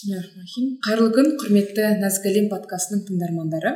[0.00, 3.72] бисмиллахи қайырлы күн құрметті нәзік әлем подкастының тыңдармандары.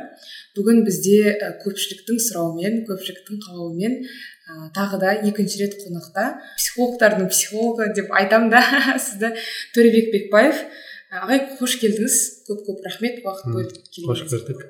[0.57, 6.23] Бүгін бізде көпшіліктің сұрауымен көпшіліктің қалауымен ә, тағы да екінші рет қонақта
[6.57, 8.63] психологтардың психологы деп айтамын да
[9.05, 9.33] сізді
[9.75, 10.63] төребек бекбаев.
[11.15, 12.15] Ағай қош келдіңіз.
[12.49, 13.21] Көп көп рахмет.
[13.23, 13.75] Уақыт бөліп
[14.09, 14.65] қош көрдік.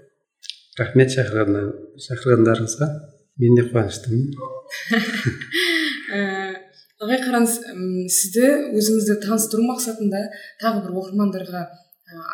[0.79, 2.91] Рахмет шақырғандарыңызға.
[3.39, 4.21] Мен де қуаныштымын.
[7.05, 7.57] ағай қараңыз
[8.11, 10.21] сізді өзіңізді таныстыру мақсатында
[10.61, 11.65] тағы бір оқырмандарға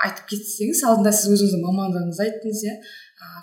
[0.05, 2.73] айтып кетсеңіз алдында сіз өзіңіздің мамандығыңызды айттыңыз иә?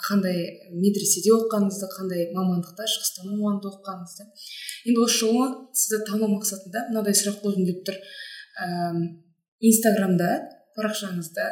[0.05, 0.41] Қандай
[0.75, 4.27] медреседе оқығаныңызды қандай мамандықта шығыстану мамандығы оқығаныңызды.
[4.91, 8.01] Енді осы жолы сізді тану мақсатында мынадай сұрақ қойғым келіп тұр.
[8.59, 10.29] Ііі инстаграмда
[10.77, 11.48] парақшаңызда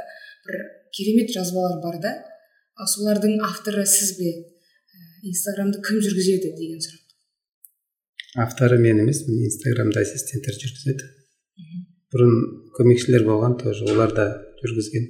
[0.46, 0.60] бір
[0.96, 2.14] керемет жазбалар бар да
[2.92, 4.34] солардың авторы сіз бе?
[5.26, 7.05] Инстаграмды кім жүргізеді деген сұрақ.
[8.36, 11.08] Авторы мен емеспін инстаграмда ассистенттер жүргізеді.
[12.12, 12.34] Бұрын
[12.76, 14.26] көмекшілер болған тоже олар да
[14.62, 15.06] жүргізген.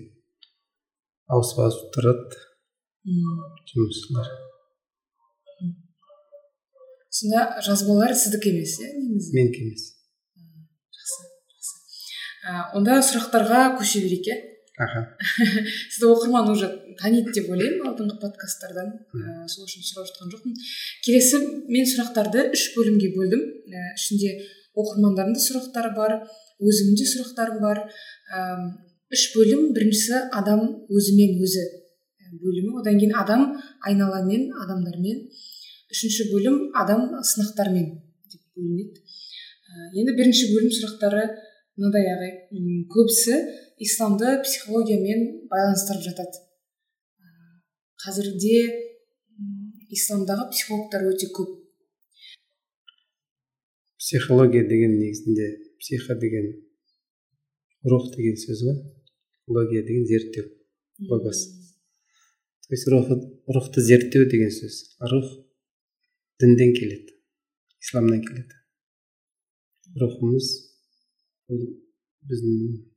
[1.35, 2.45] Ауысып ауысып тұрады
[3.73, 4.31] жұмысшылар.
[7.17, 9.33] Сонда жазбалар сіздікі емес иә негізі?
[9.37, 9.87] Менікі емес.
[10.97, 11.23] Жақсы
[11.55, 11.77] жақсы.
[12.79, 14.37] Онда сұрақтарға көше берейік иә?
[14.77, 15.17] Аха.
[15.91, 16.69] Сізді оқырман уже
[17.01, 18.91] таниды деп ойлаймын алдыңғы подкасттардан.
[19.17, 20.57] Ә, сол үшін сұрап жатқан жоқпын.
[21.07, 21.41] Келесі
[21.73, 23.43] мен сұрақтарды үш бөлімге бөлдім.
[23.73, 24.35] Ә, ішінде
[24.77, 26.17] оқырмандардың да сұрақтары бар
[26.61, 27.83] өзімнің де сұрақтарым бар.
[28.29, 28.45] Ә,
[29.17, 29.73] үш бөлім.
[29.77, 31.65] Біріншісі адам өзімен өзі
[32.37, 32.77] бөлімі.
[32.83, 33.49] Одан кейін адам
[33.89, 35.25] айналамен адамдармен.
[35.93, 37.93] Үшінші бөлім адам сынақтармен
[38.29, 39.01] деп бөлінеді.
[39.73, 41.31] Ә, енді бірінші бөлім сұрақтары
[41.77, 42.31] мынадай ағай
[42.93, 43.37] көбісі
[43.77, 46.41] исламды психологиямен байланыстырып жатады.
[48.01, 48.59] Қазірде
[49.93, 51.53] исламдағы психологтар өте көп.
[53.99, 55.49] Психология деген негізінде
[55.81, 56.53] психо деген
[57.85, 58.79] рух деген сөз ғой.
[59.47, 60.49] Логия деген зерттеу
[61.11, 61.45] логос.
[62.67, 64.97] То есть рухты зерттеу деген сөз.
[65.01, 65.29] Рух
[66.41, 67.13] дінден келеді
[67.83, 68.55] исламнан келеді.
[70.01, 70.49] Рухымыз
[71.49, 72.96] біздің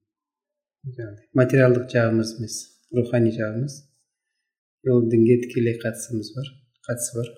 [0.88, 2.56] жаңағыдай материалдық жағымыз емес
[2.96, 3.76] рухани жағымыз
[4.94, 6.48] ол дінге тікелей қатысымыз бар
[6.88, 7.32] қатысы бар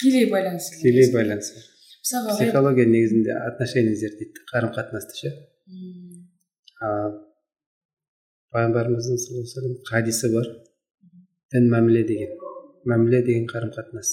[0.00, 1.64] тікелей байланыс тікелей байланыс бар
[2.06, 5.32] мысалға психология негізінде отношения зерттейді қарым қатынасты ше
[8.54, 10.50] пайғамбарымыздың саллаллаху хадисі бар
[11.54, 12.36] дін мәміле деген
[12.92, 14.12] мәміле деген қарым қатынас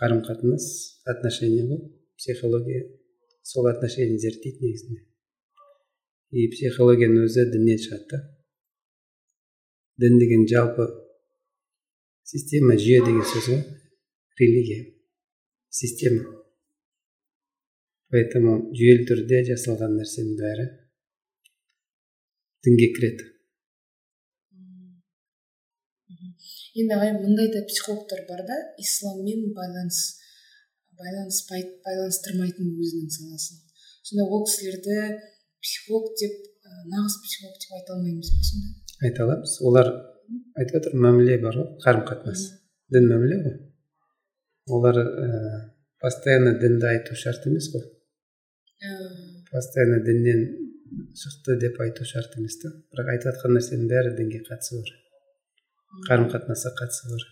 [0.00, 0.70] қарым қатынас
[1.12, 1.82] отношения ғой
[2.16, 2.86] психология
[3.46, 5.02] сол отношение зерттейді негізінде.
[6.34, 8.18] И психологияның өзі діннен шығады да.
[10.02, 10.86] Дін деген жалпы
[12.26, 13.62] система жүйе деген сөз ғой.
[14.40, 14.82] Религия
[15.70, 16.26] система.
[18.10, 20.66] Поэтому жүйелі түрде жасалған нәрсенің бәрі
[22.66, 23.30] дінге кіреді.
[26.76, 30.25] Енді ағай мындай да психологтар бар да исламмен байланыс.
[31.00, 33.62] Байланыспайды байланыстырмайтын өзінің саласын.
[34.06, 34.98] Сонда ол кісілерді
[35.62, 36.34] психолог деп
[36.92, 38.68] нағыз психолог деп айта алмаймыз ба сонда?
[39.02, 39.56] Айта аламыз.
[39.68, 39.90] Олар
[40.58, 42.44] айтып отыр мәміле бар ғой қарым қатынас
[42.92, 43.56] дін мәміле ғой.
[44.76, 45.28] Олар ә,
[46.02, 47.84] постоянно дінді айту шарт емес қой.
[49.50, 50.42] Постоянно діннен
[51.22, 52.72] шықты деп айту шарт емес та.
[52.92, 54.92] Бірақ айтып жатқан нәрсенің бәрі дінге қатысы бар.
[56.08, 57.26] Қарым қатынасқа қатысы бар.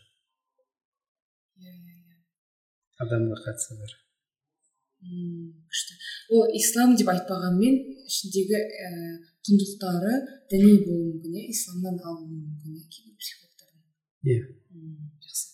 [3.03, 3.94] Адамға қатысы бар.
[5.05, 5.97] Күшті.
[6.32, 7.75] Ол ислам деп айтпағанмен
[8.09, 8.91] ішіндегі ә,
[9.44, 10.15] құндылықтары
[10.53, 11.44] діни болуы мүмкін иә?
[11.53, 12.87] Исламнан алынуы мүмкін иә?
[12.88, 14.38] Кейбір психологтардың иә.
[15.27, 15.47] Жақсы.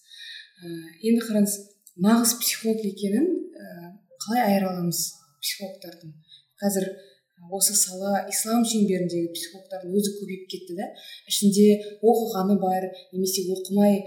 [0.62, 0.74] Ә,
[1.10, 1.56] енді қараңыз
[2.06, 3.26] нағыз психолог екенін
[3.58, 5.02] ә, қалай айыра аламыз
[5.42, 6.14] психологтардың?
[6.62, 6.90] Қазір
[7.50, 10.90] осы сала ислам шеңберіндегі психологтардың өзі көбейіп кетті да?
[11.30, 11.66] Ішінде
[12.04, 14.02] оқығаны бар немесе оқымай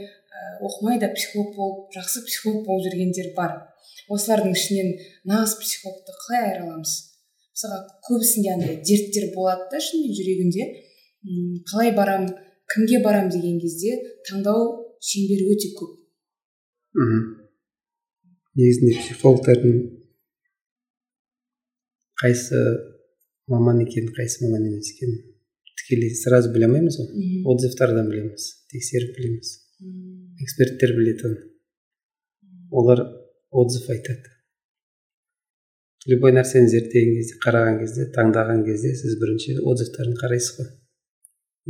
[0.62, 3.58] оқымай да психолог болып жақсы психолог болып жүргендер бар.
[4.10, 4.94] Осылардың ішінен
[5.30, 6.94] нағыз психологты қалай айыра аламыз
[7.54, 10.68] мысалға көбісінде андай дерттер болады да шынымен жүрегінде.
[11.70, 12.28] Қалай барам
[12.74, 14.00] кімге барам деген кезде
[14.30, 14.72] таңдау
[15.04, 15.94] шеңбері өте көп.
[17.00, 17.22] Мхм.
[18.58, 19.78] Негізінде психологтардың
[22.24, 22.60] қайсы
[23.52, 25.22] маман екенін қайсы маман емес екенін
[25.80, 27.44] тікелей сразу біле алмаймыз ғой.
[27.50, 29.58] Отзывтардан білеміз тексеріп білеміз.
[30.44, 31.38] Эксперттер білетін.
[32.72, 33.04] Олар
[33.52, 34.32] отзыв айтады.
[36.12, 40.70] Любой нәрсені зерттеген кезде қараған кезде таңдаған кезде сіз бірінші отзывтарын қарайсыз ғой.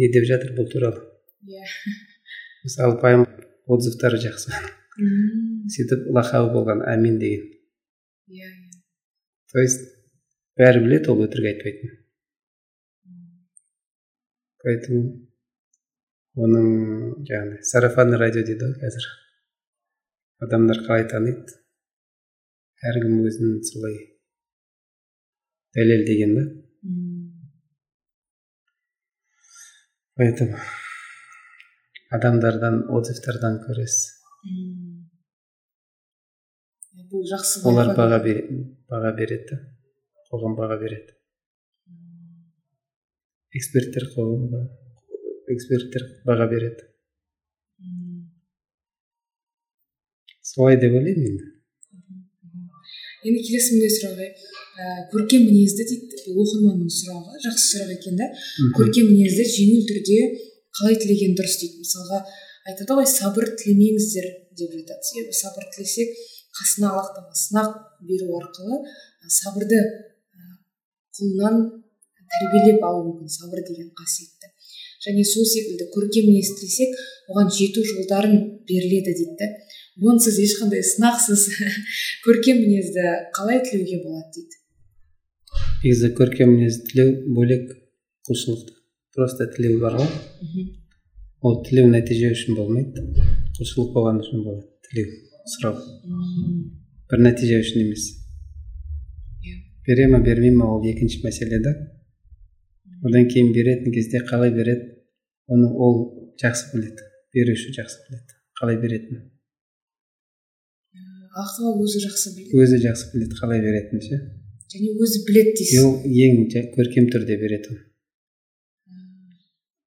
[0.02, 1.06] Не деп жатыр бұл туралы?
[1.46, 1.68] Иә.
[2.66, 3.28] Мысалы пайым
[3.70, 4.56] отзывтары жақсы.
[5.78, 7.50] Сөйтіп лақабы болған әмин деген.
[8.34, 8.50] Иә
[9.54, 9.86] то есть
[10.58, 11.98] бәрі біледі ол өтірік айтпайтынын.
[14.64, 15.02] Поэтому
[16.33, 16.68] оның
[17.27, 19.06] жаңағыдай сарафанный радио дейді ғой қазір.
[20.41, 21.59] Адамдар қалай таниды?
[22.89, 24.00] Әркім өзін солай
[25.77, 26.44] дәлелдеген да.
[30.18, 30.57] Поэтому
[32.18, 34.12] адамдардан отзывтардан көресіз.
[37.13, 38.19] Бұл жақсы олар баға
[38.89, 39.62] баға береді
[40.30, 41.13] қоғам баға береді.
[43.53, 44.63] Эксперттер қоғамға
[45.51, 46.88] эксперттер баға береді.
[50.44, 51.50] Солай деп ойлаймын енді.
[53.24, 58.28] Енді келесі мындай сұрақ ә, көркем мінезді дейді бұл оқырманның сұрағы жақсы сұрақ екен да.
[58.78, 60.18] Көркем мінезді жеңіл түрде
[60.78, 61.84] қалай тілеген дұрыс дейді.
[61.86, 62.19] Мысалға
[62.68, 64.28] айтады ғой сабыр тілемеңіздер
[64.60, 65.07] деп жатады.
[65.07, 66.12] Себебі сабыр тілесек
[66.60, 67.72] қасына алақтауға сынақ
[68.10, 68.81] беру арқылы
[69.31, 69.80] сабырды
[71.18, 71.62] құлынан
[72.34, 74.53] тәрбиелеп алу мүмкін сабыр деген қасиетті.
[75.06, 76.98] Және сол секілді көркем мінез тілесек
[77.30, 78.36] оған жету жолдарын
[78.70, 79.48] беріледі дейді да
[80.02, 81.48] онсыз ешқандай сынақсыз
[82.26, 83.04] көркем мінезді
[83.36, 84.56] қалай тілеуге болады дейді?
[85.84, 87.68] Негізі көркем мінез тілеу бөлек
[88.28, 88.72] құлшылық
[89.14, 90.10] просто тілеу бар ғой.
[91.44, 93.04] Ол тілеу нәтиже үшін болмайды.
[93.60, 95.14] Құлшылық болған үшін болады тілеу
[95.54, 95.78] сұрау.
[97.12, 98.08] Бір нәтиже үшін емес.
[99.44, 99.60] Иә.
[99.86, 101.76] Бере ма бермей ма ол екінші мәселе да
[103.04, 104.93] одан кейін беретін кезде қалай береді?
[105.48, 106.00] Оны ол
[106.42, 107.10] жақсы біледі.
[107.34, 108.38] Беруші жақсы біледі.
[108.60, 109.25] Қалай беретінін.
[111.34, 112.62] Ақылы өзі жақсы біледі.
[112.62, 114.22] Өзі жақсы біледі қалай беретінін ше
[114.74, 115.84] және өзі біледі дейсіз.
[115.86, 117.84] Ол ең көркем түрде береді оны.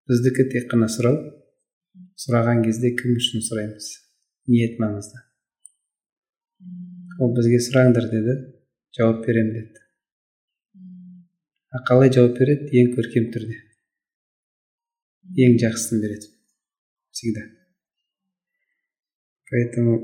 [0.07, 1.17] Біздікі тек қана сұрау.
[2.23, 3.89] Сұраған кезде кім үшін сұраймыз?
[4.49, 5.19] Ниет маңызды.
[7.21, 8.37] Ол бізге сұраңдар деді
[8.97, 9.83] жауап беремін деді.
[11.75, 12.71] А қалай жауап береді?
[12.79, 13.59] Ең көркем түрде.
[15.35, 16.31] Ең жақсысын береді.
[17.11, 17.43] Всегда.
[19.51, 19.97] Поэтому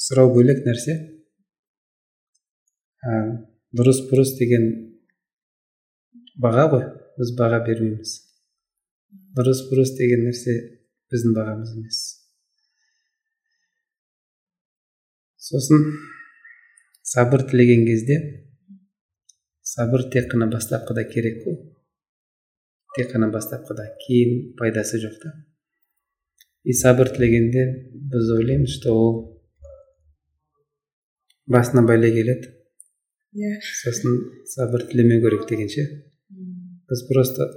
[0.00, 0.96] сұрау бөлек нәрсе.
[3.74, 4.68] Дұрыс бұрыс деген
[6.40, 6.84] баға ғой
[7.18, 8.14] біз баға бермейміз.
[9.36, 10.56] Дұрыс бұрыс деген нәрсе
[11.12, 12.00] біздің бағамыз емес.
[15.44, 15.84] Сосын
[17.04, 18.16] сабыр тілеген кезде
[19.60, 21.58] сабыр тек қана бастапқыда керек қой.
[22.96, 25.34] Тек қана бастапқыда кейін пайдасы жоқ та
[26.64, 29.14] и сабыр тілегенде біз ойлаймыз что ол
[31.46, 32.50] басына бәле келеді.
[33.34, 33.58] Иә.
[33.82, 34.16] Сосын
[34.48, 35.84] сабыр тілемеу керек деген ше.
[36.88, 37.48] Біз просто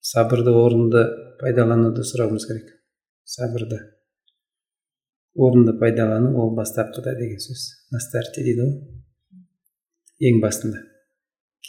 [0.00, 1.04] сабырды орынды
[1.40, 2.72] пайдалануды сұрауымыз керек.
[3.24, 3.80] Сабырды.
[5.34, 7.66] Орынды пайдалану ол бастапқыда деген сөз.
[7.92, 8.74] На старте дейді ғой.
[10.30, 10.80] Ең басында.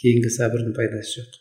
[0.00, 1.39] Кейінгі сабырдың пайдасы жоқ.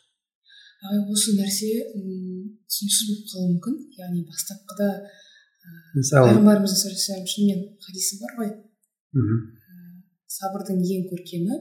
[0.84, 3.76] Ағай осы нәрсе түсініксіз болып қалуы мүмкін.
[4.00, 4.88] Яғни бастапқыда
[5.98, 6.30] мысалы?
[6.30, 8.52] пайғамбарымыздың саллаллаху алейхи шынымен хадисі бар ғой.
[9.20, 9.40] Мхм
[10.40, 11.60] сабырдың ең көркемі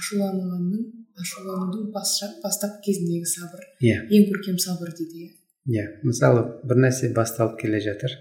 [0.00, 0.82] ашуланғанның
[1.22, 3.64] ашуланудың бастапқы кезіндегі сабыр.
[3.80, 4.02] Иә.
[4.08, 5.30] Ең көркем сабыр дейді иә.
[5.72, 5.86] Иә.
[6.04, 8.14] Мысалы бір нәрсе басталып келе жатыр.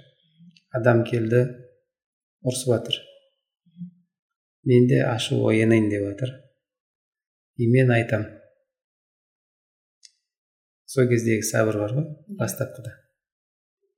[0.75, 1.45] Адам келді
[2.43, 3.03] ұрсып жатыр
[4.65, 6.31] менде ашу оянайын деп жатыр
[7.57, 8.25] и мен айтам.
[10.85, 12.05] Сол кездегі сабыр бар ғой
[12.39, 12.93] бастапқыда.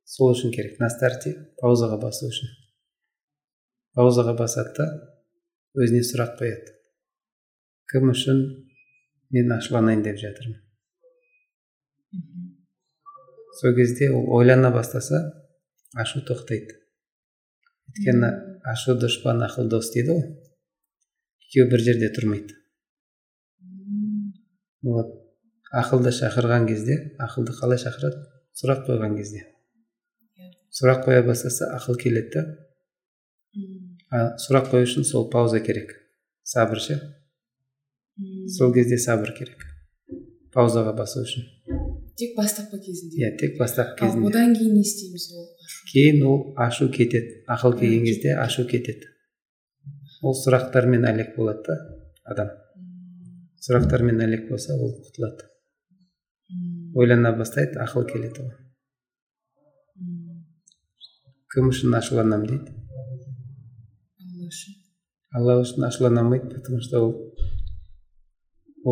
[0.08, 0.79] Сол үшін керек.
[0.79, 2.53] На старте паузаға басу үшін.
[3.98, 4.88] Паузаға басады да
[5.75, 6.77] өзіне сұрақ қояды.
[7.91, 8.39] Кім үшін
[9.36, 10.62] мен ашуланайын деп жатырмын?
[13.60, 15.22] Сол кезде ол ойлана бастаса
[15.96, 16.79] ашу тоқтайды.
[17.91, 18.32] Өйткені
[18.72, 20.27] ашу дұшпан ақыл дос дейді ғой.
[21.48, 22.56] Екеуі бір жерде тұрмайды.
[24.88, 25.26] Вот.
[25.81, 28.24] Ақылды шақырған кезде ақылды қалай шақырады?
[28.57, 29.43] Сұрақ қойған кезде.
[30.74, 32.43] Сұрақ қоя бастаса ақыл келеді да.
[34.10, 35.93] А сұрақ қою үшін сол пауза керек.
[36.43, 37.00] Сабыр ше?
[38.57, 39.65] Сол кезде сабыр керек.
[40.53, 41.46] Паузаға басу үшін.
[42.17, 43.19] Тек бастапқы кезінде.
[43.22, 44.24] Иә тек бастапқы кезінде.
[44.24, 45.46] ал одан кейін не істейміз ол
[45.91, 47.43] кейін ол ашу кетеді.
[47.48, 49.12] Ақыл келген кезде ашу кетеді.
[50.24, 51.77] Ол сұрақтармен әлек болады да
[52.25, 52.50] адам.
[53.62, 55.46] Сұрақтармен әлек болса ол құтылады.
[56.96, 58.63] Ойлана бастайды ақыл келеді оған
[61.58, 62.74] кім үшін ашуланамын дейді?
[64.22, 64.75] Алла үшін.
[65.34, 67.13] Алла үшін ашулана алмайды потому что ол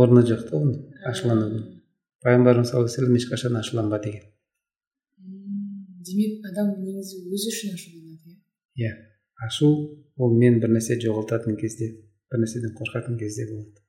[0.01, 0.79] орны жоқ та оның
[1.11, 1.67] ашуланудың.
[2.25, 4.25] Пайғамбарымыз саллаллаху алейhi ешқашан ашуланба деген.
[6.09, 8.39] Демек адам негізі өзі үшін ашуланады иә?
[8.81, 8.91] Иә.
[9.45, 9.69] Ашу
[10.17, 11.91] ол мен бір нәрсе жоғалтатын кезде
[12.31, 13.83] бір нәрседен қорқатын кезде болады.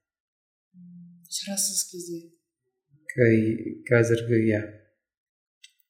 [1.30, 2.35] Шарасыз кезде.
[3.16, 4.61] Қазіргі иә.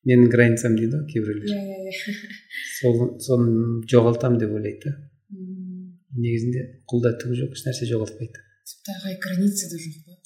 [0.06, 2.16] Менің границам дейді ғой кейбіреулер иә иә иә.
[2.78, 4.92] Сол соны жоғалтамын деп ойлайды.
[4.92, 4.96] Да
[6.16, 8.42] негізінде құлда түк жоқ ешнәрсе жоғалтпайды.
[8.66, 10.16] Тіпті ағай граница да жоқ па?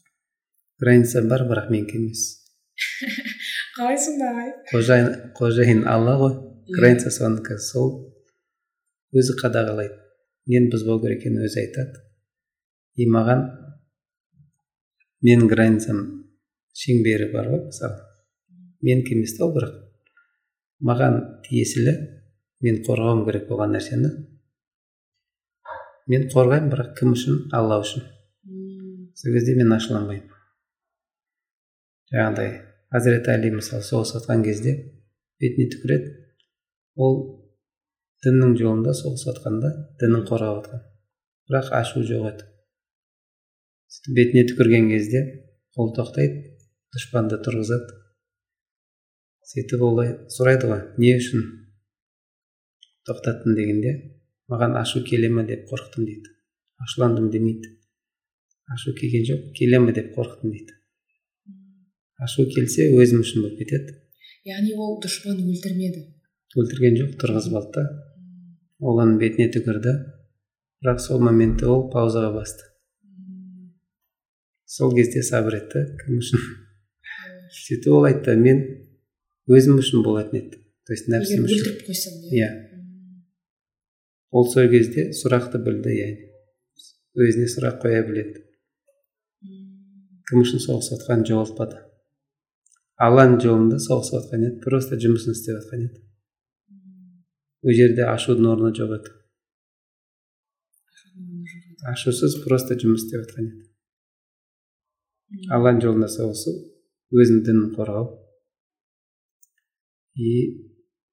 [0.83, 2.23] Граница бар бірақ менікі емес.
[3.77, 4.53] Қалай сонда ағай?
[4.71, 6.37] Қожайын қожайын алла ғой.
[6.71, 6.77] Иә.
[6.79, 7.91] граница сонікі сол
[9.17, 9.99] өзі қадағалайды.
[10.51, 12.05] Нені бұзбау керек екенін өзі айтады.
[12.97, 13.47] И маған
[15.27, 16.01] менің границам
[16.77, 17.99] шеңбері бар ғой мысалы.
[18.85, 19.75] Менікі емес та ол бірақ
[20.87, 21.95] маған тиесілі
[22.65, 24.11] мен қорғауым керек болған нәрсені.
[26.11, 27.43] Мен қорғаймын бірақ кім үшін?
[27.57, 28.07] Алла үшін.
[29.15, 30.31] Сол кезде мен ашуланбаймын.
[32.11, 32.55] Жаңағыдай
[32.91, 34.73] хазіреті әли мысалы соғыс жатқан кезде
[35.43, 36.15] бетіне түкіреді.
[36.97, 37.19] Ол
[38.25, 40.87] діннің жолында соғысып жатқанда дінін қорғап жатқан
[41.51, 42.49] бірақ ашу жоқ еді.
[43.91, 45.23] Сөйтіп бетіне түкірген кезде
[45.77, 46.50] ол тоқтайды.
[46.95, 47.97] Дұшпанды тұрғызады.
[49.51, 51.45] Сөйтіп олай сұрайды ғой не үшін
[53.09, 53.93] тоқтаттың дегенде
[54.51, 56.35] маған ашу келе ме деп қорықтым дейді.
[56.83, 57.77] Ашуландым демейді.
[58.75, 60.77] Ашу келген жоқ келе ме деп қорықтым дейді.
[62.19, 63.97] Ашу келсе өзім үшін болып кетеді.
[64.49, 66.07] Яғни ол дұшпан өлтірмеді.
[66.59, 67.85] Өлтірген жоқ тұрғызып алды да.
[68.81, 69.95] Ол оның бетіне түкірді.
[70.81, 72.67] Бірақ сол моментте ол паузаға басты.
[74.65, 76.45] Сол кезде сабыр етті кім үшін?
[77.57, 78.63] Сөйтіп ол айтты мен
[79.51, 81.59] өзім үшін болатын еді то есть нәпсім үшін.
[81.59, 82.49] өлтіріп қойсам иә.
[84.31, 86.31] Ол сол кезде сұрақты білді яғни.
[87.19, 88.43] Өзіне сұрақ қоя біледі.
[90.31, 91.81] Кім үшін соғысып жатқанын жоғалтпады
[93.01, 96.03] алланың жолында соғысып жатқан еді просто жұмысын істеп жатқан еді.
[97.65, 99.15] Ол жерде ашудың орны жоқ еді.
[101.93, 103.65] Ашусыз просто жұмыс істеп жатқан еді.
[105.57, 106.57] Алланың жолында соғысу
[107.11, 108.09] өзінің дінін қорғау.
[110.21, 110.31] И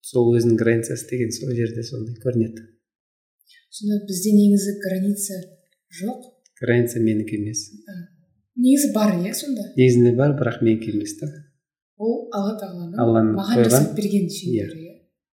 [0.06, 2.66] сол өзінің границасы деген сол жерде сондай көрінеді.
[3.74, 5.40] Сонда бізде негізі граница
[6.02, 6.30] жоқ?
[6.62, 7.66] Граница менікі емес.
[8.58, 9.66] Негізі бар иә сонда?
[9.78, 11.30] Негізінде бар бірақ менікі емес та.
[11.98, 14.94] Ол алла тағаланың алланың маған жасап берген шеңбері иә.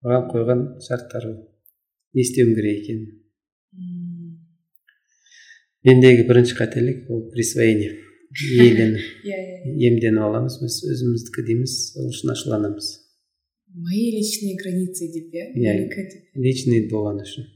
[0.06, 1.32] Маған қойған шарттары
[2.14, 3.08] не істеуім керек екенін.
[5.86, 7.94] Мендегі бірінші қателік ол присвоение.
[8.32, 12.90] Иелену иә иә иемденіп аламыз біз өзіміздікі дейміз сол үшін ашуланамыз.
[13.74, 15.52] Мои личные границы деп иә?
[15.54, 15.88] Иә.
[16.34, 17.48] личный болған үшін.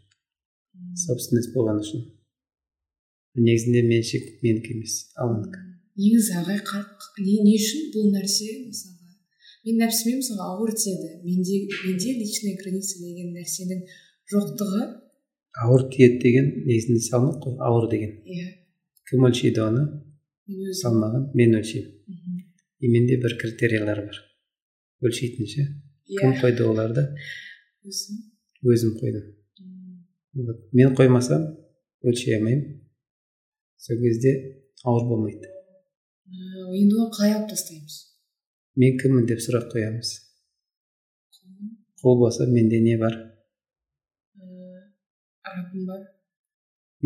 [1.06, 2.08] Собственность болған үшін.
[3.36, 6.60] Негізінде меншік менікі емес алланікі негізі ағай
[7.20, 9.10] не, не үшін бұл нәрсе мысалға
[9.66, 11.10] мен нәпсіме мысалға ауыр тиеді.
[11.22, 13.82] Менде менде личный граница деген нәрсенің
[14.32, 14.86] жоқтығы.
[15.62, 18.16] Ауыр тиеді деген негізінде салмақ қой ауыр деген.
[18.24, 18.48] Иә.
[19.10, 19.84] Кім өлшейді оны?
[20.48, 22.42] Салмағын мен өлшеймін
[22.82, 24.18] и менде бір критериялар бар
[25.06, 25.66] өлшейтін ше
[26.10, 27.04] кім иә қойды оларды
[27.86, 28.18] өзім
[28.62, 29.28] өзім қойдым.
[30.34, 30.58] Вот.
[30.72, 31.44] мен қоймасам
[32.02, 32.80] өлшей алмаймын
[33.78, 34.32] сол кезде
[34.84, 35.50] ауыр болмайды
[36.80, 37.98] енді оны қалай алып тастаймыз
[38.82, 40.12] мен кіммін деп сұрақ қоямыз
[42.02, 43.14] қол болса менде не бар
[45.46, 46.02] раббым бар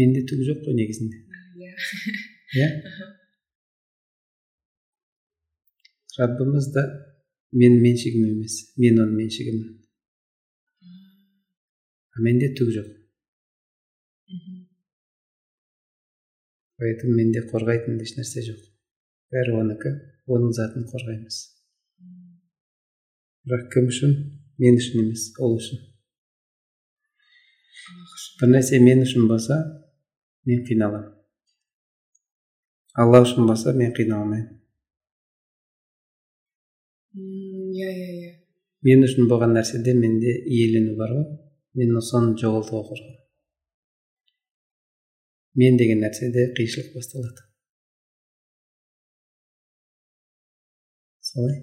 [0.00, 1.20] менде түк жоқ қой негізінде
[2.56, 2.72] иә
[6.20, 6.84] раббымыз да
[7.56, 9.66] менің меншігім емес мен оның меншігімін
[12.16, 12.88] а менде түк жоқ
[16.80, 18.62] поэтому менде қорғайтын ешнәрсе жоқ
[19.34, 19.92] бәрі онікі
[20.36, 21.42] оның затын қорғаймыз
[23.46, 24.16] бірақ кім үшін
[24.64, 25.84] мен үшін емес ол үшін
[28.40, 29.60] бір нәрсе мен үшін болса
[30.48, 31.12] мен қиналамын
[33.04, 34.65] алла үшін болса мен қиналмаймын
[37.16, 38.34] иә иә иә
[38.86, 41.26] мен үшін болған нәрседе менде иелену бар ғой.
[41.76, 43.16] Мен соны жоғалтуға қорқамын.
[45.60, 47.42] Мен деген нәрседе қиыншылық басталады.
[51.30, 51.58] Солай?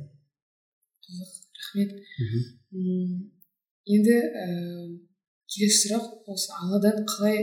[1.06, 1.32] Қызық
[1.62, 1.96] рахмет.
[3.94, 4.46] Енді ә,
[5.54, 7.40] келесі сұрақ осы алладан қалай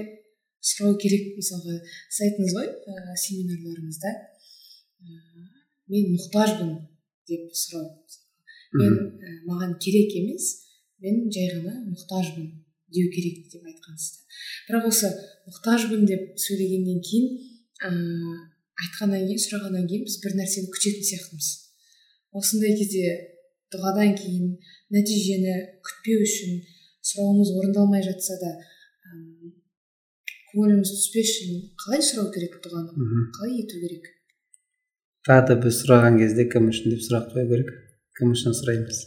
[0.60, 1.80] сұрау керек мысалға?
[2.10, 4.14] Сіз айттыңыз ғой ә, семинарларыңызда.
[5.00, 5.18] Ә,
[5.94, 6.74] мен мұқтажбын.
[7.30, 7.86] Деп сұрау
[8.80, 10.52] мен ә, маған керек емес
[11.02, 12.48] мен жай ғана мұқтажбын
[12.94, 14.22] деу керек деп айтқансыз
[14.68, 15.10] бірақ осы
[15.48, 17.36] мұқтажбын деп сөйлегеннен кейін
[17.90, 18.38] ыыы
[18.80, 21.48] айтқаннан кейін сұрағаннан кейін біз бір нәрсені күтетін сияқтымыз.
[22.36, 23.10] Осындай кезде
[23.74, 24.54] дұғадан кейін
[24.94, 25.56] нәтижені
[25.86, 26.60] күтпеу үшін
[27.10, 28.52] сұрауымыз орындалмай жатса да
[30.52, 33.10] көңіліміз түспес үшін қалай сұрау керек дұғаны?
[33.36, 34.08] Қалай ету керек?
[35.28, 37.70] Тағы да біз сұраған кезде кім үшін деп сұрақ қою керек
[38.18, 39.00] кім үшін сұраймыз?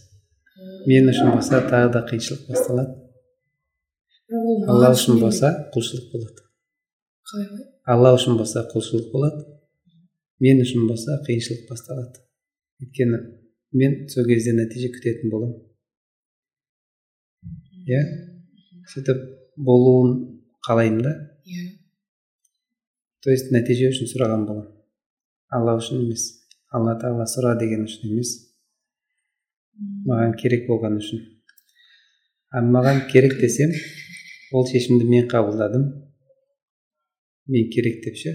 [0.89, 2.95] Мен үшін болса тағы да қиыншылық басталады.
[4.71, 6.45] Алла үшін болса құлшылық болады.
[7.29, 7.47] Қалай
[7.95, 9.43] алла үшін болса құлшылық болады.
[10.43, 12.23] Мен үшін болса қиыншылық басталады.
[12.81, 13.19] Өйткені
[13.77, 15.59] мен сол кезде нәтиже күтетін боламын
[17.87, 18.01] иә?
[18.93, 19.23] Сөйтіп
[19.57, 20.13] болуын
[20.65, 21.13] қалаймын да.
[21.45, 21.69] Иә.
[23.23, 24.72] То есть нәтиже үшін сұраған боламын
[25.53, 26.25] алла үшін емес.
[26.73, 28.33] Алла тағала сұра деген үшін емес.
[30.07, 31.21] Маған керек болған үшін.
[32.53, 33.73] А маған керек десем
[34.53, 35.85] ол шешімді мен қабылдадым.
[37.47, 38.33] Мен керек деп ше?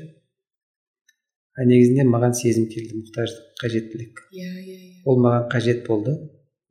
[1.58, 4.20] А негізінде маған сезім келді мұқтаждық қажеттілік.
[4.34, 4.90] Иә иә иә.
[5.06, 6.14] Ол маған қажет болды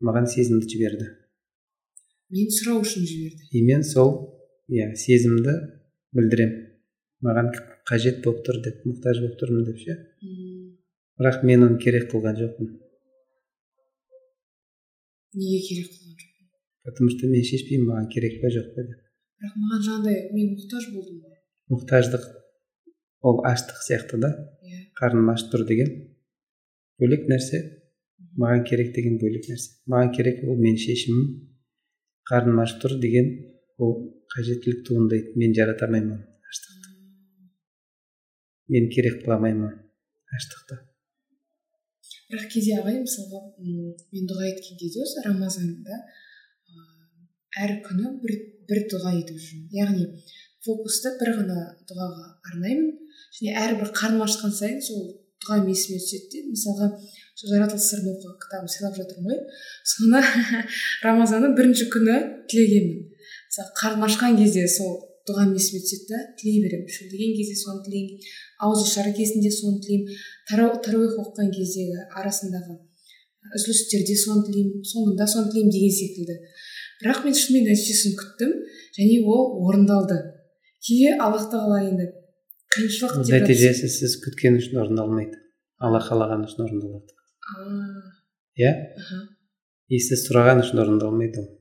[0.03, 1.07] маған сезімді жіберді.
[2.31, 3.49] Мен сұрау үшін жіберді.
[3.51, 4.13] И мен сол
[4.67, 5.55] иә сезімді
[6.15, 6.53] білдірем.
[7.25, 7.51] Маған
[7.89, 9.97] қажет болып тұр деп мұқтаж болып тұрмын деп ше?
[11.17, 12.73] Бірақ мен оны керек қылған жоқпын.
[15.37, 16.27] Неге керек қылған жоқ
[16.87, 18.99] потому что мен шешпеймін маған керек па жоқ па деп.
[19.41, 21.33] Бірақ маған жаңағыдай мен мұқтаж болдым ғой.
[21.73, 22.27] Мұқтаждық
[23.27, 24.29] ол аштық сияқты да?
[24.63, 24.79] Иә.
[24.99, 25.91] Қарным аш тұр деген.
[27.01, 27.59] Бөлек нәрсе.
[28.39, 29.75] Маған керек деген бөлек нәрсе.
[29.91, 31.27] Маған керек ол менің шешімім.
[32.31, 33.33] Қарным аш тұр деген
[33.83, 33.93] ол
[34.31, 35.35] қажеттілік туындайды.
[35.35, 36.86] Мен жарата алмаймын оны аштықты.
[38.69, 39.73] Мен керек қыла оны
[40.37, 40.79] аштықты
[42.31, 46.01] бірақ кейде ағай мысалға мен дұға еткен кезде осы рамазанда
[47.63, 48.33] әр күні бір,
[48.69, 49.69] бір дұға етіп жүрмін.
[49.73, 50.05] Яғни
[50.65, 52.91] фокусты бір ғана дұғаға арнаймын.
[53.37, 55.07] Және әрбір қарным ашқан сайын сол
[55.43, 56.43] дұғам есіме түседі де.
[56.51, 56.91] Мысалға
[57.37, 59.41] сол жаратылыс сырын оқу кітабын сыйлап жатырмын ғой.
[59.93, 60.23] Соны
[61.05, 62.17] рамазанның бірінші күні
[62.51, 63.05] тілегенмін.
[63.47, 66.87] Мысалы қарным ашқан кезде сол дұғам есіме түседі да тілей беремін.
[66.87, 68.21] Шөлдеген кезде соны тілеймін.
[68.63, 70.13] Ауыз ашар кезінде соны тілеймін.
[70.49, 72.77] Тарау тарауих оқыған кездегі арасындағы
[73.57, 74.85] үзілістерде соны тілеймін.
[74.87, 76.37] Соңында соны тілеймін деген секілді.
[77.01, 78.53] Бірақ мен шынымен нәтижесін күттім
[78.97, 80.17] және ол орындалды.
[80.81, 82.07] Кейде аллах тағала енді
[82.73, 85.37] қиыншылық нәтижесі сіз күткен үшін орындалмайды.
[85.77, 87.13] Алла қалаған үшін орындалады.
[88.57, 88.71] Иә?
[89.93, 91.51] И сіз сұраған үшін орындалмайды ол.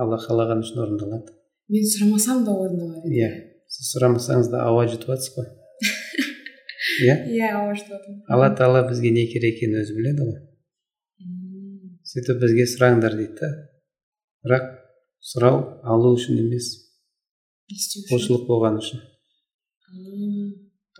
[0.00, 1.34] Алла қалаған үшін орындалады.
[1.72, 3.30] Мен сұрамасам да орындалар еді иә
[3.72, 5.48] сіз сұрамасаңыз да ауа жұтып жатсыз ғой
[7.06, 8.20] иә иә ауа жұтыватырмын.
[8.30, 10.38] алла тағала бізге не керек екенін өзі біледі ғой
[12.12, 13.50] сөйтіп бізге сұраңдар дейді да
[14.46, 14.70] бірақ
[15.32, 16.70] сұрау алу үшін емес
[18.12, 19.02] құлшылық болған үшін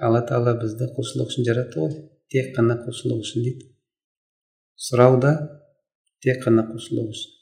[0.03, 1.97] алла тағала бізді құлшылық үшін жаратты ғой
[2.35, 3.71] тек қана құлшылық үшін дейді
[4.89, 5.33] сұрау да
[6.27, 7.36] тек қана құлшылық үшін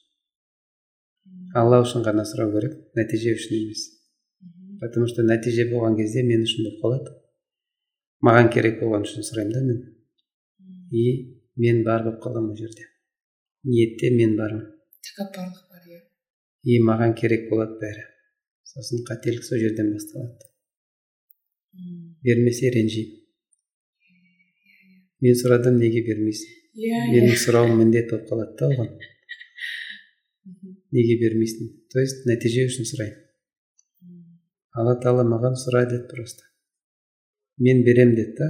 [1.61, 3.85] алла үшін ғана сұрау керек нәтиже үшін емес.
[4.81, 7.15] Потому что нәтиже болған кезде мен үшін болып қалады.
[8.27, 9.83] Маған керек болған үшін сұраймын да мен.
[10.91, 11.05] И
[11.57, 12.89] мен бар болып қаламын ол жерде.
[13.65, 14.67] Ниетте мен бармын.
[15.09, 16.01] Тәкаппарлық бар иә.
[16.65, 18.07] И маған керек болады бәрі.
[18.75, 20.51] Сосын қателік сол жерден басталады.
[22.23, 23.25] Бермесе ренжимін
[25.25, 26.55] мен сұрадым неге бермейсің?
[26.75, 27.13] Иә иә.
[27.15, 28.91] менің сұрауым міндет болып қалады да оған.
[30.95, 33.25] Неге бермейсің то есть нәтиже үшін сұраймын
[34.05, 34.41] М,
[34.77, 36.43] алла тағала маған сұра деді просто.
[37.59, 38.49] Мен берем деді да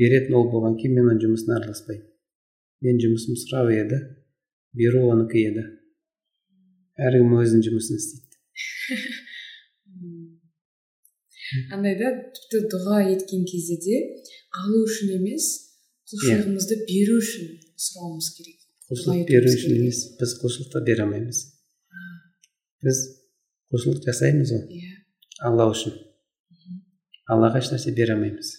[0.00, 2.06] беретін ол болған кейін мен оның жұмысына араласпаймын.
[2.84, 3.98] Мен жұмысым сұрау еді
[4.76, 5.64] беру оныкі еді.
[7.08, 8.36] Әркім өзінің жұмысын істейді.
[11.76, 13.96] Андай да тіпті дұға еткен кезде де
[14.62, 15.44] алу үшін емес
[16.12, 18.61] құлшылығымызды беру үшін сұрауымыз керек.
[18.92, 21.38] Құлшылық беру үшін емес біз құлшылықты бере алмаймыз
[22.84, 22.98] біз
[23.72, 24.90] құлшылық жасаймыз ғой иә
[25.48, 25.94] алла үшін
[27.32, 28.50] аллаға ешнәрсе бере алмаймыз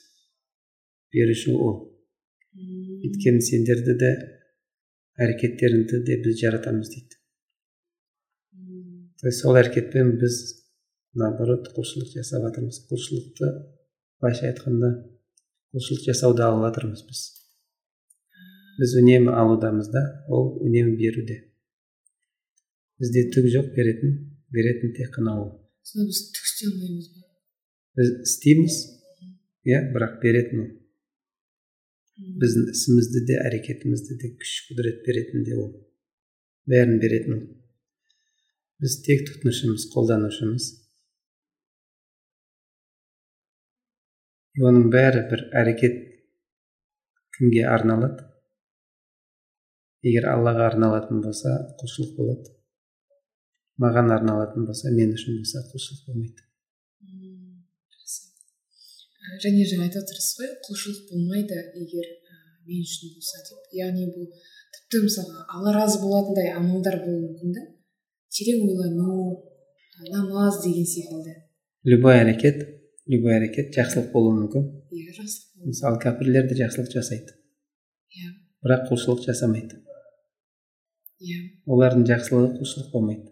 [1.13, 1.75] беруші ол
[2.55, 4.09] өйткені сендерді де
[5.27, 7.21] әрекеттеріңді де біз жаратамыз дейді
[9.21, 10.41] то есть сол әрекетпен біз
[11.13, 13.53] наоборот құлшылық жасап жатырмыз құлшылықты
[14.17, 14.95] былайша айтқанда
[15.77, 17.25] құлшылық жасауды алып жатырмыз біз
[18.79, 21.39] біз үнемі алудамыз да ол үнемі беруде.
[23.01, 24.15] Бізде түк жоқ беретін
[24.53, 25.49] беретін тек қана ол.
[25.83, 27.25] Сонда біз түк істей алмаймыз ба?
[27.97, 28.77] Біз істейміз
[29.69, 30.71] иә бірақ беретін ол.
[32.41, 35.71] Біздің ісімізді де әрекетімізді де күш құдірет беретін де ол.
[36.69, 37.43] Бәрін беретін ол.
[38.81, 40.69] Біз тек тұтынушымыз қолданушымыз.
[44.53, 45.97] И оның бәрі бір әрекет
[47.37, 48.32] кімге арналады?
[50.03, 52.51] Егер аллаға арналатын болса құлшылық болады.
[53.81, 56.43] Маған арналатын болса мен үшін болса құлшылық болмайды.
[57.93, 58.19] Жақсы.
[59.45, 62.35] және жаңа айтып отырсыз ғой құлшылық болмайды егер ә,
[62.67, 63.63] мен үшін болса деп.
[63.79, 64.27] Яғни бұл
[64.75, 67.65] тіпті мысалға алла разы болатындай амалдар болуы мүмкін да.
[68.33, 69.39] Терең ойлану
[70.11, 71.37] намаз деген секілді.
[71.87, 72.61] Любой әрекет
[73.07, 74.67] любой әрекет жақсылық болуы мүмкін.
[74.91, 77.39] Иә жақсылық мысалы кәпірлер де жақсылық жасайды.
[78.13, 78.35] Иә.
[78.63, 79.82] Бірақ құлшылық жасамайды.
[81.23, 81.37] Иә.
[81.65, 83.29] олардың жақсылығы құлшылық болмайды.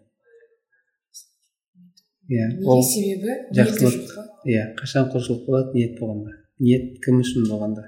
[2.32, 3.36] Иә ол себебі?
[3.58, 4.14] Жақсылық
[4.48, 5.76] иә қашан құлшылық болады?
[5.76, 6.36] Ниет болғанда.
[6.58, 7.84] Ниет кім үшін болғанда?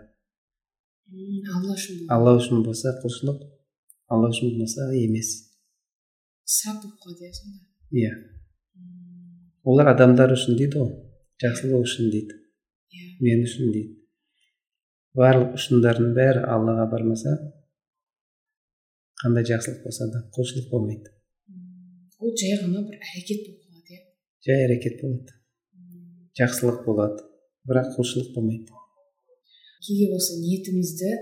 [1.55, 3.43] Алла үшін алла үшін болса құлшылық
[4.13, 5.35] алла үшін болмаса емес.
[6.45, 7.61] Сап болып қалады иә сонда.
[7.93, 8.13] Иә.
[9.65, 10.95] Олар адамдар үшін дейді ғой.
[11.43, 12.37] Жақсылық үшін дейді.
[12.93, 13.07] Иә.
[13.25, 14.01] Мен үшін дейді.
[15.15, 17.37] Барлық ұшындардың бәрі аллаға бармаса
[19.23, 21.13] қандай жақсылық болса да құлшылық болмайды.
[22.21, 24.01] Ол жай ғана бір әрекет болып қалады иә.
[24.47, 25.37] Жай әрекет болады.
[26.41, 27.27] Жақсылық болады
[27.69, 28.73] бірақ құлшылық болмайды.
[29.85, 31.13] Кейде осы ниетімізді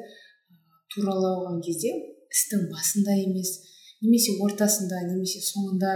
[0.94, 1.92] туралаған кезде
[2.33, 3.57] істің басында емес
[4.02, 5.92] немесе ортасында немесе соңында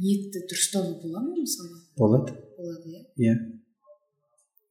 [0.00, 1.80] ниетті дұрыстауға бола ма мысалы?
[1.98, 2.36] Болады.
[2.58, 3.02] Болады иә.
[3.16, 3.34] Иә.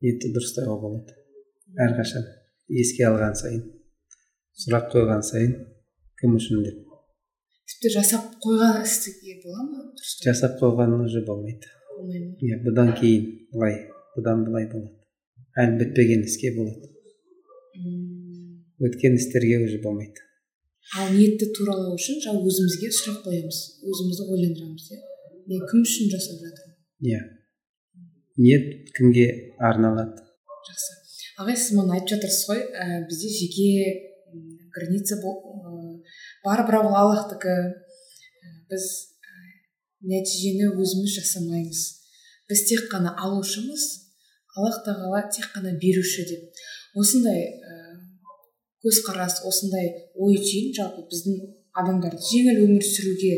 [0.01, 1.17] Ниетті дұрыстауға болады.
[1.77, 2.25] Әрқашан
[2.81, 3.67] еске алған сайын
[4.61, 5.53] сұрақ қойған сайын
[6.21, 6.87] кім үшін деп
[7.81, 9.83] тіпті жасап қойған істіге бола ма?
[10.21, 11.69] Жасап қойған уже болмайды.
[11.89, 12.35] Болмай ма?
[12.37, 13.77] Иә бұдан кейін былай
[14.15, 14.93] бұдан былай болады.
[15.57, 16.91] Әлі бітпеген іске болады.
[18.85, 20.21] Өткен істерге уже болмайды.
[20.97, 23.59] Ал ниетті туралау үшін жаңа өзімізге сұрақ қоямыз.
[23.81, 25.01] Өзімізді ойландырамыз иә.
[25.49, 26.77] Мен кім үшін жасап жатырмын?
[27.01, 27.21] Иә.
[28.37, 30.21] Ниет кімге арналады?
[30.69, 30.97] Жақсы.
[31.41, 32.65] Ағай сіз мана айтып жатырсыз ғой.
[32.77, 33.69] Ә, бізде жеке
[34.75, 37.55] граница бар бірақ ол аллахтікі
[38.71, 38.85] біз
[40.01, 41.81] нәтижені өзіміз жасамаймыз
[42.49, 43.89] біз тек қана алушымыз
[44.57, 46.61] аллах тағала тек қана беруші деп.
[46.95, 47.45] Осындай
[48.83, 51.37] көзқарас осындай ой түйін жалпы біздің
[51.81, 53.33] адамдарды жеңіл өмір сүруге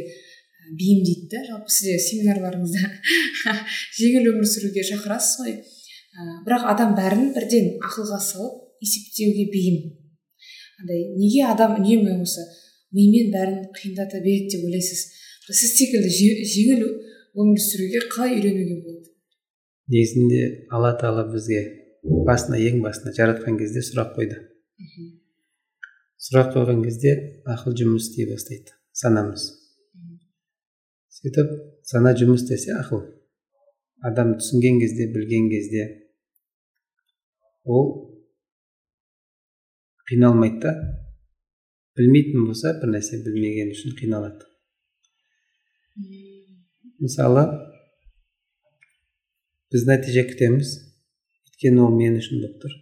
[0.79, 1.43] бейімдейді да.
[1.51, 2.89] Жалпы сізде семинарларыңызда
[3.99, 5.57] жеңіл өмір сүруге шақырасыз ғой.
[6.47, 9.77] Бірақ адам бәрін бірден ақылға салып есептеуге бейім.
[10.83, 12.43] Андай неге адам үнемі осы
[12.91, 15.07] мимен бәрін қиындата береді деп ойлайсыз?
[15.47, 16.83] Сіз секілді же- жеңіл
[17.35, 19.09] өмір сүруге қалай үйренуге болады?
[19.87, 21.63] Негізінде алла тағала бізге
[22.03, 24.37] басына ең басына жаратқан кезде сұрақ қойды.
[26.19, 29.49] Сұрақ қойған кезде ақыл жұмыс істей бастайды санамыз.
[31.09, 31.51] Сөйтіп
[31.83, 33.03] сана жұмыс істесе ақыл.
[34.03, 35.83] Адам түсінген кезде білген кезде
[37.65, 38.12] ол
[40.09, 40.73] қиналмайды да
[41.97, 44.47] білмейтін болса бір нәрсе білмеген үшін қиналады
[47.03, 47.43] мысалы
[49.73, 50.73] біз нәтиже күтеміз
[51.49, 52.75] өйткені ол мен үшін болып тұр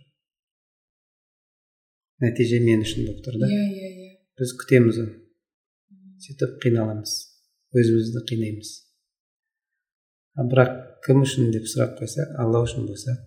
[2.26, 5.18] нәтиже мен үшін болып тұр да иә иә иә біз күтеміз оны
[6.26, 7.18] сөйтіп қиналамыз
[7.78, 8.76] өзімізді қинаймыз
[10.40, 13.18] а бірақ кім үшін деп сұрақ қойса алла үшін болса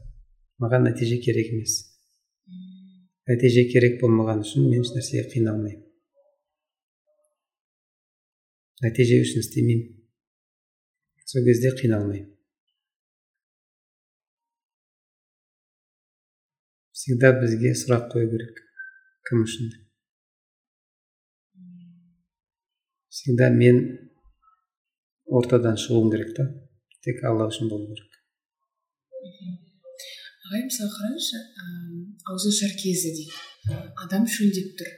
[0.62, 1.82] маған нәтиже керек емес
[3.30, 5.82] нәтиже керек болмаған үшін мен ешнәрсеге қиналмаймын.
[8.84, 9.90] Нәтиже үшін істемеймін.
[11.24, 12.30] Сол кезде қиналмаймын.
[16.94, 18.60] Всегда бізге сұрақ қою керек.
[19.28, 19.72] Кім үшін?
[23.12, 23.80] Всегда мен
[25.40, 26.48] ортадан шығуым керек та.
[27.04, 29.63] Тек алла үшін болу керек.
[30.54, 34.90] Ағай мысалы қараңызшы ыыы ауызашар кезі дейді адам шөлдеп тұр.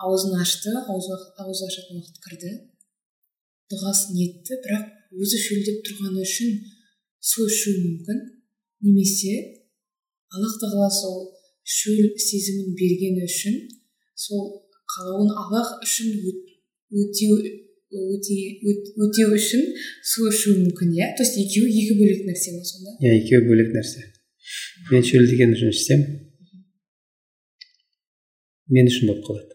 [0.00, 2.52] Аузын ашты ауыз ашатын уақыт кірді.
[3.68, 4.86] Дұғасын етті бірақ
[5.20, 6.56] өзі шөлдеп тұрғаны үшін
[7.20, 8.22] су ішуі мүмкін.
[8.84, 9.34] Немесе
[10.32, 11.20] аллах тағала сол
[11.76, 13.60] шөл сезімін бергені үшін
[14.24, 14.48] сол
[14.94, 16.50] қалауын аллах үшін өт-
[16.96, 17.36] өтеу
[18.14, 19.62] өте- өт- өтеу үшін
[20.10, 21.06] су ішуі мүмкін иә?
[21.16, 22.94] То есть екеуі екі бөлек нәрсе ма сонда?
[23.00, 24.04] Иә екеуі бөлек нәрсе.
[24.90, 26.00] Мен шөлдеген үшін ішсем
[28.74, 29.54] мен үшін болып қалады.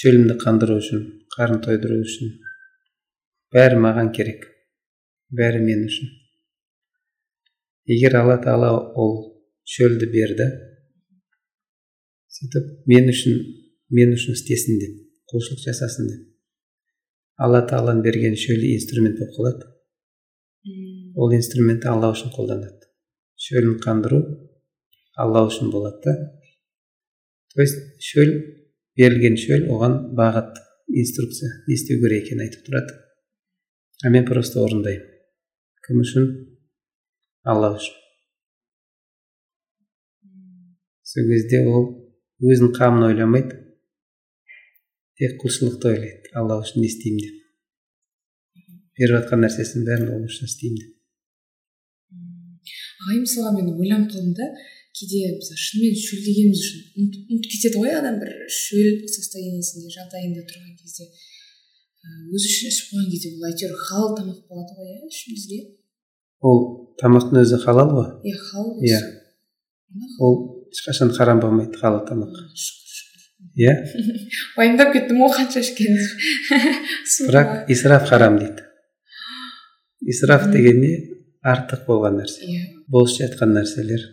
[0.00, 1.04] Шөлімді қандыру үшін
[1.36, 2.34] қарын тойдыру үшін
[3.54, 4.46] бәрі маған керек.
[5.30, 6.08] Бәрі мен үшін.
[7.90, 9.14] Егер алла тағала ол
[9.66, 10.46] шөлді берді
[12.36, 13.40] сөйтіп мен үшін
[13.90, 14.98] мен үшін істесін деп
[15.32, 16.29] құлшылық жасасын деп.
[17.44, 19.68] Алла тағаланың берген шөлі инструмент болып қалады.
[21.16, 22.90] Ол инструментті алла үшін қолданады.
[23.40, 24.20] Шөлін қандыру
[25.16, 26.16] алла үшін болады да.
[27.54, 28.34] То есть шөл
[28.96, 30.60] берілген шөл оған бағыт
[31.02, 32.98] инструкция не істеу керек екенін айтып тұрады.
[34.04, 35.08] А мен просто орындаймын.
[35.86, 36.28] Кім үшін?
[37.48, 37.96] Алла үшін.
[41.10, 41.88] Сол кезде ол
[42.44, 43.58] өзінің қамын ойламайды.
[45.20, 47.36] Тек құлшылықты ойлайды алла үшін не істеймін деп.
[48.96, 50.94] Беріп жатқан нәрсесінің бәрін ол үшін істеймін деп.
[53.04, 54.48] Ағай мысалға мен ойланып қалдым да
[54.96, 61.06] кейде мысалы шынымен шөлдегеніміз үшін ұмытып кетеді ғой адам бір шөл состояниесінде жағдайында тұрған кезде.
[62.32, 65.60] Өзі үшін ішіп қойған кезде ол әйтеуір халал тамақ болады ғой иә ішімізге
[66.40, 66.60] ол
[67.00, 68.08] тамақтың өзі халал ғой?
[68.24, 69.00] Иә халал иә.
[70.20, 70.36] ол
[70.72, 72.32] ешқашан харам болмайды халал тамақ.
[73.58, 73.72] Иә
[74.56, 75.98] уайымдап кеттім ғой қанша ішкенін
[77.26, 78.66] бірақ исраф харам дейді
[80.12, 80.92] исраф деген не
[81.42, 84.06] артық болған нәрсе иә бос жатқан нәрселер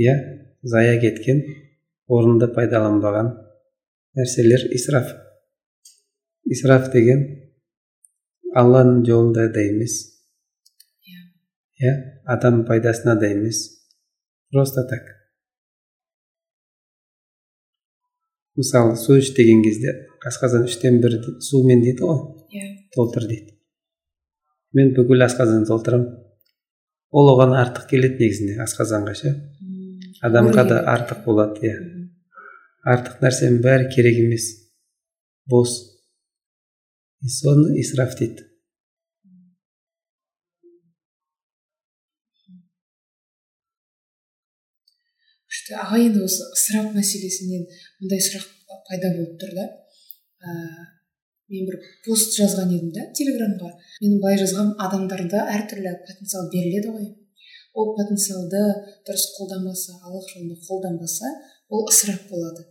[0.00, 0.14] иә
[0.62, 1.42] зая кеткен
[2.08, 3.32] орынды пайдаланбаған
[4.16, 5.12] нәрселер исраф
[6.44, 7.26] исраф деген
[8.56, 9.98] алланың жолында да емес
[11.04, 11.20] иә
[11.84, 11.94] иә
[12.36, 13.62] адам пайдасына да емес
[14.50, 15.04] просто так
[18.56, 19.92] мысалы су іш деген кезде
[20.28, 22.22] асқазан үштен бір сумен дейді ғой.
[22.52, 22.68] Иә.
[22.94, 23.56] Толтыр дейді.
[24.76, 26.16] Мен бүкіл асқазан толтырамын.
[27.16, 29.34] Ол оған артық келеді негізінде асқазанға ше.
[30.26, 31.76] Адамға да артық болады иә.
[32.86, 34.50] Артық нәрсенің бәрі керек емес.
[35.46, 35.78] Бос.
[37.26, 38.46] Соны исраф дейді
[45.46, 47.64] күшті аға енді осы ысырап мәселесінен
[48.00, 48.46] мындай сұрақ
[48.88, 49.66] пайда болып тұр да.
[51.50, 53.70] Мен бір пост жазған едім да телеграмға.
[54.02, 57.10] Менің былай жазғам адамдарда әртүрлі потенциал беріледі ғой.
[57.76, 58.62] Ол потенциалды
[59.06, 61.30] дұрыс қолданбаса аллах жолында қолданбаса
[61.68, 62.66] ол ысырап болады.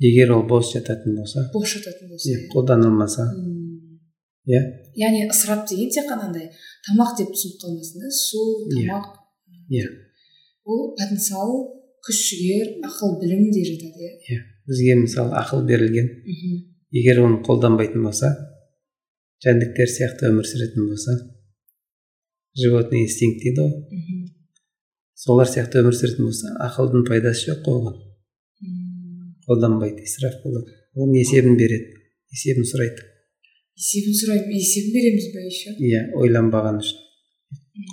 [0.00, 1.50] Егер ол бос жататын болса?
[1.52, 2.46] Бос жататын болса иә.
[2.54, 3.26] қолданылмаса?
[4.46, 4.60] Иә.
[4.96, 6.48] Яғни ысырап деген тек қана андай
[6.86, 9.19] тамақ деп түсініп қалмасын да су тамақ
[9.70, 9.86] иә
[10.64, 11.52] ол потенциал
[12.06, 16.08] күш жігер ақыл білім де жатады иә иә бізге мысалы ақыл берілген.
[16.90, 18.30] Егер оны қолданбайтын болса
[19.44, 21.16] жәндіктер сияқты өмір сүретін болса
[22.58, 24.30] животный инстинкт дейді ғой.
[25.14, 27.98] Солар сияқты өмір сүретін болса ақылдың пайдасы жоқ қой оған
[29.46, 30.74] қолданбайды исраф болады.
[30.94, 31.94] Оның есебін береді?
[32.34, 33.06] Есебін сұрайды.
[33.78, 37.06] Есебін сұрайды есебін береміз ба еще иә ойланбаған үшін.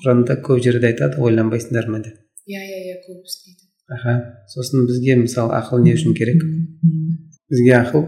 [0.02, 2.19] Құранда көп жерде айтады ойланбайсыңдар ма деп.
[2.47, 6.43] Иә иә иә көп айтады аха сосын бізге мысалы ақыл не үшін керек?
[7.50, 8.04] Бізге ақыл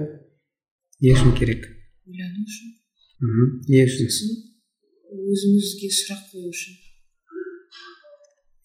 [1.00, 1.65] не үшін керек?
[2.08, 2.76] Ойлану үшін.
[3.24, 4.12] Мхм не үшін?
[4.12, 4.50] Сосын
[5.30, 6.78] өзімізге сұрақ қою үшін.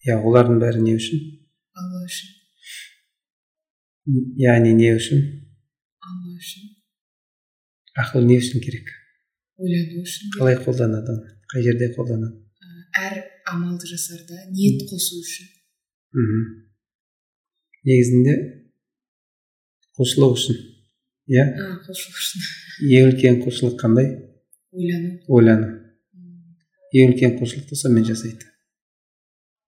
[0.05, 1.21] Иә олардың бәрі не үшін?
[1.79, 2.33] Алла үшін.
[4.43, 5.23] Яғни не үшін?
[6.03, 6.71] Алла үшін.
[8.03, 8.91] Ақыл не үшін керек?
[9.55, 11.15] Ойлану үшін қалай қолданады
[11.53, 12.44] қай жерде қолданады?
[12.99, 13.19] Әр
[13.51, 15.49] амалды жасарда ниет қосу үшін.
[16.15, 16.65] Мхм
[17.85, 18.35] негізінде
[19.97, 20.57] құлшылық үшін
[21.31, 21.45] иә?
[21.85, 22.45] Құлшылық үшін.
[22.97, 24.09] ең үлкен құлшылық қандай?
[24.75, 25.13] Ойлану.
[25.29, 25.71] Ойлану.
[26.95, 28.49] Ең үлкен құлшылықты сонымен жасайды.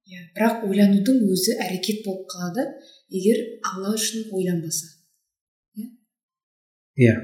[0.07, 2.65] Иә бірақ ойланудың өзі әрекет болып қалады
[3.13, 4.87] егер алла үшін ойланбаса.
[5.77, 5.89] Иә?
[6.97, 7.15] Иә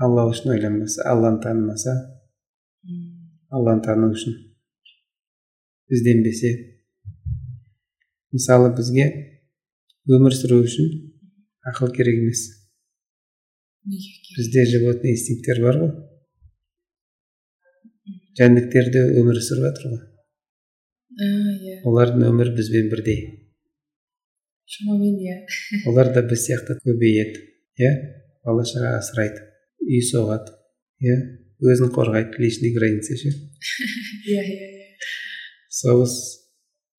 [0.00, 1.96] алла үшін ойланбаса алланы танымаса
[3.50, 4.36] алланы тану үшін.
[5.88, 6.50] Ізденбесе
[8.34, 9.06] мысалы бізге
[10.08, 10.88] өмір сүру үшін
[11.68, 12.44] ақыл керек емес.
[14.36, 15.90] Бізде животный инстинкттер бар ғой.
[18.38, 20.00] Жәндіктер де өмір сүріп жатыр ғой.
[21.18, 21.80] Иә.
[21.88, 23.20] Олардың өмірі бізбен бірдей.
[24.68, 25.40] Шамамен иә.
[25.90, 27.44] Олар да біз сияқты көбейеді
[27.80, 27.92] иә.
[28.44, 29.44] Бала шаға асырайды
[29.82, 30.54] үй соғады
[31.02, 31.20] иә.
[31.58, 33.32] Өзін қорғайды личный граница ше.
[34.28, 34.77] Иә иә
[35.78, 36.14] соғыс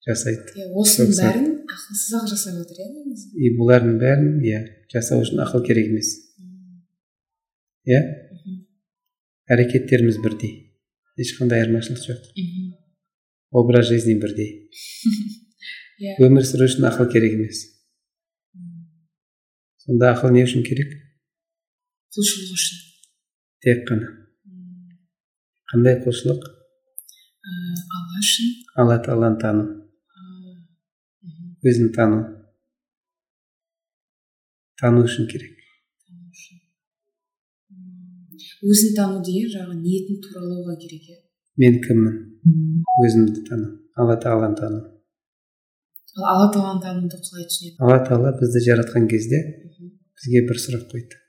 [0.08, 0.56] жасайды.
[0.56, 3.30] Иә осының бәрін ақылсыз ақ жасап жатыр иә негізі.
[3.36, 4.64] И бұлардың бәрін иә
[4.94, 6.16] жасау үшін ақыл керек емес.
[7.90, 8.02] Иә?
[9.50, 10.54] Әрекеттеріміз бірдей.
[11.20, 12.30] Ешқандай айырмашылық жоқ.
[12.38, 12.70] Мхм.
[13.52, 14.70] образ жизни бірдей.
[16.00, 16.16] Иә.
[16.24, 17.66] Өмір сүру үшін ақыл керек емес.
[19.84, 20.94] Сонда ақыл не үшін керек?
[22.16, 22.78] Құлшылық үшін.
[23.66, 24.08] Тек қана.
[25.74, 26.46] Қандай құлшылық?
[27.50, 29.64] Ыыы алла үшін алла тағаланы тану
[31.70, 32.20] өзін тану
[34.80, 35.56] тану үшін керек
[38.64, 41.18] өзін тану деген жаңағы ниетін туралауға керек иә
[41.64, 42.16] мен кіммін
[43.06, 44.80] өзімді тану алла тағаланы тану
[46.16, 49.42] ал алла тағаланы тануды қалай түсінеді алла тағала бізді жаратқан кезде
[50.20, 51.20] бізге бір сұрақ қойды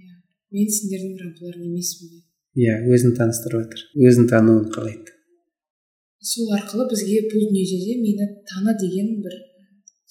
[0.00, 0.16] иә
[0.56, 2.24] мен сендердің раббыларың емеспін
[2.64, 5.15] иә өзін таныстырып жатыр өзін тануын қалайды
[6.32, 9.36] сол арқылы бізге бұл дүниеде де мені таны деген бір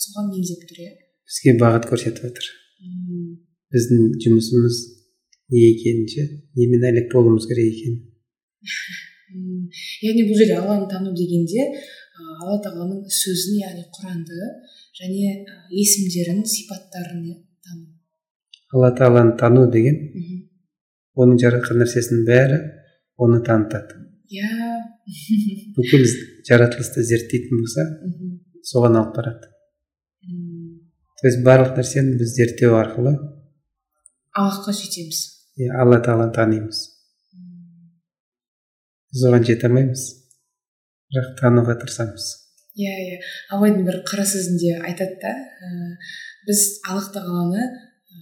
[0.06, 0.92] соған меңзеп тұр иә.
[1.28, 2.52] Бізге бағыт көрсетіп жатыр
[3.76, 4.82] біздің жұмысымыз
[5.52, 6.24] не екенін ше?
[6.56, 8.04] Немен әлек болуымыз керек екенін
[10.06, 11.66] яғни бұл жерде алланы тану дегенде
[12.42, 14.50] алла тағаланың сөзін яғни құранды
[15.00, 15.34] және
[15.82, 17.26] есімдерін сипаттарын
[17.66, 17.86] тану.
[18.74, 20.00] Алла тағаланы тану деген
[21.16, 22.62] оның жаратқан нәрсесінің бәрі
[23.22, 24.00] оны танытады.
[24.32, 24.75] Иә
[25.76, 26.06] бүкіл
[26.48, 27.86] жаратылысты зерттейтін болса
[28.66, 29.52] соған алып барады.
[31.22, 33.14] То есть барлық нәрсені біз зерттеу арқылы
[34.36, 35.22] аллахқа жетеміз.
[35.56, 36.80] иә алла тағаланы танимыз.
[39.14, 40.04] Біз оған жете алмаймыз.
[41.14, 42.26] Бірақ тануға тырысамыз.
[42.76, 43.20] Иә иә.
[43.56, 45.96] Абайдың бір қара сөзінде айтады да ә,
[46.50, 48.18] біз аллах тағаланы ә,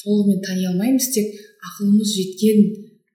[0.00, 1.34] толығымен тани алмаймыз тек
[1.68, 2.64] ақылымыз жеткен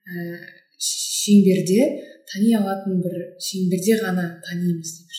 [0.06, 0.38] ә,
[0.78, 1.88] шеңберде
[2.34, 5.14] тани алатын бір шеңберде ғана танимыз деп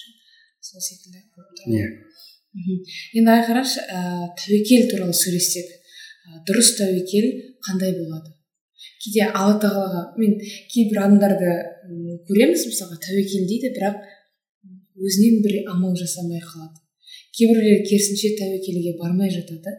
[0.65, 1.23] сол секілді
[1.71, 1.89] иә.
[3.15, 7.27] Енді ағай қарашы ә, тәуекел туралы сөйлессек ә, дұрыс тәуекел
[7.67, 8.31] қандай болады?
[9.03, 10.37] Кейде алла тағалаға мен
[10.73, 11.51] кейбір адамдарды
[12.29, 13.99] көреміз мысалға тәуекел дейді бірақ
[14.95, 16.79] өзінен бір амал жасамай қалады.
[17.35, 19.75] Кейбіреулер керісінше тәуекелге бармай жатады.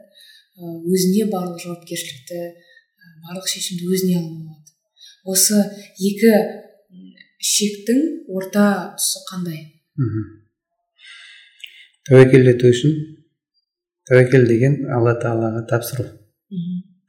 [0.60, 2.44] Өзіне барлық жауапкершілікті
[3.26, 4.76] барлық шешімді өзіне алып алады.
[5.26, 5.64] Осы
[6.00, 6.36] екі
[7.46, 8.00] шектің
[8.34, 8.66] орта
[8.98, 9.60] тұсы қандай?
[12.10, 12.96] Тәуекел ету үшін
[14.10, 16.08] тәуекел деген алла тағалаға тапсыру.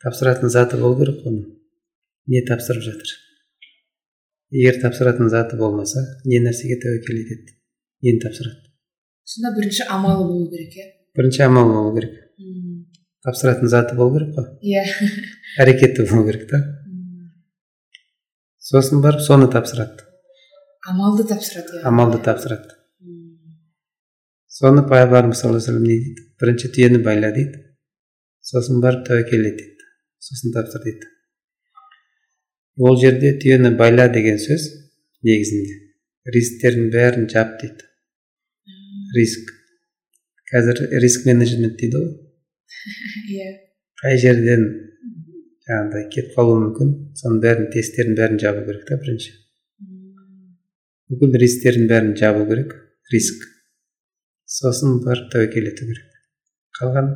[0.02, 1.46] Тапсыратын заты болу керек оның.
[2.32, 3.14] Не тапсырып жатыр?
[4.54, 7.56] Егер тапсыратын заты болмаса не нәрсеге тәуекел етеді?
[8.04, 8.70] Нені тапсырады?
[9.26, 10.88] Сонда бірінші амалы болу керек иә?
[11.16, 12.12] Бірінші амал болу керек.
[13.26, 14.52] Тапсыратын заты болу керек қой.
[14.62, 14.84] Иә.
[15.64, 16.60] Әрекеті болу керек та.
[18.62, 20.05] Сосын барып соны тапсырады.
[20.90, 21.84] Амалды тапсырады иә.
[21.88, 22.74] Амалды тапсырады.
[24.56, 26.22] Соны пайғамбарымыз саллаллаху алейhi не дейді?
[26.40, 27.60] Бірінші түйені байла дейді.
[28.40, 29.88] Сосын барып тәуекел ет дейді.
[30.22, 31.10] Сосын тапсыр дейді.
[32.78, 34.68] Ол жерде түйені байла деген сөз
[35.26, 35.76] негізінде.
[36.34, 37.84] Рисктердің бәрін жап дейді.
[39.16, 39.52] Риск.
[40.52, 42.12] Қазір риск менеджмент дейді ғой.
[43.36, 43.50] Иә.
[44.02, 44.64] Қай жерден
[45.66, 49.34] жаңағыдай кетіп қалуы мүмкін соның бәрін тесттерін бәрін жабу керек та бірінші.
[51.10, 52.74] Бүкіл рисктердің бәрін жабу керек.
[53.12, 53.42] Риск.
[54.46, 56.20] Сосын барып тәуекел ету керек.
[56.78, 57.12] Қалған.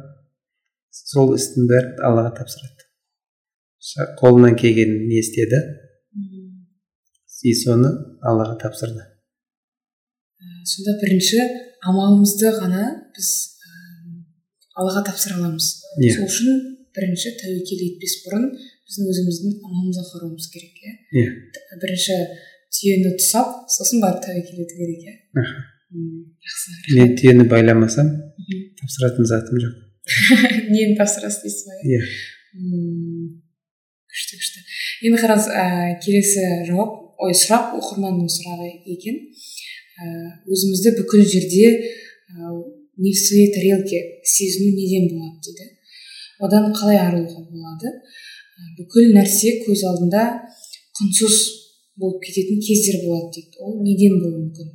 [0.90, 2.88] Сол істің бәрін аллаға тапсырады.
[4.20, 5.60] Қолынан келгенін не істеді?
[7.42, 7.88] И соны
[8.20, 9.06] аллаға тапсырды.
[10.68, 11.40] Сонда бірінші
[11.88, 12.82] амалымызды ғана
[13.16, 13.30] біз
[14.76, 15.70] аллаға тапсыра аламыз.
[16.02, 16.18] Иә.
[16.18, 16.60] Сол үшін
[16.96, 20.94] бірінші тәуекел етпес бұрын біздің өзіміздің амалымызға қарауымыз керек иә?
[21.16, 21.32] Иә.
[21.80, 22.18] Бірінші
[22.76, 25.14] түйені тұсап сосын барып тәуекел ету керек иә.
[25.90, 28.10] Жақсы мен түйені байламасам
[28.78, 29.78] тапсыратын затым жоқ.
[30.72, 32.00] Нені тапсырасыз дейсіз ба иә?
[34.10, 34.62] Күшті күшті.
[35.06, 35.64] Енді қараңыз ә,
[36.02, 39.18] келесі жауап ой сұрақ оқырманның сұрағы екен.
[40.00, 40.06] Ә,
[40.50, 42.54] өзімізді бүкіл жерде ә,
[43.00, 45.70] не в своей тарелке сезіну неден болады дейді.
[46.40, 47.94] Одан қалай арылуға болады?
[48.78, 50.24] Бүкіл нәрсе көз алдында
[50.98, 51.59] құнсыз
[52.00, 53.60] болып кететін кездер болады дейді.
[53.60, 54.72] Ол неден болуы мүмкін?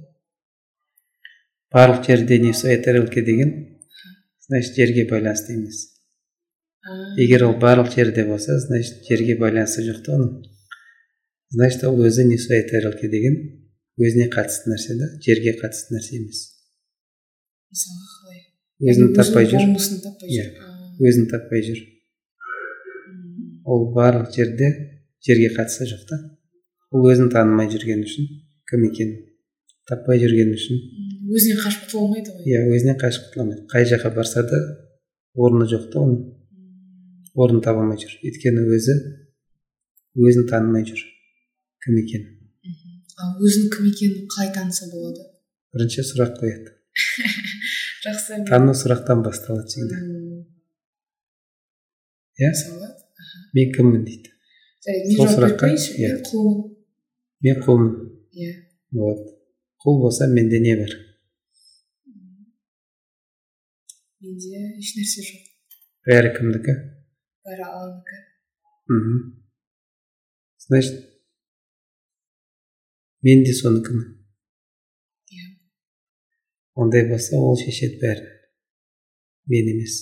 [1.75, 3.51] Барлық жерде не в своей тарелке деген
[4.47, 5.81] значит жерге байланысты емес.
[7.17, 10.43] Егер ол барлық жерде болса значит жерге байланысы жоқ та оның.
[11.49, 13.35] Значит ол өзі не своей тарелке деген
[13.97, 16.45] өзіне қатысты нәрсе да жерге қатысты нәрсе емес.
[17.73, 18.39] Қалай?
[18.91, 19.59] Өзін таппай жүр.
[19.59, 20.45] болмысын таппай иә.
[20.99, 21.81] Өзін таппай жүр.
[23.65, 24.69] Ол барлық жерде
[25.25, 26.19] жерге қатысы жоқ та.
[26.91, 28.29] Ол өзін танымай жүрген үшін
[28.69, 29.23] кім екенін
[29.89, 30.79] таппай жүрген үшін.
[31.29, 32.45] Өзінен қашып құтыла алмайды ғой.
[32.49, 33.65] Иә өзінен қашып құтыла алмайды.
[33.69, 34.61] Қай жаққа барса да
[35.37, 36.23] орны жоқ та оның.
[37.35, 38.15] Орнын таба алмай жүр.
[38.25, 38.95] Өйткені өзі
[40.15, 41.01] өзін танымай жүр
[41.85, 42.31] кім екенін.
[43.21, 45.27] Ал өзінің кім екенін қалай таныса болады?
[45.75, 46.73] Бірінші сұрақ қояды.
[48.05, 48.41] Жақсы.
[48.49, 49.99] Тану сұрақтан басталады всегда.
[52.41, 52.51] Иә?
[53.55, 54.31] Мен кіммін дейді?
[55.15, 56.17] Сол сұраққа, иә.
[56.27, 56.74] құлмын
[57.45, 57.95] мен құлмын
[58.33, 58.51] иә
[58.97, 59.21] вот.
[59.85, 60.93] Құл болса менде не бар.
[64.25, 65.43] Менде ешнәрсе жоқ.
[66.09, 66.73] Бәрі кімдікі?
[67.45, 68.21] Бәрі алланікі.
[68.89, 69.19] Мхм
[70.65, 70.97] значит
[73.21, 74.07] мен де соныкімін
[75.35, 75.45] иә
[76.81, 78.31] ондай болса ол шешеді бәрін
[79.53, 79.99] мен емес.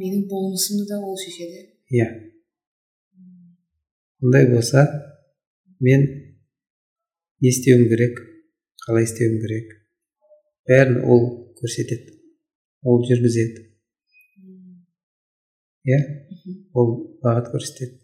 [0.00, 1.66] Менің болмысымды да ол шешеді.
[1.92, 2.08] Иә.
[4.22, 4.86] Ондай болса
[5.80, 6.29] мен
[7.40, 8.20] не істеуім керек
[8.84, 9.72] қалай істеуім керек
[10.68, 11.22] бәрін ол
[11.60, 12.18] көрсетеді
[12.84, 13.64] ол жүргізеді
[15.88, 16.00] иә
[16.76, 16.92] ол
[17.24, 17.96] бағыт көрсетеді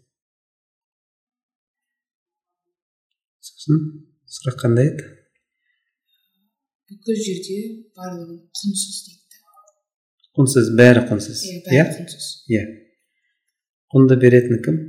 [3.49, 3.85] сосын
[4.37, 5.07] сұрақ қандай еді
[6.89, 7.59] бүкіл жерде
[7.99, 9.41] барлығы құнсыз дейді
[10.39, 12.67] құнсыз бәрі құнсыз иә бәрі құнсыз иә
[13.93, 14.83] құнды беретіні кім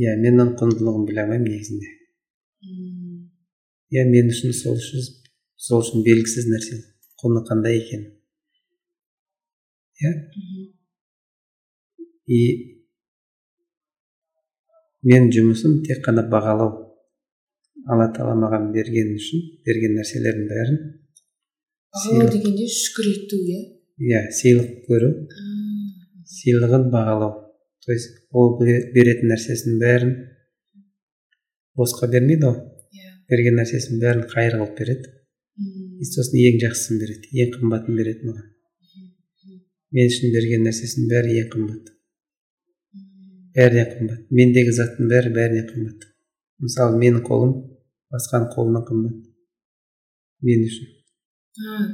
[0.00, 1.96] иә мен оның құндылығын біле алмаймын негізінде
[2.62, 5.06] иә мен үшін сол үшін
[5.56, 6.76] сол үшін белгісіз нәрсе.
[7.20, 8.08] Құны қандай екені
[10.00, 10.12] иә.
[12.30, 12.40] И
[15.02, 16.70] мен жұмысым тек қана бағалау
[17.90, 20.80] алла тағала маған берген үшін берген нәрселердің бәрін
[21.90, 23.60] бағалау дегенде шүкір ету иә?
[24.00, 25.08] Иә сыйлық көру.
[26.30, 27.32] Сыйлығын бағалау.
[27.84, 30.12] То есть ол бере- беретін нәрсесінің бәрін
[31.80, 32.60] босқа бермейді ғой.
[32.94, 33.14] Иә.
[33.32, 35.14] Берген нәрсесінің бәрін қайыр қылып береді.
[35.60, 38.46] Мм, и сосын ең жақсысын береді ең қымбатын береді маған.
[39.96, 41.90] Мен үшін берген нәрсесінің бәрі ең қымбат.
[42.94, 44.22] Мм, бәрінен қымбат.
[44.30, 46.08] Мендегі заттың бәрі бәрінен қымбат.
[46.60, 47.56] Мысалы менің қолым
[48.14, 49.20] басқаның қолынан қымбат.
[50.46, 50.96] Мен үшін.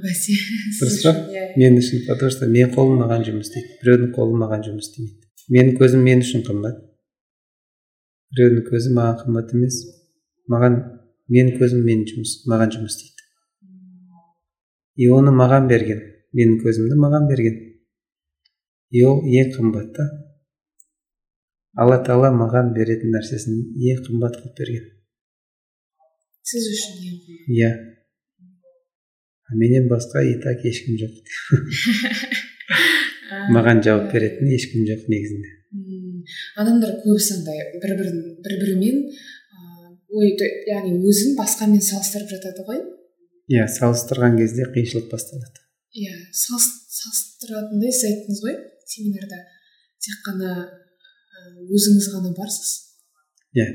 [0.03, 0.35] Бәсе.
[0.79, 1.13] Дұрыс па?
[1.33, 3.79] иә, мен үшін потому что менің қолым маған жұмыс істейді.
[3.81, 5.25] Біреудің қолы маған жұмыс істемейді.
[5.57, 6.83] Менің көзім мен үшін қымбат.
[8.35, 9.79] Біреудің көзі маған қымбат емес.
[10.51, 10.77] Маған
[11.31, 13.25] менің көзім мен жұмыс маған жұмыс істейді.
[14.97, 16.03] И оны маған берген
[16.37, 17.57] менің көзімді маған берген.
[18.91, 20.07] И ол ең қымбат та.
[21.77, 23.59] Алла тағала маған беретін нәрсесін
[23.91, 24.87] ең қымбат қылып берген.
[26.47, 27.51] Сіз үшін ең қымбат.
[27.59, 27.71] Иә.
[29.63, 31.15] Менен басқа и так ешкім жоқ.
[33.55, 35.53] Маған жауап беретін ешкім жоқ негізінде.
[36.63, 39.03] Адамдар көбісі андай бір бірін бір бірімен
[40.17, 40.31] ой
[40.71, 42.81] яғни өзін басқамен салыстырып жатады ғой.
[43.53, 45.61] Иә салыстырған кезде қиыншылық басталады.
[45.97, 48.57] Иә салыс- салыстыратындай сіз айттыңыз ғой
[48.95, 49.43] семинарда.
[50.03, 50.51] Тек қана
[51.77, 52.73] өзіңіз ғана барсыз.
[53.57, 53.67] Иә.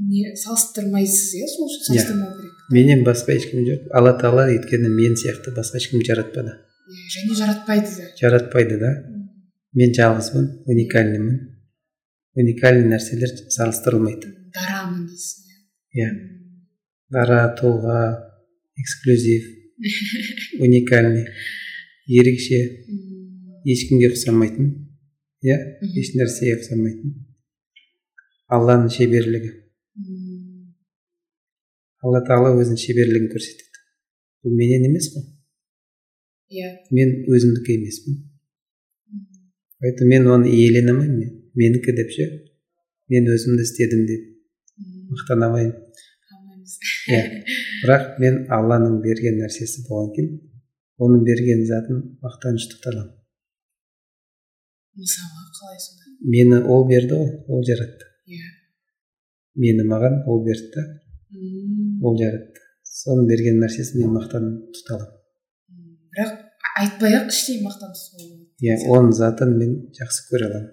[0.00, 1.86] Не салыстырмайсыз иә сол үшін Иә.
[2.00, 2.58] салыстырмау керек.
[2.72, 6.54] Менен басқа ешкім жоқ алла тағала өйткені мен сияқты басқа ешкім жаратпады.
[6.90, 8.06] Иә және жаратпайды да.
[8.20, 8.92] Жаратпайды да.
[9.74, 11.36] Мен жалғызбын уникальныймын.
[12.36, 14.30] Уникальный нәрселер салыстырылмайды.
[14.54, 15.46] Дарамын дейсіз
[15.94, 16.10] иә.
[16.10, 16.68] Мм,
[17.10, 18.02] дара тұлға
[18.80, 19.48] эксклюзив
[20.66, 21.26] уникальный
[22.06, 22.60] ерекше.
[23.60, 24.70] Ешкімге ұқсамайтын
[25.44, 25.56] иә
[26.00, 27.16] еш нәрсеге ұқсамайтын.
[28.50, 29.50] Алланың шеберлігі.
[32.00, 33.82] Алла тағала өзінің шеберлігін көрсетеді.
[34.40, 35.26] Бұл менен емес қой.
[36.50, 36.70] Иә.
[36.96, 38.16] Мен өзімдікі емеспін.
[39.80, 41.36] Поэтому мен оны иелене алмаймын мен.
[41.58, 42.26] Менікі деп ше?
[43.10, 44.26] Мен өзімді істедім деп
[45.10, 45.74] мақтана алмаймын
[46.36, 46.76] алмаймыз.
[47.10, 47.22] иә.
[47.82, 50.30] Бірақ мен алланың берген нәрсесі болған кейін
[51.00, 53.14] оның берген затын мақтаныш тұта аламын.
[55.00, 56.10] Мысалы қалай сонда?
[56.34, 58.10] Мені ол берді ғой ол жаратты.
[58.28, 58.50] Иә.
[59.56, 60.84] Мені маған ол берді да.
[62.02, 62.60] Ол жаратты.
[62.84, 65.16] Соның берген нәрсесін мен мақтанып тұта аламын.
[66.14, 66.36] Бірақ
[66.82, 67.94] айтпай ақ іштей мақтан
[68.60, 70.68] иә оның затын мен жақсы көре аламын.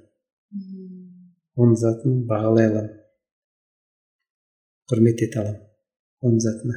[1.57, 2.93] Оның затын бағалай аламын
[4.91, 5.63] құрмет ете аламын
[6.23, 6.75] оның затына.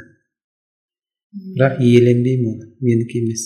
[1.54, 2.68] Бірақ иеленбеймін оны.
[2.82, 3.44] Менікі емес.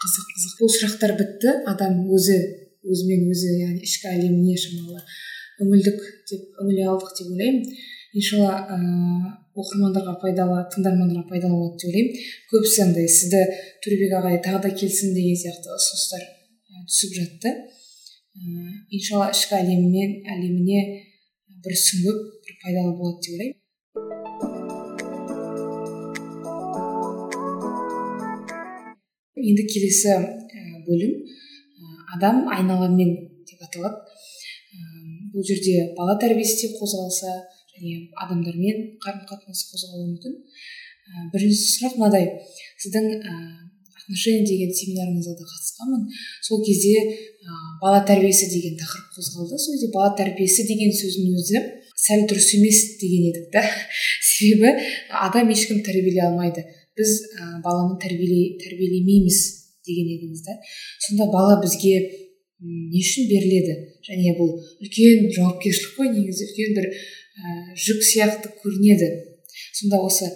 [0.00, 0.56] Қызық қызық.
[0.60, 1.54] Бұл сұрақтар бітті.
[1.70, 2.36] Адам өзі
[2.84, 5.00] өзімен өзі яғни ішкі әлеміне шамалы?
[5.64, 7.64] Үңілдік деп үңіле алдық деп ойлаймын.
[8.20, 12.22] Иншалла ыыы оқырмандарға пайдалы тыңдармандарға пайдалы болады деп ойлаймын.
[12.52, 13.42] Көбісі андай сізді
[13.84, 16.24] төребек ағай тағы да келсін деген сияқты ұсыныстар
[16.90, 17.54] түсіп жатты.
[18.38, 20.80] Ыыы иншалла ішкі әлемімен әлеміне
[21.64, 23.56] бір сүңгіп бір пайдалы болады деп ойлаймын.
[29.50, 30.14] Енді келесі
[30.86, 31.12] бөлім
[32.14, 33.10] адам айналамен
[33.50, 33.98] деп аталады.
[35.34, 37.34] Бұл жерде бала тәрбиесі де қозғалса
[37.74, 40.38] және адамдармен қарым қатынас қозғалуы мүмкін.
[41.34, 42.26] Бірінші сұрақ мынадай.
[42.82, 43.04] Сіздің
[44.10, 46.06] отношения деген семинарыңызға да қатысқанмын.
[46.42, 49.58] Сол кезде ә, бала тәрбиесі деген тақырып қозғалды.
[49.58, 51.62] Сол кезде бала тәрбиесі деген сөздің өзі
[51.94, 53.62] сәл дұрыс емес деген едік та.
[54.30, 54.74] Себебі
[55.22, 56.66] адам ешкім тәрбиелей алмайды.
[56.98, 59.40] Біз ә, баланы тәрбиелей тәрбиелемейміз
[59.86, 60.58] деген едіңіз да.
[61.06, 61.94] Сонда бала бізге
[62.60, 63.78] не үшін беріледі?
[64.10, 69.12] Және бұл үлкен жауапкершілік қой негізі үлкен бір ә, жүк сияқты көрінеді.
[69.78, 70.28] Сонда осы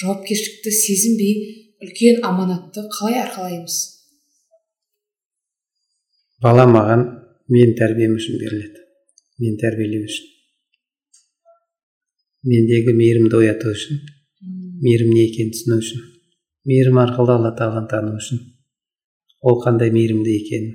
[0.00, 3.76] жауапкершілікті сезінбей үлкен аманатты қалай арқалаймыз?
[6.42, 7.02] Бала маған
[7.54, 8.84] мен тәрбием үшін беріледі.
[9.42, 10.28] Мен тәрбиелеу үшін.
[12.46, 14.00] Мендегі мейірімді ояту үшін.
[14.82, 16.06] Мейірім не екенін түсіну үшін.
[16.70, 18.40] Мейірім арқылы алла тағаланы тану үшін.
[19.42, 20.72] Ол қандай мейірімді екенін.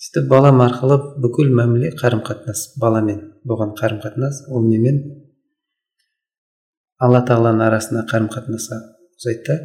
[0.00, 5.02] Сөйтіп балам арқылы бүкіл мәміле қарым қатынас баламен болған қарым қатынас ол немен
[7.04, 8.80] алла тағаланың арасында қарым қатынасқа
[9.46, 9.56] да.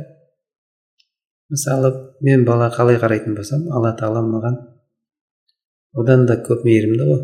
[1.49, 1.91] Мысалы
[2.22, 4.58] мен бала қалай қарайтын болсам алла тағала маған
[5.93, 7.22] одан да көп мейірімді ғой.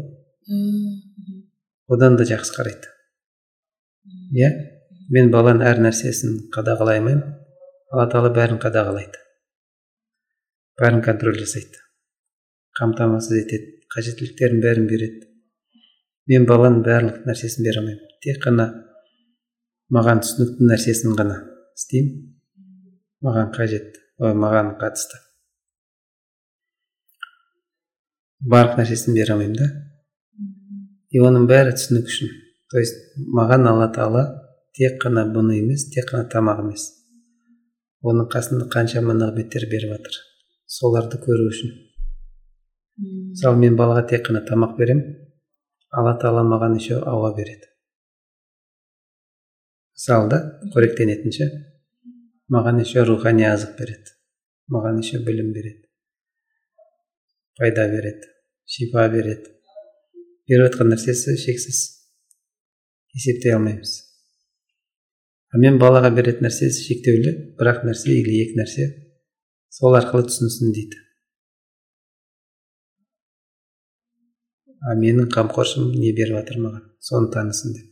[1.91, 2.87] Одан да жақсы қарайды.
[4.31, 4.51] Иә?
[5.11, 7.35] Мен баланың әр нәрсесін қадағалай алмаймын
[7.91, 9.19] алла тағала бәрін қадағалайды.
[10.79, 11.81] Бәрін контроль жасайды.
[12.79, 13.75] Қамтамасыз етеді.
[13.91, 15.27] Қажеттіліктерін бәрін береді.
[16.31, 18.07] Мен баланың барлық нәрсесін бере алмаймын.
[18.23, 18.69] Тек қана
[19.91, 21.41] маған түсінікті нәрсесін ғана.
[21.77, 22.37] Істеймін.
[23.25, 23.97] Маған қажет.
[24.19, 25.19] Маған қатысты.
[28.41, 29.67] Барлық нәрсесін бере алмаймын да.
[31.13, 32.31] И оның бәрі түсінік үшін.
[32.71, 34.23] То есть маған алла тағала
[34.77, 36.87] тек қана бұны емес тек қана тамақ емес.
[38.01, 40.19] Оның қасында қаншама нығметтер беріп жатыр.
[40.65, 41.75] Соларды көру үшін.
[43.33, 45.17] Мысалы мен балаға тек қана тамақ беремін.
[45.91, 47.70] Алла тағала маған еще ауа береді.
[50.01, 50.37] Мысалы да
[50.73, 51.45] қоректенетін ше
[52.49, 54.15] маған еще рухани азық береді.
[54.73, 55.83] Маған еще білім береді.
[57.59, 58.31] Пайда береді.
[58.65, 59.51] Шипа береді.
[60.49, 61.83] Беріп жатқан нәрсесі шексіз.
[63.13, 63.93] Есептей алмаймыз.
[65.53, 68.89] А мен балаға беретін нәрсесі шектеулі бір ақ нәрсе или екі нәрсе
[69.69, 70.97] сол арқылы түсінсін дейді.
[74.81, 76.85] А менің қамқоршым не беріп жатыр маған?
[76.97, 77.90] Соны танысын деп.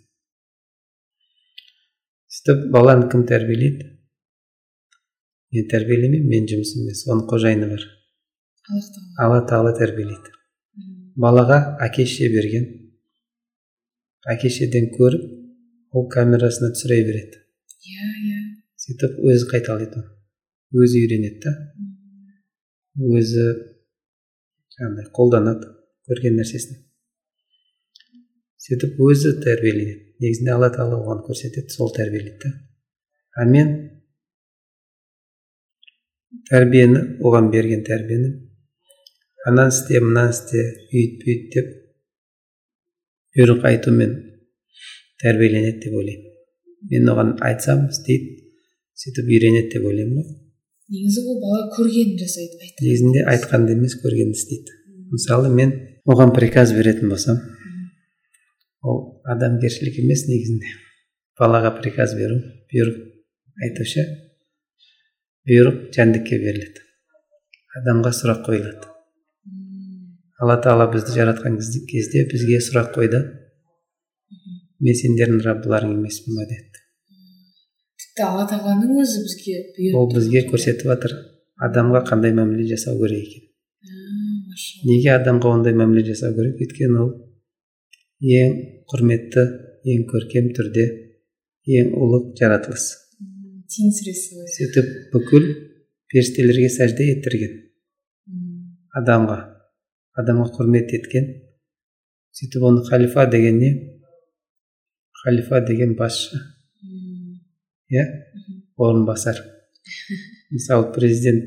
[2.39, 3.85] Сөйтіп баланы кім тәрбиелейді?
[5.51, 7.83] Мен тәрбиелемеймін мен жұмысым емес оның қожайыны бар.
[9.19, 9.73] Алла тағала.
[9.77, 10.31] Тәрбиелейді.
[11.19, 12.67] Балаға әке шеше берген.
[14.29, 15.25] Әке шешеден көріп
[15.91, 17.41] ол камерасына түсіре береді.
[17.89, 18.41] Иә иә.
[18.85, 20.11] Сөйтіп өзі қайталайды оны.
[20.79, 21.55] Өзі үйренеді да.
[23.19, 23.47] Өзі
[24.77, 25.73] жаңағыдай қолданады.
[26.07, 26.85] Көрген нәрсесін.
[28.63, 32.51] Сөйтіп өзі тәрбиеленеді негізінде алла тағала оған көрсетеді сол тәрбиелейді да
[33.39, 33.73] а мен
[36.49, 38.31] тәрбиені оған берген тәрбиені.
[39.47, 40.63] Ананы істе мынаны істе
[40.93, 41.69] үйт бүйт деп
[43.37, 44.15] бұйрық айтумен
[45.23, 46.25] тәрбиеленеді деп ойлаймын.
[46.91, 48.35] Мен оған айтсам істейді
[48.99, 50.35] сөйтіп үйренеді деп ойлаймын ғой
[50.89, 54.77] негізі ол бала көргенін жасайды негізінде айтқанды емес көргенді істейді.
[55.13, 55.73] Мысалы мен
[56.09, 57.37] оған приказ беретін болсам
[58.83, 60.71] ол адамгершілік емес негізінде.
[61.39, 62.39] Балаға приказ беру
[62.71, 62.99] бұйрық
[63.65, 64.05] айту ше
[65.49, 66.85] бұйрық жәндікке беріледі.
[67.79, 68.87] Адамға сұрақ қойылады.
[70.39, 71.57] Алла тағала бізді жаратқан
[71.89, 73.21] кезде бізге сұрақ қойды.
[74.79, 76.83] Мен сендердің раббыларың емеспін ба деді.
[77.99, 81.15] Тіпті алла тағаланың өзі бізге бұйырып ол бізге көрсетіп жатыр
[81.67, 83.49] адамға қандай мәміле жасау керек екен?
[84.87, 86.61] Неге адамға ондай мәміле жасау керек?
[86.63, 87.11] Өйткені ол
[88.19, 88.57] ең
[88.91, 89.45] құрметті
[89.93, 90.85] ең көркем түрде
[91.79, 92.91] ең ұлық жаратылыс.
[93.69, 95.49] Сөйтіп бүкіл
[96.09, 97.57] періштелерге сәжде еттірген
[98.97, 99.37] адамға
[100.19, 101.29] адамға құрмет еткен.
[102.35, 103.71] Сөйтіп оны халифа деген не?
[105.23, 106.39] Халифа деген басшы.
[107.89, 108.05] Иә?
[108.77, 109.39] Орынбасар.
[110.53, 111.45] Мысалы президент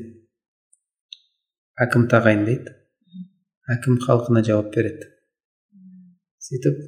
[1.79, 2.75] әкім тағайындайды.
[3.73, 5.12] Әкім халқына жауап береді.
[6.43, 6.79] Сөйтіп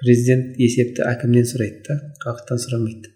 [0.00, 3.12] президент есепті әкімнен сұрайды да халықтан сұрамайды.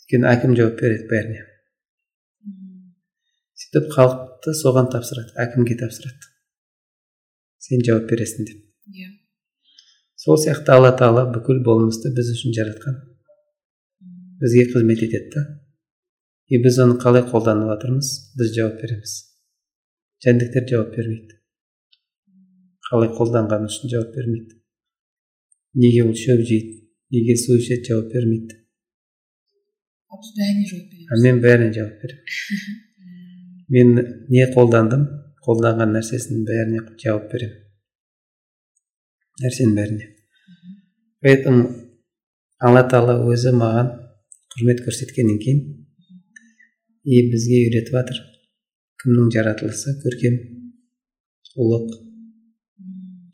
[0.00, 1.44] Өйткені әкім жауап береді бәріне.
[3.62, 6.32] Сөйтіп халықты соған тапсырады әкімге тапсырады.
[7.62, 8.66] Сен жауап бересің деп.
[8.90, 9.12] Иә.
[10.18, 13.00] Сол сияқты алла тағала бүкіл болмысты біз үшін жаратқан.
[14.42, 15.46] Бізге қызмет етеді да.
[16.50, 19.18] И біз оны қалай қолданып жатырмыз біз жауап береміз.
[20.24, 21.37] Жәндіктер жауап бермейді.
[22.88, 24.58] Қалай қолданғаны үшін жауап бермейді.
[25.78, 26.78] Неге ол шөп жейді
[27.14, 28.58] неге су ішеді жауап бермейді.
[30.18, 32.22] Біз бәріне жауап береміз мен бәріне жауап беремін.
[33.68, 33.88] мен
[34.32, 35.04] не қолдандым
[35.46, 37.60] қолданған нәрсесінің бәріне жауап беремін.
[39.42, 40.08] Нәрсенің бәріне.
[41.22, 41.68] Поэтому
[42.58, 43.92] алла тағала өзі маған
[44.54, 45.62] құрмет көрсеткеннен кейін
[47.04, 48.20] и бізге үйретіп жатыр
[49.02, 50.38] кімнің жаратылысы көркем
[51.56, 52.07] ұлық.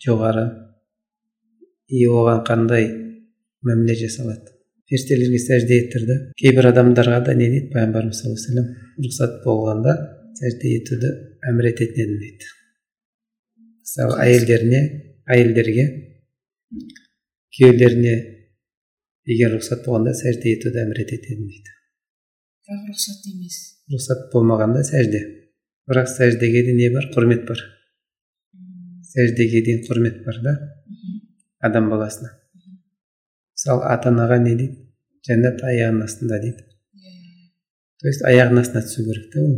[0.04, 0.44] Жоғары.
[1.88, 2.88] И оған қандай
[3.64, 4.52] мәміле жасалады?
[4.88, 7.70] Періштелерге сәжде еттірді кейбір адамдарға да не дейді?
[7.72, 9.94] Пайғамбарымыз саллаллаху алейhi рұқсат болғанда
[10.40, 11.12] сәжде етуді
[11.50, 12.50] әмір ететін едім дейді.
[13.84, 14.82] Мысалы әйелдеріне
[15.34, 15.86] әйелдерге
[17.56, 18.14] күйеулеріне
[19.32, 21.74] егер рұқсат болғанда сәжде етуді әмір ететін дейді.
[22.64, 23.60] Бірақ рұқсат емес.
[23.92, 25.20] Рұқсат болмағанда сәжде.
[25.88, 27.10] Бірақ сәждеге де не бар?
[27.16, 27.60] Құрмет бар.
[29.14, 30.54] Сәждеге дейін құрмет бар да?
[31.64, 32.32] Адам баласына.
[33.54, 34.80] Мысалы ата анаға не дейді?
[35.24, 36.64] Жәннат аяғының астында дейді.
[38.02, 39.54] То есть аяғының астына түсу керек та ол?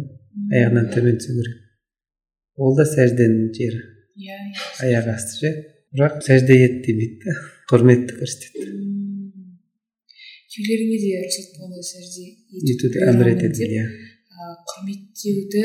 [0.53, 1.57] Аяғынан төмен түсу керек.
[2.57, 3.81] Ол да сәжденің жері.
[4.17, 4.37] Иә
[4.87, 5.53] аяқ асты ше?
[5.97, 7.35] Бірақ сәжде ет демейді да.
[7.73, 8.77] Құрметті көрсетеді.
[10.53, 12.29] Күйеулеріңе де рұқсат болғанда сәжде
[12.73, 13.89] етуді әмір етеді иә.
[14.71, 15.65] құрметтеуді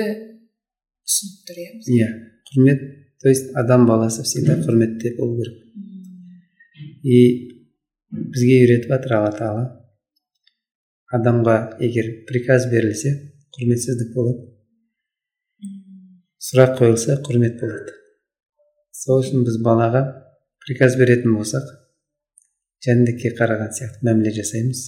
[1.06, 1.70] ұсынып тұр иә?
[1.96, 2.10] Иә.
[2.50, 2.84] Құрмет
[3.22, 5.58] то есть адам баласы всегда құрметте болу керек
[7.04, 7.20] и
[8.12, 9.66] бізге үйретіп жатыр алла тағала
[11.18, 13.12] адамға егер приказ берілсе
[13.56, 14.48] құрметсіздік болады.
[16.42, 17.94] Сұрақ қойылса құрмет болады.
[18.96, 20.02] Сол үшін біз балаға
[20.64, 21.68] приказ беретін болсақ
[22.86, 24.86] жәндікке қараған сияқты мәміле жасаймыз.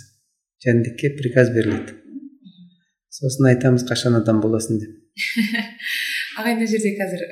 [0.64, 2.00] Жәндікке приказ беріледі.
[3.14, 4.96] Сосын айтамыз қашан адам боласың деп.
[6.40, 7.24] ағай мына жерде қазір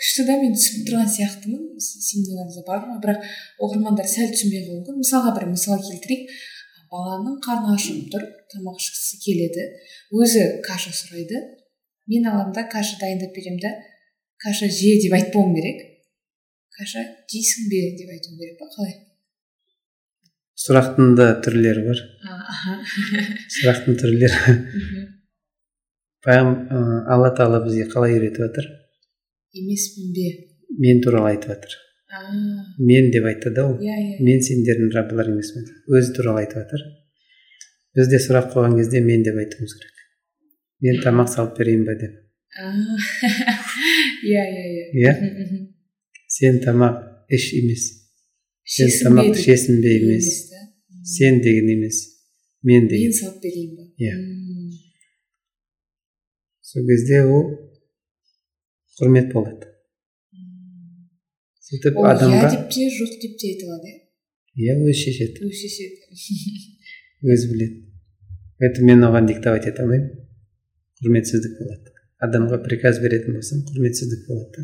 [0.00, 1.62] күшті да мен түсініп тұрған сияқтымын.
[1.82, 3.26] Семинарыңызда бар ма бірақ
[3.66, 5.00] оқырмандар сәл түсінбей қалуы мүмкін.
[5.02, 6.32] Мысалға бір мысал келтірейік.
[6.92, 9.68] Баланың қарны ашып тұр тамақ ішкісі келеді.
[10.12, 11.40] Өзі каша сұрайды.
[12.10, 13.72] Мен аламын да каша дайындап беремін да
[14.42, 15.88] каша же деп айтпауым керек.
[16.76, 18.68] Каша жейсің бе деп айтуым керек па?
[18.76, 18.94] Қалай?
[20.62, 22.00] Сұрақтың да түрлері бар.
[23.56, 24.56] Сұрақтың түрлері.
[26.26, 28.66] Алла тағала бізге қалай үйретіп жатыр
[29.58, 30.26] емеспін бе
[30.78, 31.78] мен туралы айтып жатыр
[32.78, 36.84] мен деп айтты да ол иә иә мен сендердің раббылар емеспін өзі туралы айтып жатыр
[37.96, 40.04] біз де сұрақ қойған кезде мен деп айтуымыз керек
[40.86, 42.14] мен тамақ салып берейін ба деп
[44.30, 45.12] иә иә иә иә
[46.28, 47.02] сен тамақ
[47.34, 47.88] іш емес
[48.76, 50.30] сен тамақ ішесің бе емес
[51.16, 52.04] сен деген емес
[52.62, 54.14] мен деген мен салып берейін ба иә
[56.72, 57.42] сол кезде ол
[58.96, 59.66] құрмет болады
[61.68, 63.90] сөйтіп адамға иә деп те жоқ деп те айта алады
[64.56, 67.76] иә өзі шешеді өзі шешеді өзі біледі
[68.62, 70.06] поэтому мен оған диктовать ете алмаймын
[71.02, 71.92] құрметсіздік болады
[72.28, 74.62] адамға приказ беретін болсам құрметсіздік болады да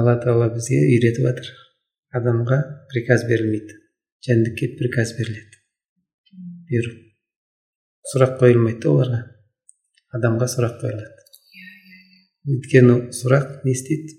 [0.00, 1.52] алла тағала бізге үйретіп жатыр
[2.22, 2.62] адамға
[2.94, 3.76] приказ берілмейді
[4.28, 5.60] жәндікке приказ беріледі
[6.72, 6.98] бұйрық
[8.14, 9.22] сұрақ қойылмайды да оларға
[10.16, 11.22] адамға сұрақ қойылады
[12.48, 14.16] өйткені сұрақ не істейді?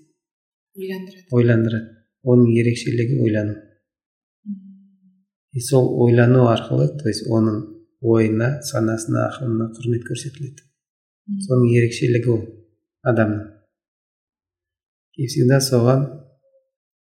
[0.74, 1.24] Ойландырады.
[1.30, 1.88] Ойландырады.
[2.24, 3.56] Оның ерекшелігі ойлану.
[5.52, 7.60] И сол ойлану арқылы то есть оның
[8.00, 10.64] ойына санасына ақылына құрмет көрсетіледі.
[11.46, 12.42] Соның ерекшелігі ол
[13.04, 13.44] адамның.
[15.20, 16.08] И всегда соған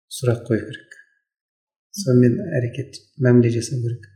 [0.10, 0.96] сұрақ қою керек.
[1.92, 4.08] Сонымен әрекет мәміле жасау керек.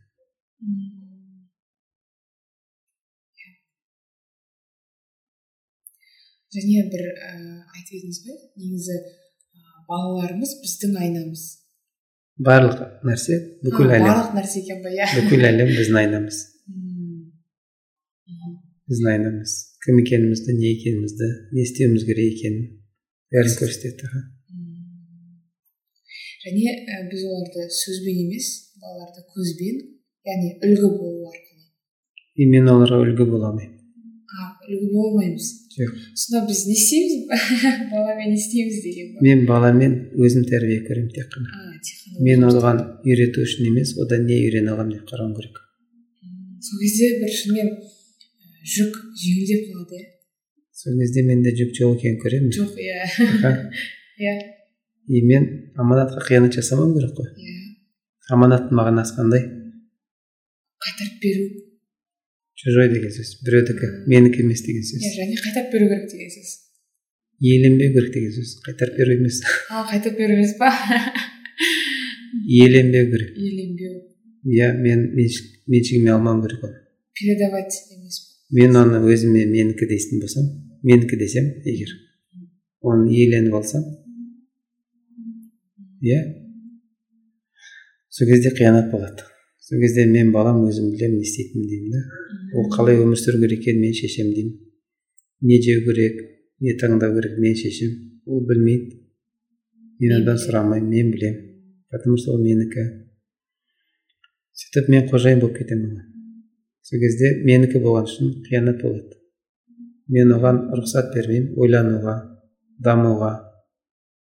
[6.56, 8.98] Және бір ііі айтып едіңіз ғой негізі
[9.90, 11.46] балаларымыз біздің айнамыз.
[12.48, 14.10] Барлық нәрсе бүкіл әлем.
[14.10, 15.10] барлық нәрсе екен ба иә?
[15.20, 16.40] Бүкіл әлем біздің айнамыз.
[18.92, 19.58] Біздің айнамыз.
[19.86, 22.72] Кім екенімізді не екенімізді не істеуіміз керек екенін
[23.34, 24.26] бәрін көрсетеді
[26.46, 28.48] және і біз оларды сөзбен емес
[28.82, 29.80] балаларды көзбен
[30.30, 31.64] яғни үлгі болу арқылы.
[32.38, 33.80] И мен оларға үлгі бола алмаймын.
[34.30, 35.48] А үлгі бола алмаймыз.
[35.76, 35.92] Жоқ.
[36.16, 37.14] Сонда біз не істейміз?
[37.94, 39.24] Баламен не істейміз деген ба?
[39.28, 41.50] Мен баламен өзім тәрбие көремін тек қана.
[42.24, 45.60] Мен оған үйрету үшін емес одан не үйрене аламын деп қарауым керек.
[46.66, 47.72] Сол кезде бір шынымен
[48.76, 50.08] жүк жеңілдеп қалады иә?
[50.72, 52.56] Сол кезде менде жүк жоқ екенін көремін.
[52.56, 53.04] Жоқ иә.
[54.16, 54.34] Иә.
[55.12, 57.30] И мен аманатқа қиянат жасамауым керек қой.
[57.36, 57.56] Иә.
[58.32, 59.44] Аманаттың мағынасы қандай?
[60.82, 61.65] Қайтарып беру.
[62.60, 66.54] Чужой деген сөз біреудікі менікі емес деген иә сөз және қайтарып беру керек деген сөз.
[67.44, 69.42] Иеленбеу керек деген сөз қайтарып беру емес.
[69.72, 70.72] А қайтарып беру емес па?
[72.60, 73.36] Иеленбеу керек.
[73.36, 73.94] Иеленбеу
[74.56, 75.12] иә мен
[75.68, 76.80] меншігіме алмауым керек оны.
[77.20, 78.32] Передавать емес па?
[78.62, 80.50] Мен оны өзіме менікі дейтін болсам
[80.86, 81.92] менікі десем егер
[82.86, 83.84] оны иеленіп алсам
[86.06, 86.20] иә?
[88.10, 89.26] Сол кезде қиянат болады.
[89.66, 92.02] Сол кезде мен балам өзім білемін не істейтінімді деймін да.
[92.54, 94.58] Ол қалай өмір сүру керек екенін мен шешемін деймін.
[95.42, 96.20] Не жеу керек
[96.62, 97.96] не таңдау керек мен шешем.
[98.30, 99.00] Ол білмейді.
[100.02, 101.40] Мен одан сұрамаймын мен білемін.
[101.90, 102.84] Потому что ол менікі.
[104.54, 106.12] Сөйтіп мен қожайын болып кетемін оған.
[106.86, 109.18] Сол кезде менікі болған үшін қиянат болады.
[110.14, 112.16] Мен оған рұқсат бермеймін ойлануға
[112.86, 113.32] дамуға.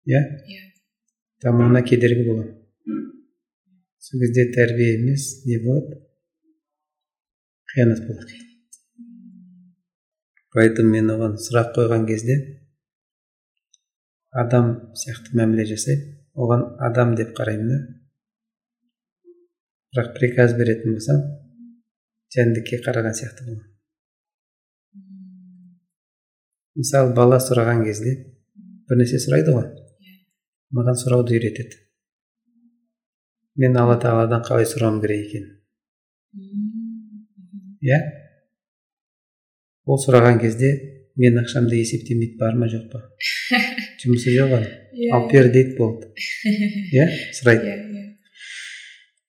[0.07, 0.23] Иә?
[0.47, 0.63] Иә.
[1.43, 2.56] Дамуына кедергі боламын
[4.05, 6.01] сол кезде тәрбие емес не болады
[7.73, 8.33] қиянат болады
[10.57, 12.37] поэтому мен оған сұрақ қойған кезде
[14.43, 14.71] адам
[15.03, 16.13] сияқты мәміле жасаймын
[16.45, 17.79] оған адам деп қараймын да
[19.93, 21.23] бірақ приказ беретін болсам
[22.37, 23.73] жәндікке қараған сияқты боламын
[26.77, 28.15] мысалы бала сұраған кезде
[28.89, 29.69] бір нәрсе сұрайды ғой
[30.77, 31.86] маған сұрауды үйретеді
[33.61, 35.51] мен алла тағаладан қалай сұрауым керек екенін
[37.87, 37.99] иә
[39.87, 40.73] ол сұраған кезде
[41.17, 43.03] мен ақшамды есептемейді бар ма жоқ па
[44.03, 46.11] жұмысы жоқ оның алып бер дейді болды
[46.93, 47.07] иә
[47.39, 47.77] сұрайды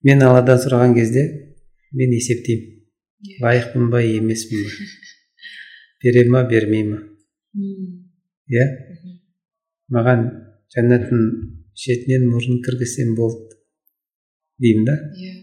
[0.08, 1.28] мен алладан сұраған кезде
[1.92, 2.74] мен есептеймін
[3.18, 3.40] Иә.
[3.42, 4.70] лайықпын ба емеспін ба
[6.04, 7.00] бере ма бермей ма
[8.54, 8.66] иә
[9.96, 10.22] маған
[10.76, 11.24] жәннаттың
[11.74, 13.57] шетінен мұрын кіргізсем болды
[14.64, 14.96] деймін да?
[15.18, 15.34] Иә.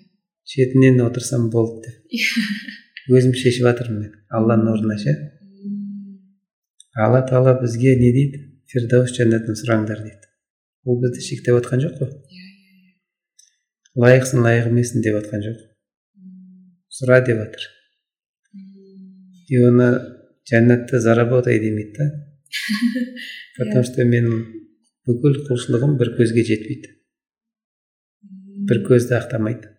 [0.44, 2.16] Шетінен отырсам болды деп.
[3.16, 4.16] Өзім шешіп жатырмын мен.
[4.30, 5.14] Алланың орнына ше?
[6.94, 8.42] Алла тағала бізге не дейді?
[8.70, 10.32] Фирдаус жәннатын сұраңдар дейді.
[10.84, 12.10] Ол бізді шектеп жатқан жоқ қой.
[12.10, 15.62] Иә иә лайықсың лайық емессің деп жатқан жоқ.
[16.94, 17.70] Сұра деп жатыр
[19.48, 19.88] и оны
[20.48, 22.06] жәннатты заработай демейді да.
[23.58, 24.44] Потому что менің
[25.06, 26.92] бүкіл құлшылығым бір көзге жетпейді.
[28.68, 29.70] Бір көзді ақтамайды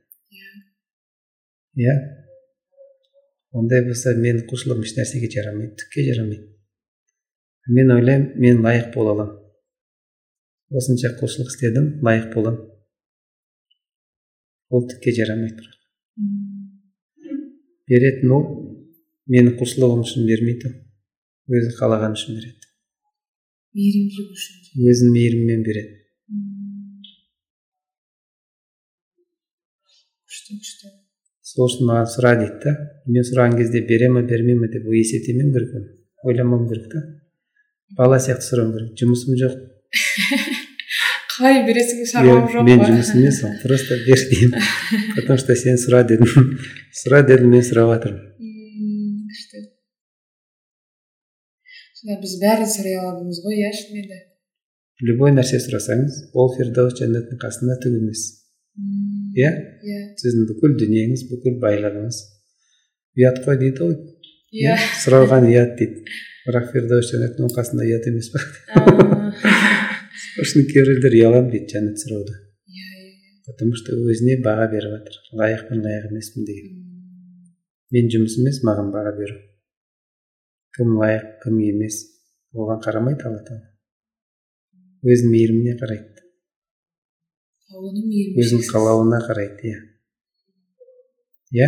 [1.86, 1.95] иә
[3.55, 10.77] ондай болса менің құлшылығым еш нәрсеге жарамайды түкке жарамайды мен ойлаймын мен лайық бола аламын
[10.79, 12.61] осынша құлшылық істедім лайық боламын
[14.69, 15.75] ол түкке жарамайды бірақ
[17.91, 18.47] беретін ол
[19.31, 20.73] менің құлшылығым үшін бермейді
[21.51, 22.73] өзі қалаған үшін береді
[23.75, 26.05] мейірімділік үшін өзінің мейірімімен береді
[30.36, 30.89] күшті күшті
[31.47, 32.73] сол үшін маған сұра дейді да
[33.07, 35.89] мен сұраған кезде бере ма бермей ма деп есептемеуім керек оны
[36.27, 37.03] ойламауым керек та
[37.99, 39.55] бала сияқты сұрауым керек жұмысым жоқ.
[41.36, 42.88] Қалай бересің шаруам жоқ мен па?
[42.89, 43.55] жұмыс емес ол.
[43.63, 44.53] Просто бер деймін
[45.15, 46.53] потому что сен сұра дедің.
[46.95, 48.23] Сұра дедің мен сұрап жатырмын.
[49.31, 49.63] Күшті.
[51.99, 54.21] Сонда біз бәрін сұрай аламыз ғой иә шынымен де?
[55.03, 58.21] Любой нәрсе сұрасаңыз ол фирдаус жәннаттың қасында түк емес
[58.75, 59.49] М, иә
[59.83, 62.21] иә сіздің бүкіл дүниеңіз бүкіл байлығыңыз
[63.19, 63.95] ұят қой дейді ғой
[64.63, 66.15] иә сұрауған ұят дейді
[66.45, 68.41] бірақ фирдаус жәннаттың қасында ұят емес па
[70.43, 72.38] үшін кейбіреулер ұялады дейді жәннат сұрауды
[72.71, 73.11] иә иә
[73.49, 76.81] потому что өзіне баға беріп жатыр лайықпын лайық емеспін деген
[77.95, 79.39] мен жұмыс емес маған баға беру
[80.77, 82.01] кім лайық кім емес
[82.55, 86.14] оған қарамайды алла тағала өзінің мейіріміне қарайды
[87.82, 89.80] мейірімі өзінің қалауына қарайды иә
[91.55, 91.67] иә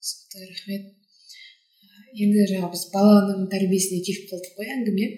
[0.00, 0.84] түсінікті рахмет
[2.24, 5.08] енді жаңа біз баланың тәрбиесіне келіп қалдық қой әңгіме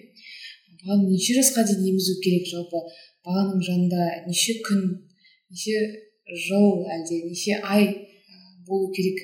[0.83, 2.83] баланы неше жасқа дейін емізу керек жалпы
[3.25, 4.83] баланың жанында неше күн
[5.53, 5.79] неше
[6.47, 7.87] жыл әлде неше ай
[8.67, 9.23] болу керек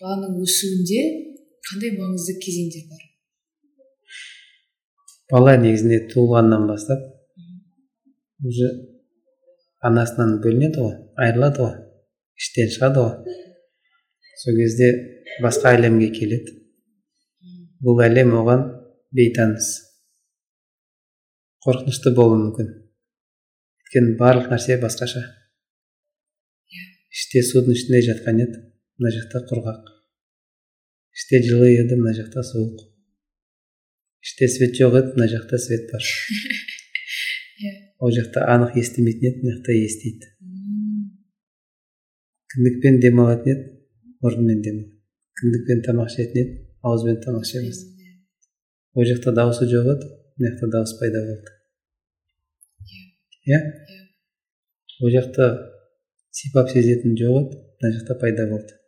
[0.00, 1.02] баланың өсуінде
[1.68, 3.10] қандай маңызды кезеңдер бар
[5.32, 7.00] бала негізінде туылғаннан бастап
[8.44, 8.70] уже
[9.84, 10.94] анасынан бөлінеді ғой
[11.24, 11.74] айырылады ғой
[12.40, 13.40] іштен шығады ғой.
[14.42, 14.90] Сол кезде
[15.42, 16.58] басқа әлемге келеді.
[17.84, 18.64] Бұл әлем оған
[19.14, 19.70] бейтаныс
[21.64, 22.70] қорқынышты болуы мүмкін.
[23.84, 25.22] Өйткені барлық нәрсе басқаша.
[27.14, 28.64] Іште судың ішінде жатқан еді
[28.98, 29.92] мына жақта құрғақ.
[31.14, 32.82] Іште жылы еді мына жақта суық.
[34.24, 36.02] Іште свет жоқ еді мына жақта свет бар.
[37.64, 37.72] Иә.
[38.00, 40.30] Ол жақта анық естімейтін еді мына жақта естиді.
[42.54, 43.70] Кіндікпен демалатын еді
[44.24, 44.94] мұрнымен демалады
[45.40, 47.94] кіндікпен тамақ ішетін еді ауызбен тамақ іше бастады
[48.94, 51.50] ол жақта дауысы жоқ еді мына жақта дауыс пайда болды.
[53.50, 53.58] Иә.
[55.02, 55.48] Ол жақта
[56.30, 58.78] сипап сезетін жоқ еді мына жақта пайда болды.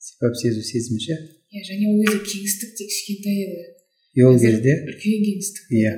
[0.00, 1.18] Сипап сезу сезімі ше?
[1.50, 3.64] Иә және ол кезде кеңістік тек кішкентай еді
[4.14, 5.92] и ол кезде үлкен кеңістік Иә.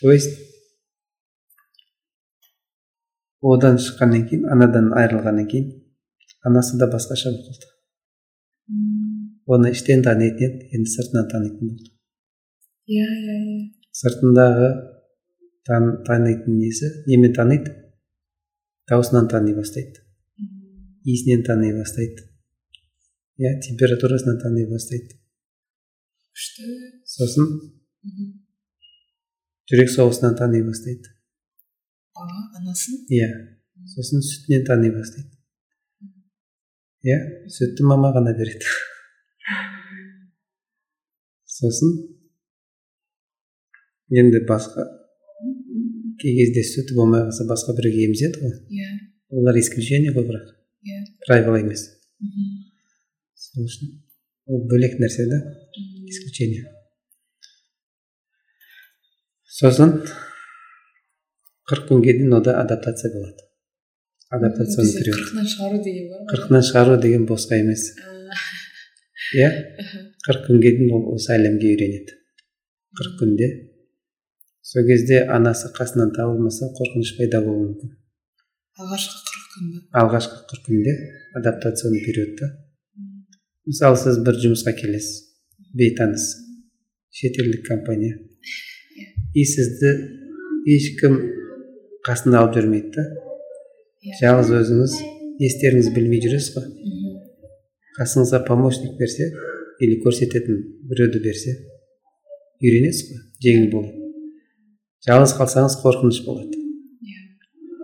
[0.00, 0.32] то есть
[3.40, 5.68] одан шыққаннан кейін анадан айырылғаннан кейін
[6.48, 7.66] анасы да басқаша болып қалды
[9.46, 11.92] оны іштен танитын еді енді сыртынан танитын болды
[12.88, 13.62] иә иә иә
[13.92, 14.72] сыртындағы
[15.66, 17.74] тан, танитын несі немен таниды?
[18.88, 20.02] Даусынан тани бастайды.
[21.04, 22.31] Иісінен тани бастайды.
[23.40, 25.16] Иә температурасынан тани бастайды
[26.36, 26.68] күшті
[27.14, 27.48] сосын
[29.70, 31.14] жүрек соғысынан тани бастайды
[32.16, 33.28] бала анасын иә
[33.94, 35.32] сосын сүтінен тани бастайды
[37.08, 37.18] иә
[37.56, 38.68] сүтті мама ғана береді
[41.56, 41.96] сосын
[44.20, 44.84] енді басқа
[46.20, 48.92] кей кезде сүті болмай қалса басқа біреуге емізеді ғой иә
[49.40, 50.52] олар исключение ғой бірақ
[50.84, 51.88] иә правило емес
[53.52, 53.90] сол үшін
[54.48, 55.38] ол бөлек нәрсе да
[56.12, 56.64] исключение
[59.60, 59.94] сосын
[61.70, 63.48] қырық күнге дейін ода адаптация болады
[64.38, 67.86] адаптационный период қырқынан шығару деген бар қырқынан шығару деген босқа емес
[69.36, 69.50] иә
[70.26, 72.18] қырық күнге дейін ол осы әлемге үйренеді
[73.00, 73.50] қырық күнде
[74.72, 77.98] сол кезде анасы қасынан табылмаса қорқыныш пайда болуы мүмкін
[78.80, 80.92] алғашқы қырық күн алғашқы қырық күнде
[81.36, 82.46] адаптационный периодта.
[83.68, 85.28] Мысалы сіз бір жұмысқа келесіз.
[85.78, 86.26] Бейтаныс.
[87.12, 88.18] Шетелдік компания.
[89.34, 89.92] И сізді
[90.68, 91.16] ешкім
[92.06, 93.06] қасында алып жүрмейді да.
[94.20, 94.98] Жалғыз өзіңіз
[95.38, 96.68] не істеріңізді білмей жүресіз ғой.
[97.98, 99.30] Қасыңызға помощник берсе
[99.80, 101.56] или көрсететін біреуді берсе
[102.62, 104.02] үйренесіз ғой жеңіл болады
[105.06, 106.58] жалғыз қалсаңыз қорқыныш болады.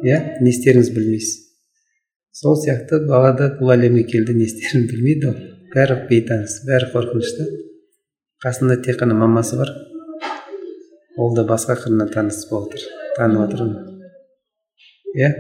[0.07, 1.39] Иә иә не істеріңізді білмейсіз.
[2.39, 5.39] Сол сияқты бала да бұл әлемге келді не істерін білмейді ол.
[5.75, 7.47] Бәрі бейтаныс бәрі қорқынышты.
[8.45, 9.73] Қасында тек қана мамасы бар.
[11.19, 12.77] Ол да басқа қырынан таныс болып
[13.17, 13.85] танып жатыр оны.
[15.17, 15.31] Иә?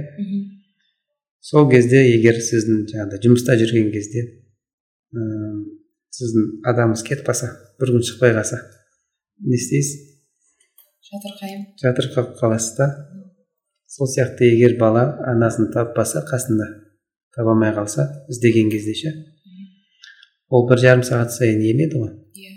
[1.40, 4.24] Сол кезде егер сіздің жаңағыдай жұмыста жүрген кезде
[5.14, 5.78] ыыы
[6.18, 8.58] сіздің адамыңыз кетіп қалса бір күн шықпай қалса
[9.46, 10.02] не істейсіз?
[11.08, 12.88] Жатырқаймын жатырқап қаласыз да?
[13.86, 16.66] Сол сияқты егер бала анасын таппаса қасында
[17.36, 19.14] таба алмай қалса іздеген кезде ше?
[20.48, 22.12] Ол бір жарым сағат сайын емеді ғой.
[22.38, 22.54] Иә.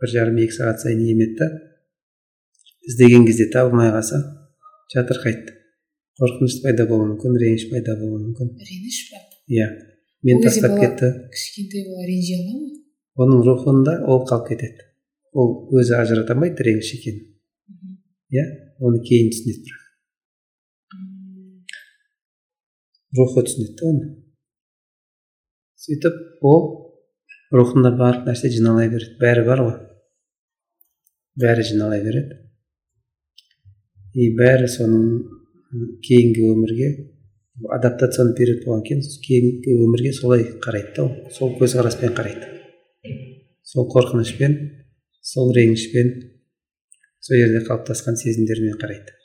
[0.00, 1.48] Бір жарым екі сағат сайын емеді да.
[2.88, 4.22] Іздеген кезде табылмай қалса
[4.94, 5.58] жатырқайды
[6.18, 8.54] қорқыныш пайда болуы мүмкін реніш пайда болуы мүмкін.
[8.58, 9.20] Реніш па
[9.52, 9.68] иә.
[10.26, 11.12] Мен тастап кетті.
[11.30, 12.70] кішкентай бала ренжи ала ма?
[13.22, 14.88] Оның рухында ол қалып кетеді.
[15.32, 17.28] Ол өзі ажырата алмайды реніш екенін.
[18.34, 18.44] Иә.
[18.80, 19.84] Оны кейін түсінеді бірақ.
[23.18, 24.10] Рухы түсінеді да оны.
[25.78, 26.87] Сөйтіп ол
[27.54, 29.76] рухында барлық нәрсе жиналай береді бәрі бар ғой
[31.44, 32.36] бәрі жиналай береді
[34.14, 35.04] и бәрі соның
[36.04, 36.88] кейінгі өмірге
[37.76, 42.50] адаптационный период болған кейін кейінгі өмірге солай қарайды да ол сол көзқараспен қарайды
[43.72, 44.58] сол қорқынышпен
[45.32, 46.12] сол ренішпен
[47.20, 49.16] сол жерде қалыптасқан сезімдермен қарайды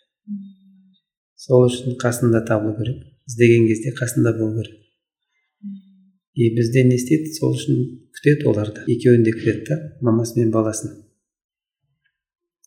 [1.43, 4.79] сол үшін қасында табылу керек іздеген кезде қасында болу керек
[6.35, 8.83] и бізде не істейді сол үшін күтеді оларды.
[8.87, 10.93] Екеуін де күтеді да мамасы мен баласын.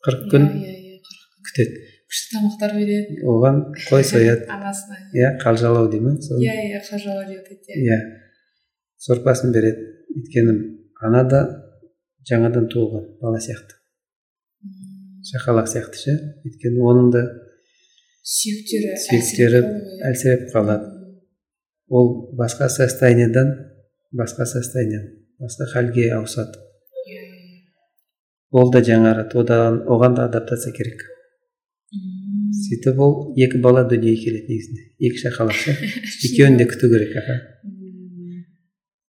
[0.04, 1.20] Қырық күн иә иә иә күн.
[1.48, 1.84] күтеді.
[2.06, 3.20] Күшті тамақтар береді.
[3.26, 4.46] Оған қой сояды.
[4.50, 4.98] анасына.
[5.14, 7.98] Иә қалжалау дей ма иә иә қажауа деп иә.
[8.98, 9.86] Сорпасын береді.
[10.16, 10.54] Өйткені
[11.02, 11.40] ана да
[12.28, 13.74] жаңадан туылған бала сияқты.
[15.26, 16.16] Шақалақ сияқты ше.
[16.46, 17.26] Өйткені оның да
[18.22, 20.08] сүйектері сүйектері әлсіреп қалады ғой.
[20.10, 20.92] әлсіреп қалады.
[21.88, 23.52] Ол басқа состояниедан
[24.12, 26.58] басқа состояние басқа халге ауысады.
[27.06, 27.60] Иә, иә.
[28.50, 29.36] ол да жаңарады.
[29.40, 31.02] Одан оған да адаптация керек.
[32.56, 34.86] Сөйтіп ол екі бала дүниеге келеді негізінде.
[34.98, 35.76] Екі шақалақ ше?
[36.28, 37.36] Екеуін де күту керек аха.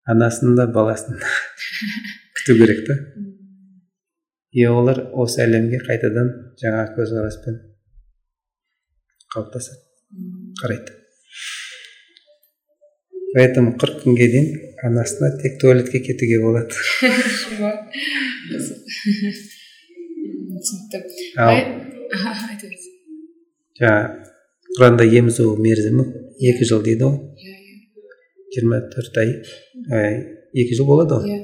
[0.05, 1.31] Анасын да баласын да
[2.39, 2.99] күту керек та.
[4.51, 7.59] И олар осы әлемге қайтадан жаңа көзқараспен
[9.33, 9.83] қалыптасады.
[10.61, 10.95] Қарайды.
[13.33, 16.73] Поэтому қырық күнге дейін анасына тек туалетке кетуге болады.
[20.57, 20.97] Түсінікті
[23.77, 24.27] жаңағы
[24.77, 26.05] құранда емізу мерзімі
[26.51, 27.17] екі жыл дейді ғой.
[27.37, 27.77] Иә иә.
[28.55, 29.29] Жиырма төрт ай
[30.53, 31.31] екі жыл болады ғой.
[31.31, 31.39] Иә.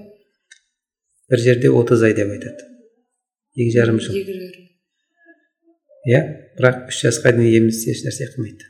[1.30, 2.68] Бір жерде отыз ай деп айтады.
[3.56, 4.18] Екі жарым жыл.
[6.10, 6.22] Иә
[6.58, 8.70] бірақ үш жасқа дейін емізсе еш нәрсе қылмайды.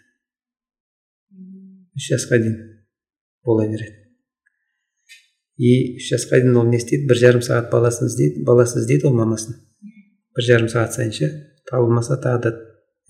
[1.98, 2.58] Үш жасқа дейін
[3.44, 4.03] бола береді.
[5.58, 7.08] И үш жасқа дейін ол не істейді?
[7.10, 9.60] бір жарым сағат баласын іздейді баласы іздейді ғой мамасын.
[10.36, 11.30] бір жарым сағат сайын ше
[11.70, 12.52] табылмаса тағы да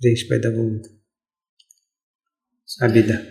[0.04, 1.00] реніш пайда болуы мүмкін.
[2.82, 3.22] Обида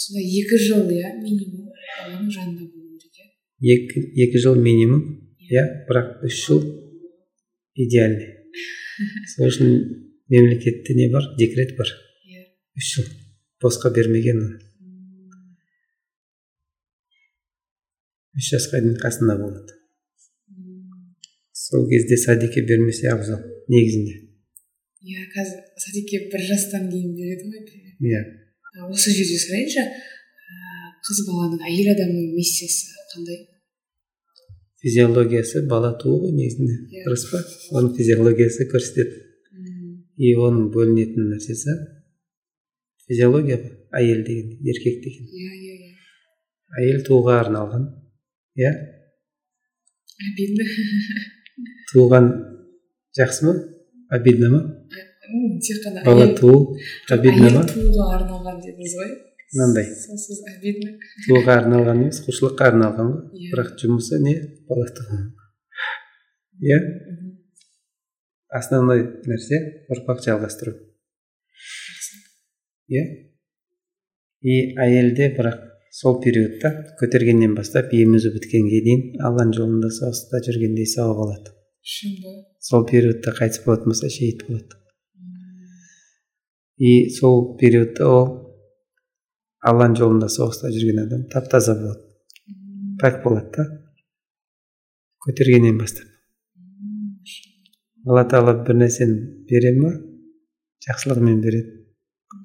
[0.00, 3.26] сонда екі жыл иә минимум баланың жанында болу керек иә?
[3.74, 5.02] Екі, екі жыл минимум
[5.50, 6.62] иә бірақ үш жыл
[7.74, 8.34] идеальный.
[9.34, 9.76] Сол үшін
[10.28, 11.30] мемлекетте не бар?
[11.38, 11.92] Декрет бар.
[12.26, 12.48] Иә.
[12.76, 13.06] Үш жыл
[13.62, 14.69] босқа бермеген оны
[18.38, 19.78] үш жасқа дейін қасында болады
[21.66, 24.16] сол кезде садикке бермесе абзал негізінде
[25.10, 28.24] иә қазір садикке бір жастан кейін береді ғой иә
[28.90, 29.86] осы жерде сұрайыншы
[31.06, 33.40] қыз баланың әйел адамның миссиясы қандай
[34.82, 37.40] физиологиясы бала туу ғой негізінде дұрыс па
[37.76, 39.26] оның физиологиясы көрсетеді.
[40.20, 41.74] И оның бөлінетін нәрсесі
[43.08, 43.58] физиология
[43.96, 45.28] әйел деген еркек деген.
[45.28, 45.92] Иә иә иә
[46.80, 47.86] әйел тууға арналған.
[48.60, 48.70] Иә
[50.28, 50.66] обидно
[51.92, 52.28] туған
[53.16, 53.54] жақсы ма
[54.16, 54.60] обидно ма
[55.64, 56.76] тек қана бала туу
[57.16, 59.12] обидно ма тууға арналған дедіңіз ғой
[59.54, 60.92] мынандай сол сөз обидно
[61.26, 64.36] тууға арналған емес құлшылыққа арналған ғой бірақ жұмысы не
[64.68, 65.22] бала туу
[66.60, 66.78] иә
[68.60, 69.62] основной нәрсе
[69.94, 70.76] ұрпақ жалғастыру
[72.90, 73.04] иә
[74.42, 81.24] и әйелде бірақ сол периодта көтергеннен бастап емізу біткенге дейін алланың жолында соғыста жүргендей сауап
[81.26, 81.56] алады
[82.70, 84.78] сол периодта қайтыс болатын болса шейіт болады
[86.90, 88.30] и сол периодта ол
[89.72, 92.10] алланың жолында соғыста жүрген адам тап таза болады
[93.00, 93.66] пәк болады да.
[95.24, 96.06] Көтергеннен бастап.
[98.06, 99.16] Алла тағала бір нәрсені
[99.48, 99.92] бере ма?
[100.86, 101.76] Жақсылығымен береді.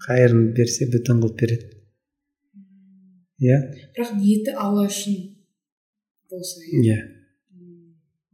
[0.05, 1.69] Қайырын берсе бүтін қылып береді.
[3.41, 3.57] Иә.
[3.95, 5.15] Бірақ ниеті алла үшін
[6.31, 6.81] болса иә.
[6.81, 6.97] Иә.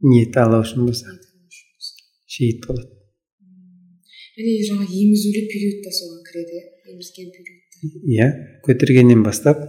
[0.06, 1.12] Ниеті алла үшін болса.
[2.32, 2.88] Шейіт болады.
[4.38, 6.64] Және жаңа емізулі период та соған кіреді иә.
[6.94, 7.92] Емізген периодта.
[8.14, 8.28] Иә.
[8.66, 9.60] Көтергеннен бастап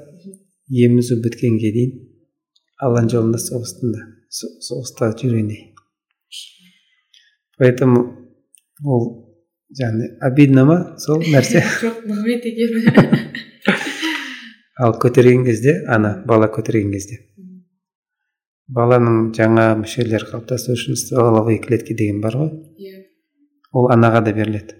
[0.69, 1.97] емізу біткенге дейін
[2.83, 5.73] алланың жолында соғыстында со- соғыста жүргендей.
[7.59, 7.99] Поэтому
[8.85, 9.03] ол
[9.77, 11.61] жаңағыдай обидно ма сол нәрсе?
[11.83, 12.79] Жоқ нығмет екен
[14.79, 17.19] ал көтерген кезде ана бала көтерген кезде.
[18.73, 22.51] Баланың жаңа мүшелері қалыптасу үшін стволовые клетки деген бар ғой.
[22.79, 23.03] Иә.
[23.73, 24.77] Ол анаға да беріледі.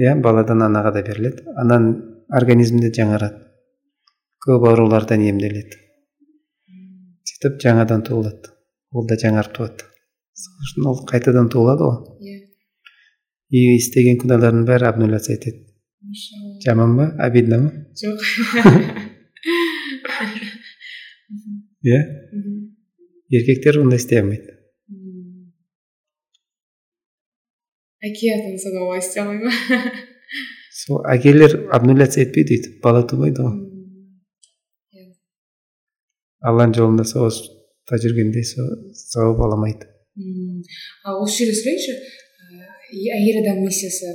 [0.00, 1.44] Иә баладан анаға да беріледі.
[1.60, 1.96] Ананың
[2.38, 3.42] организмде жаңарады.
[4.46, 5.80] Көп аурулардан емделеді.
[7.28, 8.54] Сөйтіп жаңадан туылады.
[8.92, 9.90] Ол да жаңарып туады.
[10.38, 12.00] Сол үшін ол қайтадан туылады ғой.
[12.22, 12.40] Иә.
[13.50, 15.64] И істеген күнәларының бәрі обнуляция етеді
[16.66, 18.18] жаман ба обидно ма жоқ
[21.84, 22.00] иә
[23.36, 24.50] еркектер ондай істей алмайды
[28.08, 29.52] әке атанса да олай істей алмай ма
[30.80, 33.60] сол әкелер обнуляция етпейді өйтіп бала тумайды ғой
[36.48, 39.88] алланың жолында соғыста жүргендей со- сауап ала алмайды
[41.04, 41.94] ал осы жерде сұрайыншы
[43.18, 44.12] әйел адам миссиясы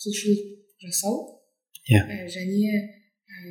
[0.00, 0.40] құлшылық
[0.82, 1.40] жасау.
[1.88, 2.00] Иә.
[2.04, 2.70] ә, және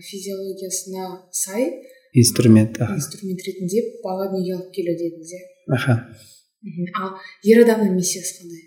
[0.05, 1.69] физиологиясына сай
[2.13, 2.95] инструмент аха.
[2.95, 5.41] инструмент ретінде бала дүниеге алып келу дедіңіз иә?
[5.75, 5.95] Аха.
[6.99, 8.63] Ал ер адамның миссиясы қандай?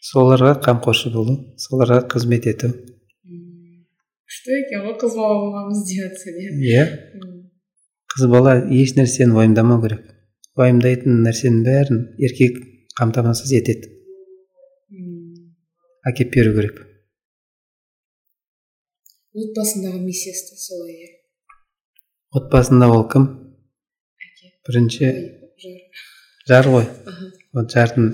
[0.00, 2.72] Соларға қамқоршы болу соларға қызмет ету.
[4.30, 6.50] Күшті екен ғой қыз бала болғанбыз деп жатса иә.
[6.70, 6.84] Иә
[8.14, 10.04] қыз бала еш нәрсені уайымдамау керек.
[10.58, 12.58] Уайымдайтын нәрсенің бәрін еркек
[12.98, 13.92] қамтамасыз етеді.
[16.08, 16.89] Әкеп беру керек.
[19.34, 21.10] Отбасындағы миссиясы да солай иә.
[22.40, 23.26] Отбасында ол кім?
[24.26, 24.52] Әке.
[24.66, 25.10] Бірінші
[25.64, 25.80] жар.
[26.50, 26.86] жар ғой.
[27.54, 28.10] Ол жардың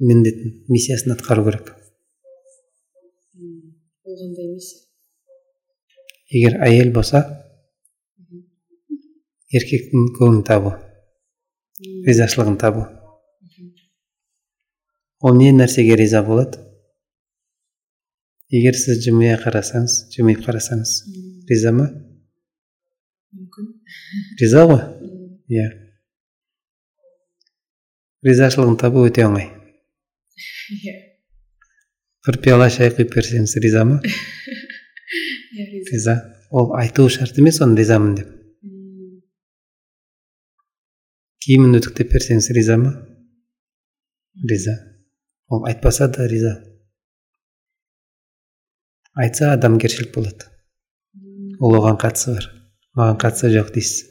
[0.00, 1.72] міндетін миссиясын атқару керек.
[4.04, 4.84] Ол қандай миссия?
[6.32, 7.22] Егер әйел болса
[9.52, 10.72] еркектің көңілін табу
[12.06, 12.86] ризашылығын табу.
[15.22, 16.71] Ол не нәрсеге риза болады?
[18.52, 20.90] Егер сіз жымия қарасаңыз жымиып қарасаңыз
[21.48, 21.86] риза ма
[23.32, 23.70] мүмкін
[24.40, 24.82] риза ғой
[25.56, 25.68] иә
[28.28, 29.48] ризашылығын табу өте оңай
[30.76, 30.96] иә
[32.26, 36.18] бір пиала шай құйып берсеңіз риза ма иә риза
[36.50, 38.34] ол айту шарт емес оны ризамын деп
[41.46, 42.92] киімін үтіктеп берсеңіз риза ма
[44.52, 44.76] риза
[45.48, 46.52] ол айтпаса да риза
[49.18, 50.48] айтса адамгершілік болады.
[51.60, 52.48] Ол оған қатысы бар.
[52.96, 54.08] Маған қатысы жоқ дейсіз.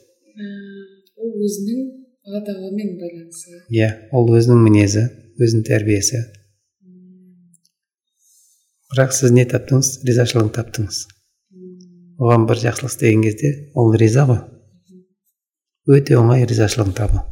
[1.17, 1.81] Ол өзінің
[2.27, 3.63] алла тағаламен байланысы.
[3.73, 5.07] Иә ол өзінің мінезі
[5.41, 6.21] өзінің тәрбиесі.
[8.91, 10.01] Бірақ сіз не таптыңыз?
[10.07, 11.03] Ризашылығын таптыңыз.
[12.21, 14.41] Оған бір жақсылық істеген кезде ол риза ғой.
[15.89, 17.23] Өте оңай ризашылығын табу.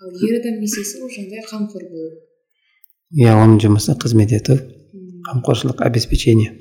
[0.00, 2.10] Ал ер адам миссиясы ол жаңағыдай қамқор болу.
[3.10, 4.56] Иә оның жұмысы қызмет ету
[5.26, 6.52] қамқоршылық обеспечение.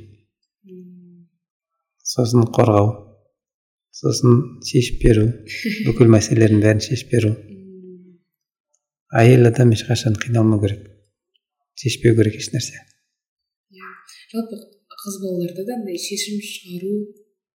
[2.04, 2.89] Сосын қорғау.
[3.93, 5.28] Сосын шешіп беру.
[5.88, 7.36] Бүкіл мәселелердің бәрін шешіп беру.
[9.14, 10.86] Әйел адам ешқашан қиналмау керек.
[11.80, 12.82] Шешпеу керек ешнәрсе
[13.72, 13.93] иә.
[14.34, 16.97] Жалпы қыз балаларда да андай шешім шығару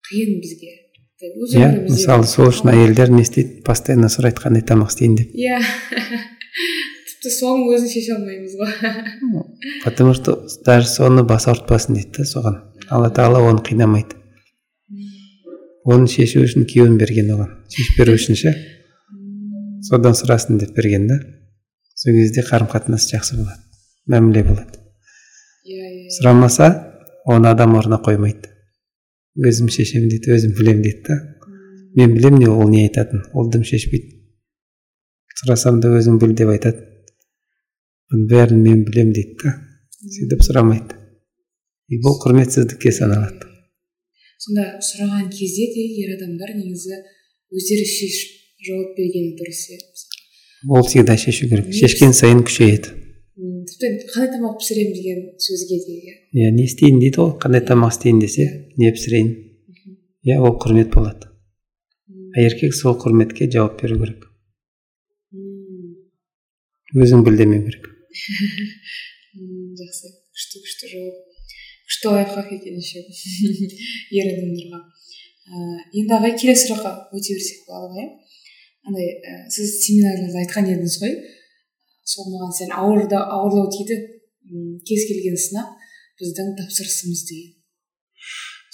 [0.08, 0.78] қиын бізге.
[1.22, 3.60] Иә мысалы сол үшін әйелдер не істейді?
[3.66, 5.20] Постоянно сұрайды қандай тамақ істейін?
[5.20, 5.36] деп.
[5.38, 5.60] Иә.
[7.30, 8.72] соның өзін шеше алмаймыз ғой.
[9.84, 10.34] Потому что
[10.66, 12.58] даже соны бас ауыртпасын дейді да соған.
[12.90, 14.18] Алла тағала оны қинамайды.
[15.84, 17.50] Оны шешу үшін күйеуін берген оған.
[17.70, 18.54] Шешіп беру үшін ше?
[19.86, 21.18] Содан сұрасын деп берген да.
[21.94, 23.60] Сол кезде қарым қатынас жақсы болады.
[24.10, 24.78] Мәміле болады.
[25.66, 26.70] Иә иә сұрамаса
[27.26, 28.50] оны адам орнына қоймайды.
[29.38, 31.18] Өзім шешемін дейді өзім білемін дейді да.
[31.94, 34.18] Мен білемін не ол не айтатынын ол дым шешпейді.
[35.42, 36.91] Сұрасам да өзің біл деп айтады.
[38.12, 39.54] Бұның бәрін мен білемін дейді да
[40.02, 40.98] сөйтіп сұрамайды
[41.92, 43.48] и бұл құрметсіздікке саналады
[44.42, 46.98] сонда сұраған кезде де ер адамдар негізі
[47.52, 49.78] өздері шешіп жауап бергені дұрыс иә
[50.76, 52.98] ол всегда шешу керек шешкен сайын күшейеді
[53.70, 57.94] тіпті қандай тамақ пісіремін деген сөзге де иә иә не істейін дейді ғой қандай тамақ
[57.96, 59.32] істейін десе не пісірейін
[60.28, 61.30] иә ол құрмет болады
[62.36, 64.28] а еркек сол құрметке жауап беру керек
[66.92, 67.91] өзің біл демеу керек
[69.82, 71.16] жақсы күшті күшті жауап
[71.88, 73.04] күшті лайфхак екен еще
[74.18, 74.80] ер адамдарға
[76.00, 78.08] енді ағай келесі сұраққа өте берсек болады иә
[78.88, 79.08] андай
[79.52, 81.14] сіз семинарыңызда айтқан едіңіз ғой.
[82.02, 83.98] Сол маған сәл ауырлау тиді
[84.88, 85.68] кез келген сынақ
[86.18, 87.52] біздің тапсырысымыз деген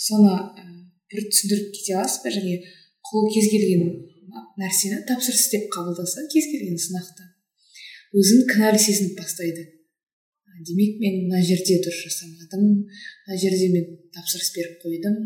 [0.08, 0.32] соны
[1.12, 2.54] бір түсіндіріп кете аласыз ба және
[3.10, 3.84] құл кез келген
[4.60, 7.28] нәрсені тапсырыс деп қабылдаса кез келген сынақты
[8.16, 9.66] өзін кінәлі сезініп бастайды.
[10.66, 12.62] Демек мен мына жерде дұрыс жасамадым.
[13.28, 13.84] Мына жерде мен
[14.14, 15.18] тапсырыс беріп қойдым.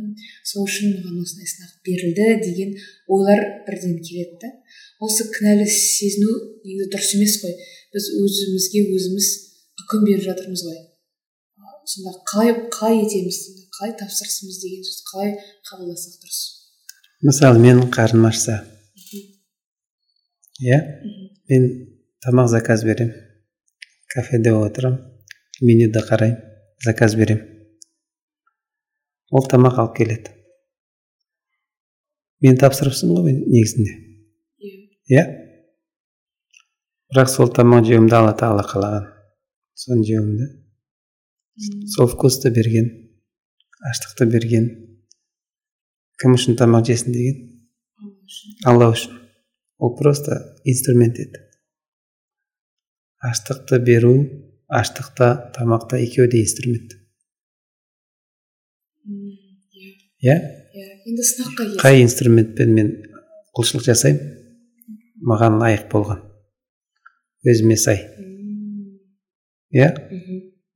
[0.44, 2.74] Сол үшін маған осындай сынақ берілді деген
[3.08, 4.50] ойлар бірден келеді да.
[5.00, 6.34] Осы кінәлі сезіну
[6.66, 7.54] негізі дұрыс емес қой.
[7.94, 9.30] Біз өзімізге өзіміз
[9.84, 10.82] үкім беріп жатырмыз ғой.
[11.88, 13.40] Сонда қалай қалай етеміз?
[13.72, 15.32] Қалай тапсырысымыз деген сөзді қалай
[15.70, 16.42] қабылдасақ дұрыс?
[17.24, 18.60] Мысалы менің қарным ашса.
[20.60, 20.78] Иә?
[21.48, 21.91] Мен
[22.24, 23.14] тамақ заказ беремін
[24.12, 25.00] кафеде отырамын
[25.60, 26.38] менюді қараймын.
[26.84, 27.48] Заказ беремін
[29.32, 30.32] ол тамақ алып келеді.
[32.42, 33.94] Мен тапсырыпсың ғой негізінде?
[35.12, 35.22] Иә.
[37.12, 39.06] Бірақ сол тамақ жеуімді алла тағала қалаған.
[39.78, 40.50] Соны жеуімді
[41.94, 42.90] сол вкусты берген.
[43.90, 44.68] Аштықты берген.
[46.20, 47.40] Кім үшін тамақ жесін деген?
[48.66, 49.18] Алла үшін.
[49.78, 51.40] Ол просто инструмент еді.
[53.28, 54.16] Аштықты беру
[54.68, 56.98] аштықта тамақта екеуі де инструмент
[60.22, 60.36] иә?
[60.72, 60.88] иә.
[61.06, 62.90] Енді сынаққа қай инструментпен мен
[63.56, 64.38] құлшылық жасаймын?
[65.22, 66.22] Маған лайық болған.
[67.46, 68.00] Өзіме сай.
[69.74, 69.90] Иә?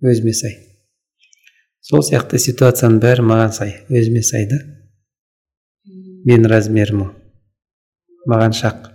[0.03, 0.57] Өзіме сай.
[1.87, 3.77] Сол сияқты ситуацияның бәрі маған сай.
[3.91, 4.59] Өзіме сай да.
[6.27, 7.07] Мен размерім
[8.27, 8.91] маған шақ.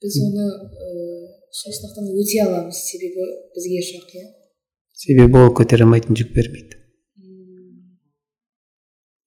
[0.00, 0.46] Біз оны
[1.52, 2.78] сол сынақтан өте аламыз.
[2.90, 4.26] Себебі бізге шақ иә?
[4.94, 6.76] Себебі ол көтере алмайтын жүк бермейді.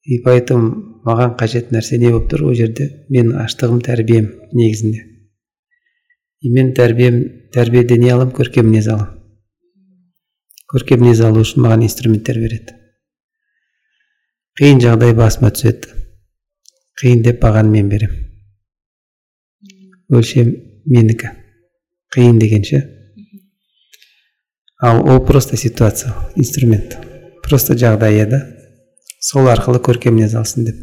[0.04, 3.06] И поэтому маған қажет нәрсе не болып тұр ол жерде.
[3.10, 5.04] Мен аштығым тәрбием негізінде.
[6.42, 7.20] И мен тәрбием
[7.56, 9.20] тәрбиеде не аламын көркем мінез аламын
[10.74, 12.74] көркем мінез алу үшін маған инструменттер береді.
[14.58, 15.94] Қиын жағдай басыма түседі.
[16.98, 18.20] Қиын деп бағаны мен беремін
[20.14, 20.52] өлшем
[20.86, 21.30] менікі.
[22.14, 22.82] Қиын деген ше
[24.84, 26.98] ал ол просто ситуация инструмент.
[27.44, 28.40] Просто жағдайы да?
[29.20, 30.76] Сол арқылы көркем мінез алсын деп.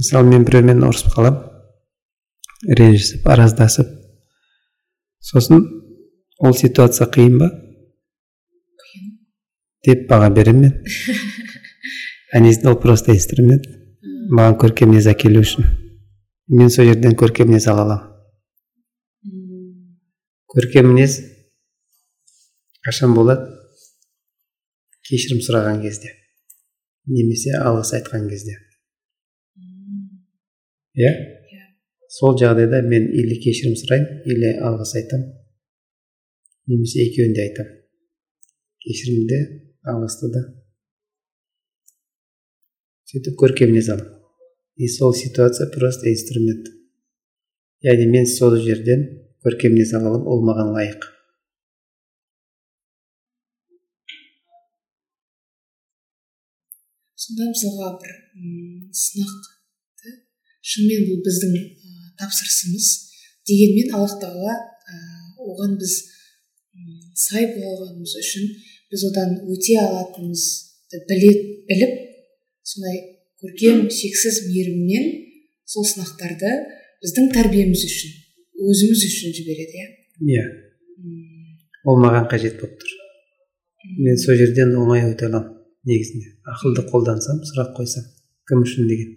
[0.00, 1.50] Мысалы мен біреумен ұрысып қаламын
[2.78, 3.88] ренжісіп араздасып.
[5.20, 5.60] Сосын
[6.40, 7.50] ол ситуация қиын ба?
[8.84, 9.10] Қиын.
[9.86, 10.70] Деп баға беремін
[12.32, 12.62] мен.
[12.70, 13.66] Ол просто инструмент.
[14.30, 15.66] Маған көркем мінез әкелу үшін.
[16.48, 18.09] Мен сол жерден көркем мінез ала аламын.
[20.50, 21.20] Көркем мінез
[22.82, 23.44] қашан болады?
[25.06, 26.10] Кешірім сұраған кезде
[27.10, 28.56] немесе алғыс айтқан кезде.
[30.98, 31.12] Иә?
[32.10, 35.28] Сол жағдайда мен или кешірім сұраймын или алғыс айтамын
[36.70, 37.78] немесе екеуін де айтамын
[38.82, 39.40] кешірімді
[39.94, 40.44] алғысты да.
[43.10, 44.18] Сөйтіп көркем мінез аламын
[44.82, 46.66] и сол ситуация просто инструмент.
[47.86, 49.06] Яғни мен сол жерден
[49.44, 51.06] көркем алып ол маған лайық.
[57.20, 58.12] Сонда мысалға бір
[58.96, 60.16] сынақты.
[60.60, 61.54] Шынымен бұл біздің
[62.20, 62.88] тапсырысымыз
[63.48, 64.56] дегенмен аллах тағала
[65.40, 65.96] оған біз
[67.16, 68.48] сай болғанымыз үшін
[68.92, 71.30] біз одан өте алатынымызды біле,
[71.68, 71.94] біліп
[72.72, 72.98] сондай
[73.40, 75.06] көркем шексіз мейіріммен
[75.64, 76.50] сол сынақтарды
[77.04, 78.16] біздің тәрбиеміз үшін
[78.60, 79.86] өзіміз үшін жібереді иә.
[80.34, 80.44] Иә.
[81.88, 82.92] Ол маған қажет болып тұр.
[84.04, 85.56] Мен сол жерден оңай өте аламын
[85.88, 86.34] негізінде.
[86.52, 88.04] Ақылды қолдансам сұрақ қойсам
[88.50, 89.14] кім үшін деген.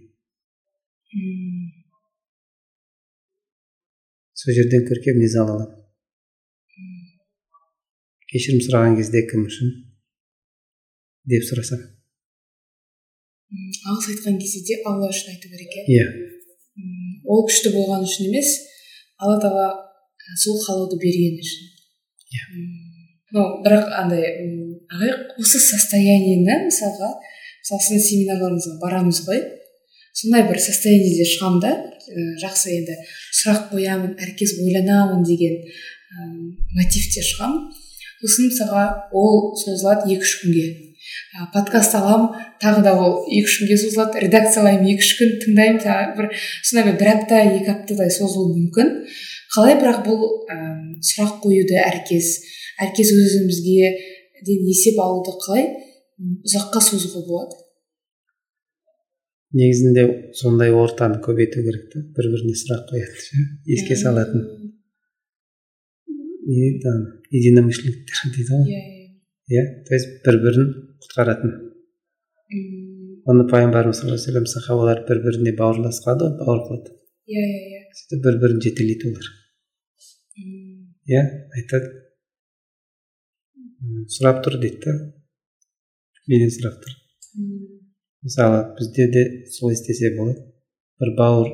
[4.34, 5.80] Сол жерден көркем не ала аламын.
[8.32, 9.74] Кешірім сұраған кезде кім үшін
[11.30, 11.84] деп сұрасам.
[13.53, 15.84] Алғыс айтқан кезде де алла үшін айту керек иә.
[15.99, 16.07] Иә.
[17.30, 18.56] Ол күшті болған үшін емес
[19.22, 19.68] алла тағала
[20.40, 21.69] сол қалауды бергені үшін.
[22.34, 22.44] Иә.
[23.34, 24.26] Но бірақ андай
[24.94, 29.41] ағай осы состояниені мысалға мысалы сіздің семинарларыңызға барамыз ғой.
[30.14, 31.73] Сондай бір состояниеде шығамын да
[32.41, 32.98] жақсы енді
[33.40, 36.27] сұрақ қоямын әркез ойланамын деген ә,
[36.77, 37.72] мотивте шығамын
[38.22, 38.84] сосын мысалға
[39.15, 40.65] ол созылады екі үш күнге
[41.53, 42.34] подкаст аламын.
[42.61, 44.22] Тағы да ол екі үш күнге созылады.
[44.26, 45.80] Редакциялаймын екі үш күн тыңдаймын.
[45.84, 46.30] Тағы бір
[46.64, 48.94] сондай бір апта екі аптадай созылуы мүмкін.
[49.53, 50.57] Қалай бірақ бұл ә,
[51.06, 52.30] сұрақ қоюды әркез
[52.81, 53.91] әркез өз өзімізге
[54.48, 55.68] ден есеп алуды қалай?
[56.45, 57.60] Ұзаққа созуға болады.
[59.53, 62.02] Негізінде сондай ортаны көбейту керек та.
[62.18, 63.45] Бір біріне сұрақ қоятын
[63.76, 64.48] еске салатын.
[66.44, 68.65] И там единомышленниктер дейді ғой.
[68.73, 69.03] Иә
[69.53, 70.72] иә то есть бір бірін
[71.04, 71.54] құтқаратын.
[73.30, 76.96] Оны пайғамбарымыз саллаллаху алейhi сахабалар бір біріне бауырлас қылады ғой бауыр қылады.
[77.32, 77.82] Иә иә иә.
[78.00, 79.30] Сөйтіп бір бірін жетелейді олар.
[81.14, 81.22] Иә
[81.60, 81.92] айтады.
[84.16, 84.96] Сұрап тұр дейді да
[86.28, 86.98] менен сұрап тұр.
[88.28, 89.24] Мысалы бізде де
[89.56, 90.44] солай істесе болады.
[91.00, 91.52] Бір бауыр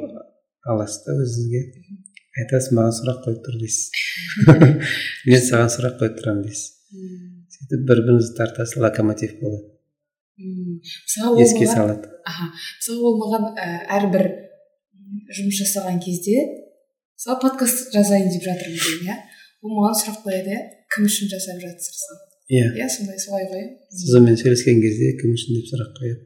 [0.73, 1.63] аласыз да өзіңізге
[2.41, 3.89] айтасыз маған сұрақ қойып тұр дейсіз.
[5.29, 7.38] Мен саған сұрақ қойып тұрамын дейсіз.
[7.59, 9.67] Сөйтіп бір біріңізді тартасыз локомотив болады
[10.39, 13.43] мысалы еске салады аха мысалы ол маған
[13.97, 14.25] әрбір
[15.35, 16.37] жұмыс жасаған кезде
[17.19, 19.17] мысалы подкаст жазайын деп жатырмын деймін иә
[19.61, 20.61] ол маған сұрақ қояды иә
[20.95, 25.59] кім үшін жасап жатырсың иә иә сондай солай ғой сіз онымен сөйлескен кезде кім үшін
[25.59, 26.23] деп сұрақ қояды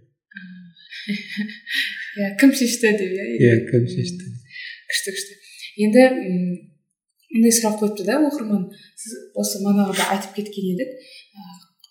[2.21, 4.29] иә кім шешті деп иә иә кім шешті
[4.93, 5.33] күшті күшті
[5.87, 6.05] енді
[7.33, 8.69] мындай сұрақ қойыпты да оқырман
[9.01, 10.93] сіз осы манағыда айтып кеткен едік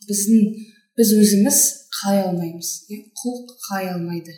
[0.09, 0.49] біздің
[0.99, 1.61] біз өзіміз
[1.97, 3.01] қалай алмаймыз иә?
[3.17, 4.35] Құл қалай алмайды?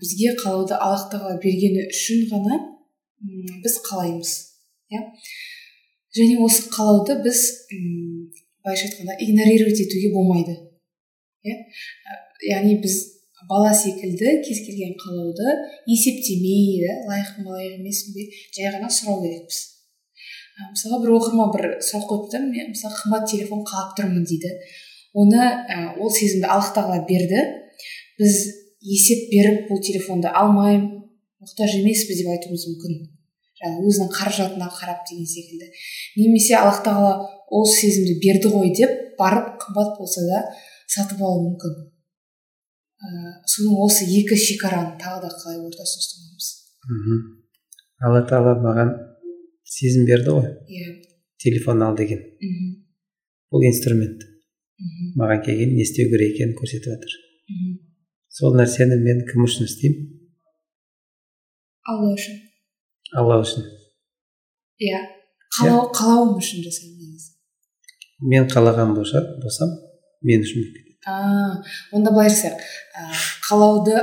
[0.00, 2.58] Бізге қалауды аллах тағала бергені үшін ғана
[3.64, 4.32] біз қалаймыз
[4.94, 5.04] иә?
[6.18, 10.58] Және осы қалауды біз былайша айтқанда игнорировать етуге болмайды
[11.46, 11.56] иә?
[12.48, 12.98] Яғни біз
[13.48, 15.54] бала секілді кез келген қалауды
[15.86, 18.26] есептемей да лайықпын ба лайық емеспін бе
[18.56, 19.77] жай ғана сұрау керекпіз.
[20.72, 24.50] Мысалға бір оқырман бір сұрақ қойыпты мен мысалы қымбат телефон қалап тұрмын дейді.
[25.14, 27.44] Оны ә, ол сезімді аллах тағала берді.
[28.18, 28.38] Біз
[28.82, 30.88] есеп беріп бұл телефонды алмаймын
[31.42, 32.98] мұқтаж емеспіз деп айтуымыз мүмкін.
[33.58, 35.70] Жаңағы өзінің қаражатына қарап деген секілді.
[36.18, 40.42] Немесе аллах тағала ол сезімді берді ғой деп барып қымбат болса да
[40.86, 41.78] сатып алуы мүмкін.
[42.98, 43.08] Ә,
[43.46, 46.48] соның осы екі шекараны тағы да қалай ортасына ұстамамыз
[46.88, 47.20] мхм.
[48.02, 48.90] Алла тағала маған
[49.68, 50.48] сезім берді ғой.
[50.68, 50.94] Иә.
[51.38, 52.22] Телефон ал деген.
[52.40, 52.70] Мхм
[53.52, 54.24] бұл инструмент.
[54.78, 57.14] Мхм маған келген не істеу керек екенін көрсетіп жатыр.
[57.52, 57.76] Мхм
[58.40, 60.10] сол нәрсені мен кім үшін істеймін?
[61.88, 62.42] Алла үшін.
[63.16, 63.64] Алла үшін.
[64.82, 65.04] Иә.
[65.58, 67.32] Қалау қалауым үшін жасаймын негізі.
[68.20, 69.72] Мен қалаған болса болсам
[70.22, 71.62] мен үшін болып кетеді а
[71.92, 72.60] онда былай жасайық.
[73.48, 73.96] Қалауды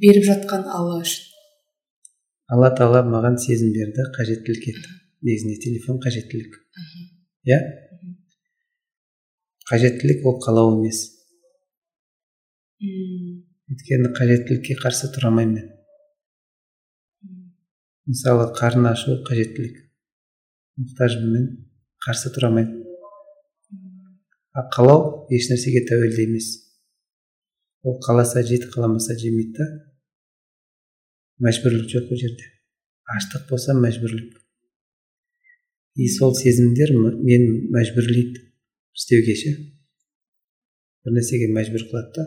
[0.00, 1.26] беріп жатқан алла үшін.
[2.48, 4.94] Алла тағала маған сезім берді қажеттілік етті.
[5.22, 6.54] Негізінде телефон қажеттілік.
[7.48, 7.58] Иә?
[9.70, 11.00] Қажеттілік ол қалау емес.
[12.78, 15.68] Өйткені қажеттілікке қарсы тұра алмаймын мен.
[18.08, 19.82] Мысалы қарын ашу қажеттілік.
[20.78, 21.48] Мұқтажбын мен
[22.06, 24.16] қарсы тұра алмаймын м,
[24.54, 26.52] а қалау еш нәрсеге тәуелді емес.
[27.82, 29.66] Ол қаласа жейді қаламаса жемейді да.
[31.44, 32.46] Мәжбүрлік жоқ ол жерде.
[33.18, 34.38] Аштық болса мәжбүрлік.
[35.98, 36.92] И сол сезімдер
[37.26, 38.44] мен мәжбүрлейді.
[38.98, 39.50] Істеуге ше
[41.04, 42.24] бір нәрсеге мәжбүр қылады да.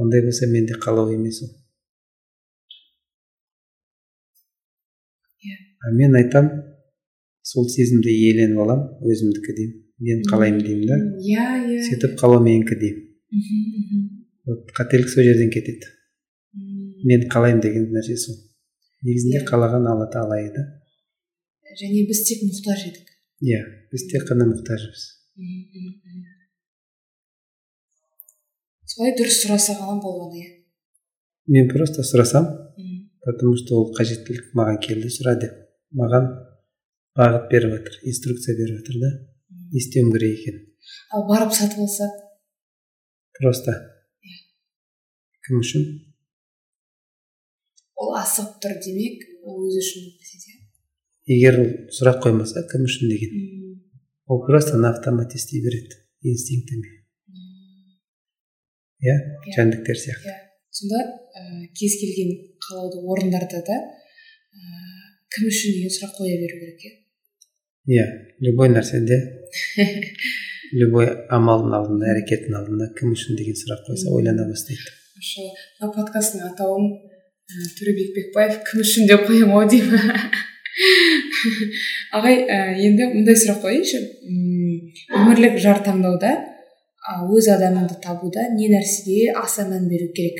[0.00, 1.50] Ондай болса менде қалау емес ол.
[5.42, 5.56] Иә.
[5.84, 6.48] а мен айтам
[7.42, 9.78] сол сезімді иеленіп аламын өзімдікі деймін.
[10.02, 10.98] Мен қалаймын деймін да.
[11.20, 13.08] Иә иә сөйтіп қалау менікі деймін.
[13.32, 14.00] Мхм, мхм.
[14.46, 15.86] вот қателік сол жерден кетеді.
[17.04, 18.36] Мен қалаймын деген нәрсе сол.
[19.02, 19.48] Негізінде Иә.
[19.50, 20.62] қалаған алла тағала еді.
[21.80, 23.12] Және біз тек мұқтаж едік.
[23.42, 23.60] Иә
[23.92, 25.04] біз тек қана мұқтажбыз.
[28.92, 30.50] Солай дұрыс сұраса ғана болғаны иә.
[31.52, 32.50] Мен просто сұрасам
[33.24, 35.54] потому что ол қажеттілік маған келді сұра деп
[35.94, 36.28] маған
[37.18, 39.10] бағыт беріп жатыр инструкция беріп жатыр да.
[39.72, 40.68] Не істеуім керек екенін
[41.12, 42.08] ал барып сатып алса
[43.38, 43.74] просто.
[44.22, 44.38] Иә.
[45.46, 45.84] кім үшін?
[48.02, 50.10] Ол асығып тұр демек ол өзі үшін
[51.30, 53.32] егер ол сұрақ қоймаса кім үшін деген.
[54.26, 57.02] Ол просто на автомате істей береді инстинктімен
[59.02, 59.54] иә Иә.
[59.56, 60.30] жәндіктер сияқты.
[60.30, 60.36] Иә
[60.70, 61.42] сонда ә,
[61.74, 62.30] кез келген
[62.62, 64.60] қалауды орындарда да ә,
[65.34, 66.92] кім үшін деген сұрақ қоя беру керек иә?
[67.90, 68.04] Иә
[68.46, 69.18] любой нәрседе
[70.80, 74.86] любой амалдың алдында әрекеттің алдында кім үшін деген сұрақ қойса ойлана бастайды.
[75.18, 79.10] Машалла мына подкасттың атауын ә, төребек бекбаев кім үшін?
[79.10, 79.98] деп қоямын ау деймін.
[82.16, 84.00] ағай ә, енді мындай сұрақ қояйыншы
[85.18, 86.32] өмірлік жар таңдауда
[87.36, 90.38] өз адамыңды табуда не нәрсеге аса мән беру керек?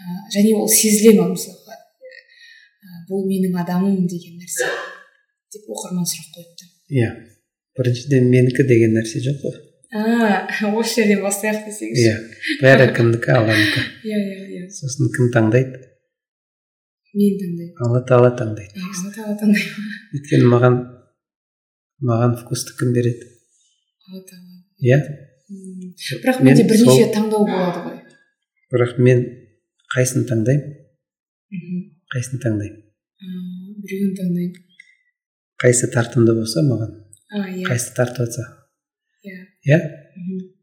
[0.00, 1.76] Ә, және ол сезіле ма мысалға?
[1.76, 4.70] Ә, бұл менің адамым деген нәрсе
[5.52, 6.70] деп оқырман сұрақ қойыпты.
[6.96, 7.10] Иә.
[7.76, 9.60] Біріншіден менікі деген нәрсе жоқ қой.
[9.92, 12.08] А осы жерден бастайық десеңізші.
[12.08, 12.16] Иә.
[12.64, 13.84] Бәрі кімдікі алланікі.
[14.08, 14.68] Иә иә иә.
[14.72, 15.91] Сосын кім таңдайды?
[17.18, 17.74] Мен таңдаймын.
[17.86, 18.82] Алла тағала таңдайды.
[18.82, 20.78] Алла тағала таңдаймын өйткені маған
[22.10, 23.28] маған вкусты кім береді?
[24.08, 24.62] Алла тағала.
[24.82, 24.98] Иә?
[26.22, 27.98] Бірақ Мен менде бірнеше таңдау болады ғой.
[28.72, 29.26] Бірақ мен
[29.94, 30.78] қайсысын таңдаймын?
[31.52, 31.84] Мхм.
[32.14, 32.80] Қайсысын таңдаймын?
[33.82, 34.64] Біреуін таңдаймын.
[35.62, 36.96] Қайсысы тартымды болса маған.
[37.32, 37.68] А иә.
[37.68, 38.48] Қайсысы тартып жатса
[39.22, 39.38] иә?
[39.68, 39.78] Иә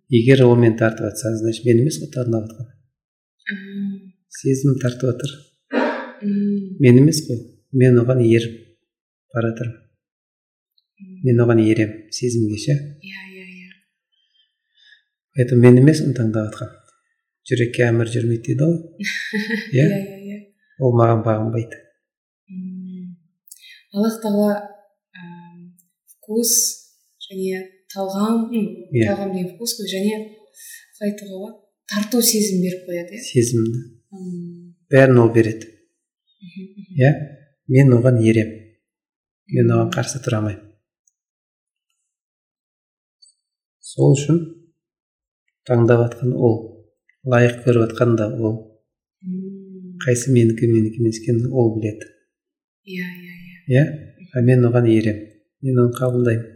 [0.09, 2.67] егер ол мені тартып жатса значит мен емес қой таңдап жатқан
[4.39, 5.35] сезім тартып жатыр
[6.79, 7.39] мен емес қой
[7.73, 8.55] мен оған еріп
[9.33, 9.85] бара жатырмын
[11.25, 12.73] мен оған ерем сезімге ше
[13.03, 13.69] иә иә иә.
[15.35, 16.75] Поэтому мен емес оны таңдап жатқан
[17.49, 18.77] жүрекке әмір жүрмейді дейді ғой.
[19.77, 19.85] Иә?
[19.85, 20.39] Иә иә иә.
[20.79, 21.79] Ол маған бағынбайды.
[23.93, 24.59] Аллах тағала
[26.13, 26.51] вкус
[27.25, 29.07] және талғам Иә.
[29.07, 30.13] талғам деген вкус қой және
[30.99, 31.57] қалай айтуға болады?
[31.89, 33.23] Тарту сезім беріп қояды иә?
[33.31, 33.79] Сезімді.
[34.93, 35.71] Бәрін ол береді.
[36.39, 37.11] Иә?
[37.67, 38.49] Мен оған ерем.
[39.53, 40.65] Мен оған қарсы тұра алмаймын.
[43.79, 44.39] Сол үшін
[45.67, 46.55] таңдап жатқан ол
[47.25, 48.55] лайық көріп жатқан да ол.
[50.05, 52.07] Қайсы менікі менікі емес екенін ол біледі.
[52.85, 53.73] Иә иә иә.
[53.73, 53.83] Иә?
[54.33, 55.17] А мен оған ерем.
[55.61, 56.55] Мен оны қабылдаймын.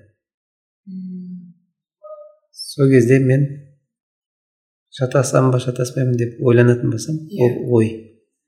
[2.52, 3.44] Сол кезде мен
[4.90, 7.42] шатасам ба шатаспаймын деп ойланатын болсам Иә.
[7.44, 7.88] ол ой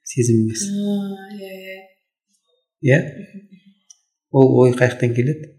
[0.04, 0.62] сезім емес.
[0.70, 1.25] Иә иә
[2.84, 3.00] иә.
[4.32, 5.52] Ол ой қай жақтан келеді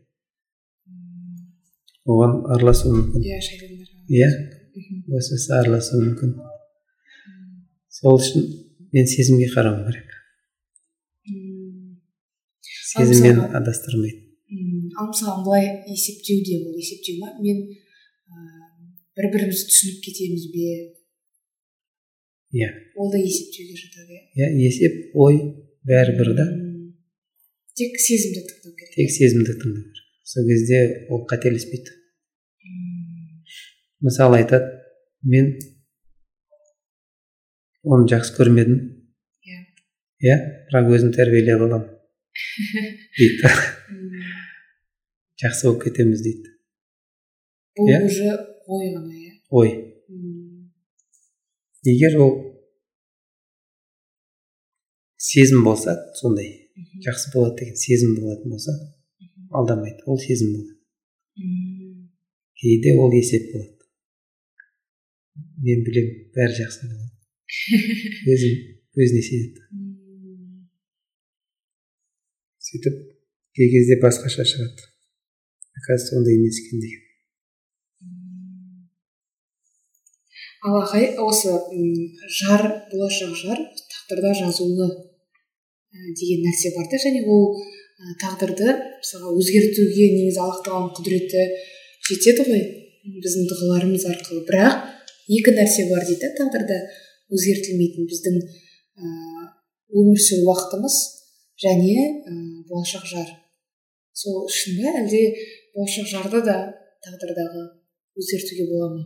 [2.06, 3.22] оған араласуы мүмкін.
[3.24, 4.28] Иә шайтандар Иә.
[5.60, 6.36] Араласуы мүмкін.
[7.88, 8.44] Сол үшін
[8.92, 10.12] мен сезімге қарауым керек.
[11.32, 11.98] М,
[12.62, 14.22] сезім мені мысалға- адастырмайды
[14.96, 17.32] ал мысалы былай есептеуде бұл есептеу ма?
[17.42, 17.58] Мен
[19.16, 20.68] бір бірімізді түсініп кетеміз бе?
[22.54, 22.68] Иә.
[22.96, 24.22] Ол да есептеуге жатады иә.
[24.36, 25.40] Иә есеп ой
[25.84, 26.46] бәрі бір да.
[27.78, 30.80] Тек сезімді тыңдау керек тек сезімді тыңдау керек сол кезде
[31.12, 31.94] ол қателеспейді
[34.06, 34.70] мысалы айтады
[35.22, 35.52] мен
[37.86, 38.78] оны жақсы көрмедім
[39.46, 39.58] Иә.
[40.26, 40.36] иә
[40.70, 41.92] бірақ өзім тәрбиелеп аламын
[43.16, 43.50] дейді.
[45.40, 46.50] Жақсы болып кетеміз дейді.
[47.78, 48.00] Бұл Иә.
[48.08, 48.26] уже
[48.66, 49.32] ой ғана иә?
[49.50, 49.70] Ой.
[51.86, 52.32] Егер ол
[55.16, 56.65] сезім болса сондай.
[57.04, 58.72] Жақсы болады деген сезім болатын болса
[59.50, 60.02] алдамайды.
[60.06, 60.72] Ол сезім болады.
[62.60, 63.72] Кейде ол есеп болады.
[65.60, 67.12] Мен білемін бәрі жақсы болады.
[68.32, 68.54] Өзім
[68.96, 69.66] өзіне сенеді
[72.66, 72.96] сөйтіп
[73.56, 74.86] кей кезде басқаша шығады.
[75.76, 77.02] Оказывается ондай емес екен деген.
[80.66, 81.52] Ал ағай осы
[82.40, 83.60] жар болашақ жар
[83.92, 84.88] тағдырда жазулы.
[86.18, 87.00] Деген нәрсе бар да.
[87.00, 88.68] Және ол ә, тағдырды
[89.00, 91.44] мысалға өзгертуге негізі аллах тағаланың құдіреті
[92.08, 92.62] жетеді ғой
[93.24, 94.44] біздің дұғаларымыз арқылы.
[94.48, 94.86] Бірақ
[95.38, 96.78] екі нәрсе бар дейді тағдырда.
[97.34, 99.10] Өзгертілмейтін біздің ә,
[99.96, 100.98] өмір сүру уақытымыз
[101.62, 102.34] және ә,
[102.70, 103.28] болашақ жар.
[104.16, 105.22] Сол шын ба әлде
[105.74, 106.56] болашақ жарды да
[107.04, 107.66] тағдырдағы
[108.16, 109.04] өзгертуге бола ма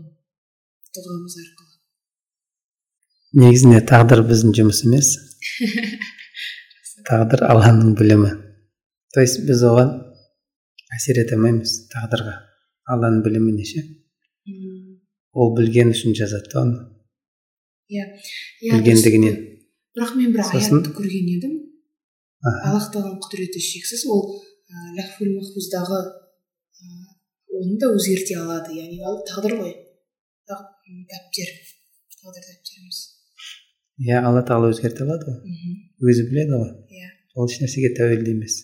[0.95, 1.77] дұғамыз арқылы?
[3.41, 5.15] Негізінде тағдыр біздің жұмыс емес.
[7.11, 8.31] тағдыр алланың білімі.
[9.15, 9.91] То есть біз оған
[10.95, 12.37] әсер ете алмаймыз тағдырға.
[12.91, 13.83] Алланың біліміне ше
[15.33, 16.79] ол білген үшін жазады да оны.
[17.91, 18.07] Иә.
[18.63, 19.37] Білгендігінен.
[19.99, 21.55] бірақ мен бір аятты көрген едім.
[22.47, 24.07] Аллах тағаланың құдіреті шексіз.
[24.07, 24.43] Ол
[24.99, 26.01] ләхфул махфуздағы
[27.61, 28.75] оны да өзгерте алады.
[28.79, 29.75] Яғни ол тағдыр ғой.
[30.51, 31.55] Дәптер
[32.21, 33.07] тағдыр дәптеріміз
[34.01, 35.57] иә алла тағала өзгерте алады ғой.
[36.01, 36.71] Өзі біледі ғой.
[36.97, 37.11] Иә.
[37.37, 38.57] Ол ешнәрсеге тәуелді емес.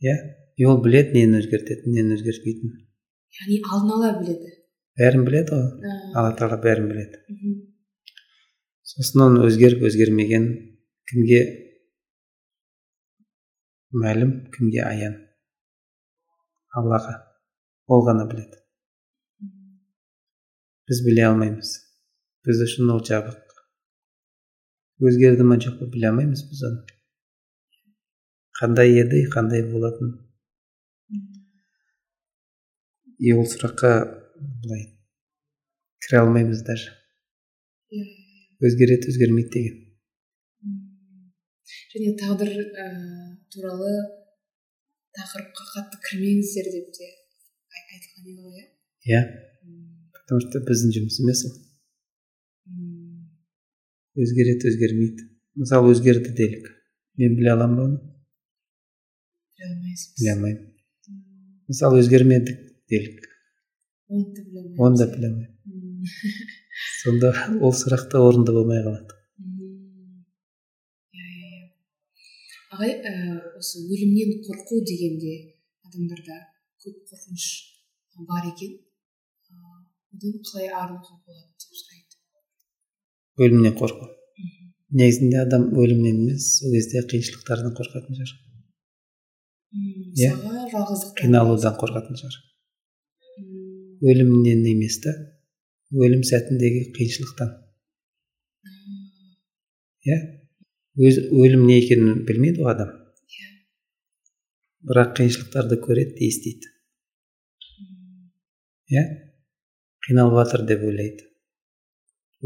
[0.00, 0.16] Иә?
[0.56, 2.78] И ол біледі нені өзгертетінін нені өзгертпейтінін.
[3.40, 4.52] Яғни алдын ала біледі.
[5.00, 5.96] Бәрін біледі ғой.
[6.14, 7.20] Алла тағала бәрін біледі.
[8.90, 10.48] Сосын оның өзгеріп өзгермеген
[11.08, 11.40] кімге
[14.02, 15.14] мәлім кімге аян?
[16.76, 17.14] Аллаға.
[17.90, 18.58] Ол ғана біледі.
[20.90, 21.76] Біз біле алмаймыз.
[22.46, 23.49] Біз үшін ол жабық.
[25.00, 26.80] Өзгерді ма жоқ па біле алмаймыз біз оны.
[28.60, 30.16] Қандай еді қандай болатын?
[33.20, 33.92] И ол сұраққа
[34.64, 34.84] былай
[36.04, 36.92] кіре алмаймыз даже.
[38.60, 39.78] Өзгереді өзгермейді деген.
[41.94, 42.86] Және тағдыр ә,
[43.52, 43.94] туралы
[45.16, 48.66] тақырыпқа қатты кірмеңіздер деп те айтылған еді ғой
[49.10, 49.22] иә?
[50.14, 51.56] Потому что біздің жұмыс емес ол.
[54.24, 55.28] Өзгереді өзгермейді.
[55.60, 56.66] Мысалы өзгерді делік.
[57.20, 58.00] Мен біле аламын ба оны?
[59.56, 60.12] Біле алмайсыз.
[60.18, 60.66] Біле алмаймын.
[61.68, 63.24] Мысалы өзгермедік делік.
[64.08, 64.80] Оны да біле алмаймыз.
[64.86, 65.56] Оны да біле алмаймын
[67.02, 69.16] сонда ол сұрақ та орынды болмай қалады.
[71.16, 71.64] Иә иә иә.
[72.74, 72.92] Ағай
[73.60, 75.34] осы өлімнен қорқу дегенде
[75.88, 76.38] адамдарда
[76.84, 77.46] көп қорқыныш
[78.28, 78.78] бар екен.
[80.14, 81.72] Одан қалай арылуға болады деп
[83.40, 84.08] өлімнен қорқу.
[85.00, 88.38] Негізінде адам өлімнен емес сол кезде қиыншылықтардан қорқатын шығар.
[90.18, 90.32] Иә.
[91.20, 92.38] қиналудан қорқатын шығар.
[94.02, 95.14] Өлімнен емес та
[95.94, 97.54] өлім сәтіндегі қиыншылықтан.
[100.10, 100.18] Иә.
[101.06, 102.92] Өз өлім не екенін білмейді ғой адам.
[103.38, 103.48] Иә.
[104.90, 106.74] Бірақ қиыншылықтарды көреді де естиді.
[108.90, 109.06] Иә.
[110.06, 111.29] Қиналып жатыр деп ойлайды.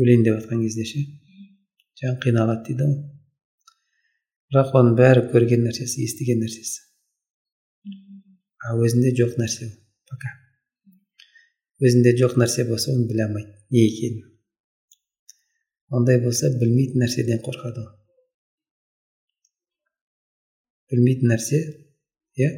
[0.00, 1.02] Өлейін деп жатқан кезде ше
[2.00, 2.96] жан қиналады дейді ғой
[4.50, 6.82] бірақ оның бәрі көрген нәрсесі естіген нәрсесі
[8.64, 9.74] а өзінде жоқ нәрсе ол
[10.10, 10.34] пока
[11.86, 14.30] өзінде жоқ нәрсе болса оны біле алмайды не екенін
[15.98, 17.90] ондай болса білмейтін нәрседен қорқады ол
[20.90, 21.60] білмейтін нәрсе
[22.42, 22.50] иә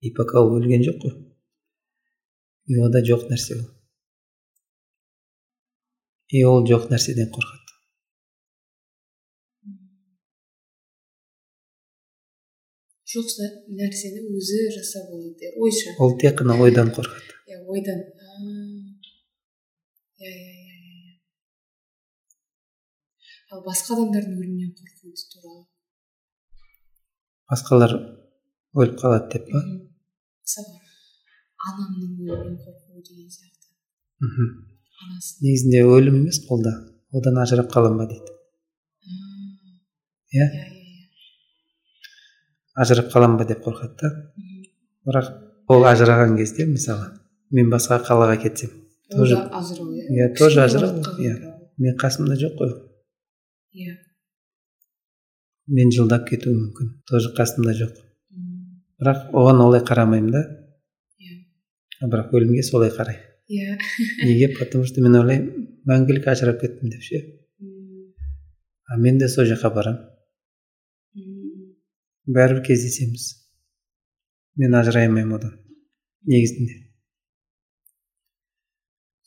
[0.00, 1.14] и пока ол өлген жоқ қой
[2.66, 3.68] и онда жоқ нәрсе ол
[6.30, 7.60] и ол жоқ нәрседен қорқады
[13.10, 13.32] жоқ
[13.80, 18.30] нәрсені өзі жасап алады ойша ол тек қана ойдан қорқады иә ойдан иә
[20.22, 20.60] иә иә
[21.00, 21.18] иә
[23.50, 25.66] ал басқа адамдардың өлімнен қорқуы туралы
[27.50, 27.96] басқалар
[28.78, 30.78] өліп қалады деп па мысалы
[31.66, 33.74] анамның өлімнен қорқуы деген сияқты
[34.22, 34.69] мхм
[35.40, 36.74] негізінде өлім емес қолда.
[37.12, 38.36] Одан ажырап қалам ба дейді.
[40.32, 40.44] Иә?
[40.44, 40.80] Иә иә иә.
[42.80, 44.10] Ажырап қалам ба деп қорқады да.
[45.06, 45.32] Бірақ
[45.68, 47.10] ол ажыраған кезде мысалы
[47.50, 48.70] мен басқа қалаға кетсем
[49.10, 50.06] тоже ажырау иә.
[50.10, 51.34] иә тоже ажырау уақытқа иә.
[51.78, 52.72] мен қасымда жоқ қой
[53.74, 53.96] иә.
[55.66, 57.98] Мен жылдап кетуім мүмкін тоже қасымда жоқ.
[59.00, 60.44] Бірақ оған олай қарамаймын да.
[61.18, 61.42] Иә.
[62.06, 63.29] Бірақ өлімге солай қараймын.
[63.50, 63.76] Иә
[64.22, 67.20] неге потому что мен ойлаймын мәңгілік ажырап кеттім деп ше?
[68.86, 70.10] А мен де сол жаққа барамын
[72.36, 73.26] бәрібір кездесеміз.
[74.60, 75.54] Мен ажырай алмаймын одан
[76.30, 76.76] негізінде.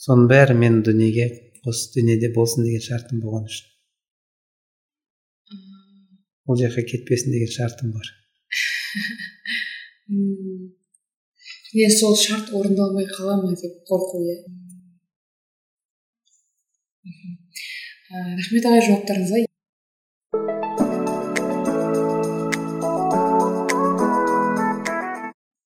[0.04, 1.28] Соның бәрі мен дүниеге
[1.70, 3.68] осы дүниеде болсын деген шартым болған үшін.
[6.48, 8.08] Ол жаққа кетпесін деген шартым бар.
[11.74, 14.36] және сол шарт орындалмай қала ма деп қорқу иә?
[18.14, 19.40] Ә, рахмет ағай жауаптарыңызға.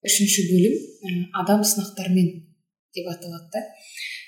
[0.07, 1.11] Үшінші бөлім ә,
[1.43, 2.31] адам сынақтарымен
[2.95, 3.65] деп аталады да.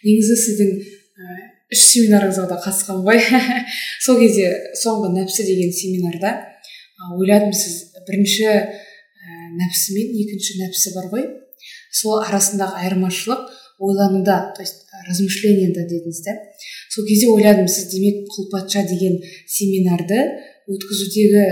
[0.03, 1.41] Негізі сіздің ә,
[1.71, 3.23] үш семинарыңызға да қатысқан ғой.
[4.05, 4.51] Сол кезде
[4.83, 6.35] соңғы нәпсі деген семинарда
[7.15, 8.51] ойладым сіз бірінші
[9.55, 11.29] нәпсі мен екінші нәпсі бар ғой.
[11.91, 13.47] Сол арасындағы айырмашылық
[13.79, 16.35] ойлануда то есть размышлениеда дедіңіз да?
[16.91, 20.19] Сол кезде ойладым сіз демек құлпатша деген семинарды
[20.69, 21.45] өткізудегі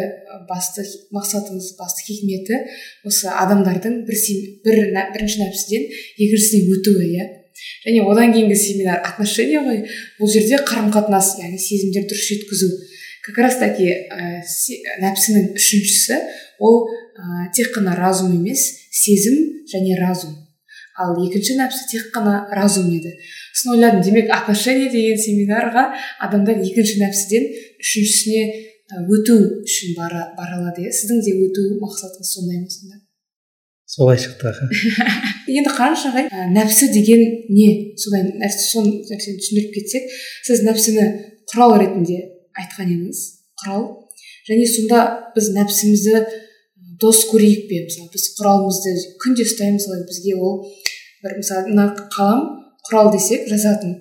[0.49, 0.83] басты
[1.15, 2.59] мақсатыңыз басты хикметі
[3.07, 4.19] осы адамдардың бір,
[4.65, 4.81] бір
[5.15, 5.87] бірінші нәпсіден
[6.19, 7.27] екіншісіне өтуі иә?
[7.87, 9.85] Және одан кейінгі семинар отношения ғой
[10.19, 12.69] бұл жерде қарым қатынас яғни сезімдер дұрыс жеткізу.
[13.25, 14.43] Как раз таки ә,
[15.01, 16.19] нәпсінің үшіншісі
[16.59, 19.37] ол ә, тек қана разум емес сезім
[19.71, 20.35] және разум.
[20.97, 23.11] Ал екінші нәпсі тек қана разум еді.
[23.53, 25.91] Сосын ойладым демек отношения деген семинарға
[26.25, 27.45] адамдар екінші нәпсіден
[27.83, 28.41] үшіншісіне
[29.05, 30.93] өту үшін бара, бара алады иә?
[30.95, 33.03] Сіздің де өту мақсатыңыз сондай ма сонда?
[33.87, 34.51] Солай шықты
[35.57, 37.21] енді қараңызшы ағай ә, нәпсі деген
[37.53, 37.93] не?
[37.99, 40.09] Содан нәрсе сол нәрсені түсіндіріп кетсек
[40.47, 41.05] сіз нәпсіні
[41.53, 42.17] құрал ретінде
[42.57, 43.21] айтқан едіңіз
[43.61, 43.85] құрал.
[44.49, 45.05] Және сонда
[45.35, 46.25] біз нәпсімізді
[47.01, 48.93] дос көрейік пе мысалы біз құралымызды
[49.23, 50.59] күнде ұстаймыз ғой бізге ол
[51.23, 52.43] бір мысалы мына қалам
[52.87, 53.95] құрал десек жазатын.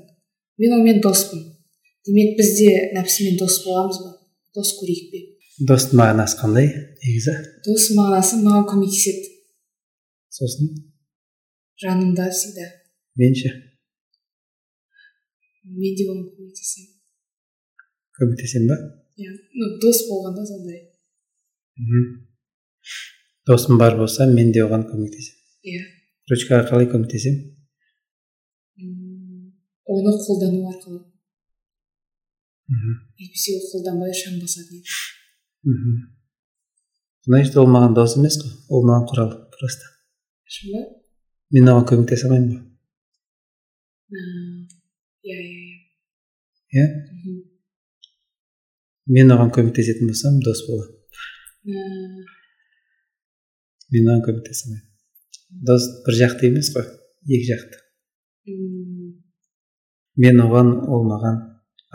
[0.59, 1.43] Мен онымен доспын.
[2.07, 4.13] Демек біз де нәпсімен дос боламыз ба?
[4.55, 5.23] Дос көрейік пе
[5.69, 6.69] достың мағынасы қандай
[7.01, 7.33] негізі?
[7.65, 9.31] Дос мағынасы маған көмектеседі.
[10.29, 10.69] Сосын?
[11.81, 12.67] Жанымда всегда.
[13.17, 13.53] Мен ше
[15.65, 16.93] мен де оған көмектесемін.
[18.21, 18.77] Көмектесемін ба?
[19.17, 19.33] Иә.
[19.57, 20.83] Ну дос болғанда сондай.
[21.81, 22.26] Мхм.
[23.47, 25.43] Досым бар болса мен де оған көмектесемін.
[25.67, 25.83] Иә.
[26.31, 27.53] Ручкаға қалай көмектесемін.
[29.87, 31.03] Оны қолдану арқылы.
[32.67, 32.95] Мхм.
[33.21, 34.97] Әйтпесе ол қолданбай шаң басатын еді
[35.67, 35.99] мхм
[37.27, 38.53] значит ол маған дос емес қой.
[38.71, 39.91] Ол маған құрал просто.
[40.47, 40.83] Шын ба?
[41.55, 42.59] Мен оған көмектесе алмаймын ба
[45.27, 45.39] иә иә
[46.71, 46.83] иә.
[46.83, 46.87] Иә?
[49.17, 50.97] Мен оған көмектесетін болсам дос боламын
[53.95, 54.87] мен көмектесе алмаймын.
[55.67, 56.87] Дос бір жақты емес қой
[57.27, 57.83] екі жақты.
[60.23, 61.39] Мен оған ол маған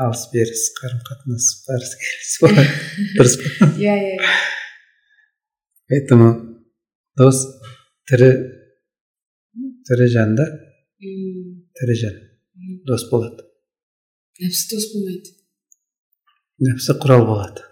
[0.02, 2.34] алыс беріс қарым қатынас барыс келіс
[3.18, 4.34] дұрыс па иә иә иә.
[5.92, 6.30] Поэтому
[7.20, 7.44] дос
[8.08, 8.32] тірі
[9.88, 10.48] тірі жанда
[11.02, 12.20] тірі жан.
[12.88, 13.44] Дос болады.
[14.42, 15.36] Нәпсі дос болмайды.
[16.62, 17.66] Нәпсі құрал болады.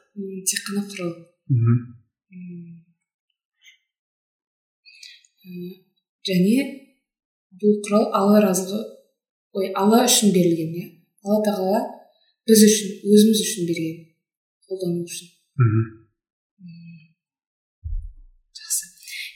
[0.49, 1.15] Тек қана құрал.
[6.29, 6.57] Және
[7.61, 8.81] бұл құрал алла разылығы
[9.59, 10.85] ой алла үшін берілген иә?
[11.25, 11.81] Алла тағала
[12.49, 13.97] біз үшін өзіміз үшін берген
[14.67, 15.31] қолдану үшін.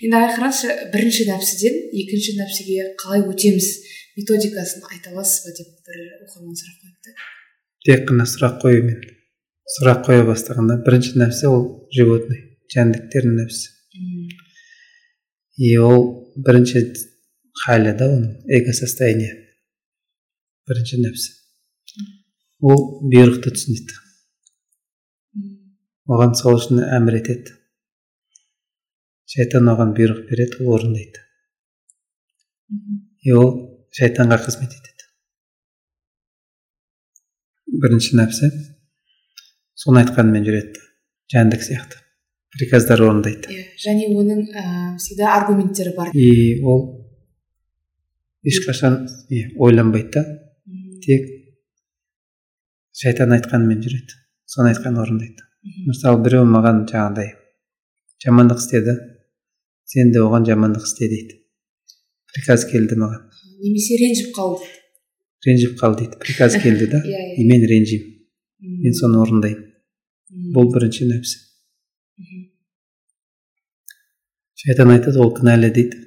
[0.03, 3.69] Енді ағай қараңызшы бірінші нәпсіден екінші нәпсіге қалай өтеміз?
[4.18, 7.14] Методикасын айта аласыз ба деп бір оқырман сұрақ қойыпты.
[7.88, 8.99] Тек қана сұрақ қоюмен
[9.77, 11.64] сұрақ қоя бастағанда бірінші нәпсі ол
[11.95, 12.44] животный
[12.76, 13.72] жәндіктердің нәпсі.
[15.58, 16.82] И ол бірінші
[17.64, 18.74] халі да оның эго
[20.70, 21.30] бірінші нәпсі
[22.64, 22.80] ол
[23.12, 24.00] бұйрықты түсінеді
[26.16, 27.56] оған сол үшін әмір етеді
[29.34, 31.24] шайтан оған бұйрық береді ол орындайды
[33.28, 33.52] и ол
[34.00, 35.10] шайтанға қызмет етеді
[37.84, 38.52] бірінші нәпсі
[39.84, 40.88] соны айтқанымен жүреді
[41.36, 42.03] жәндік сияқты
[42.58, 43.50] приказдар орындайды.
[43.50, 44.64] Иә және оның ә,
[44.98, 46.12] всегда аргументтері бар.
[46.14, 46.84] И ол
[48.46, 50.24] ешқашан не ойланбайды да.
[51.04, 51.26] Тек
[52.94, 55.48] шайтан айтқанымен жүреді соны айтқанын орындайды.
[55.88, 57.34] Мысалы біреу маған жаңағыдай
[58.24, 58.98] жамандық істеді
[59.90, 61.40] сен де оған жамандық істе дейді.
[62.34, 63.30] Приказ келді маған.
[63.64, 64.68] Немесе ренжіп қалды.
[65.48, 67.02] Ренжіп қал дейді приказ келді да.
[67.08, 68.14] Иә и мен ренжимін.
[68.84, 69.66] Мен соны орындаймын.
[70.56, 71.42] Бұл бірінші нәпсі.
[74.64, 75.98] Шайтан айтады ол кінәлі дейді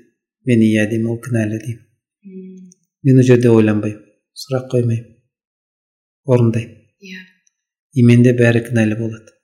[0.48, 2.70] мен иә деймін ол кінәлі деймін
[3.04, 4.04] мен ол жерде ойланбаймын
[4.42, 5.10] сұрақ қоймаймын
[6.32, 6.78] орындаймын
[7.10, 7.24] иә
[7.96, 9.34] и менде бәрі кінәлі болады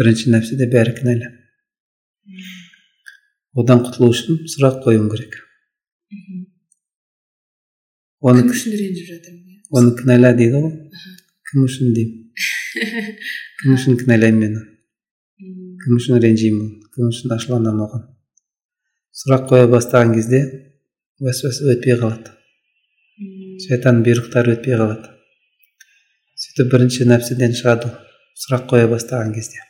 [0.00, 1.30] бірінші нәпсіде бәрі кінәлі
[3.62, 5.38] одан құтылу үшін сұрақ қоюым керек
[8.26, 10.74] оны кім үшін ренжіп жатырмын оны кінәла дейді ғой
[11.52, 13.14] кім үшін деймін
[13.62, 14.69] кім үшін кінәлаймын мен оны
[15.82, 18.02] кім үшін ренжимін кім үшін ашуланамын оған
[19.20, 20.40] сұрақ қоя бастаған кезде
[21.24, 22.34] уәсуәс өтпей қалады
[23.64, 25.10] шайтанның бұйрықтары өтпей қалады
[26.44, 27.90] сөйтіп бірінші нәпсіден шығады
[28.44, 29.64] сұрақ қоя бастаған кезде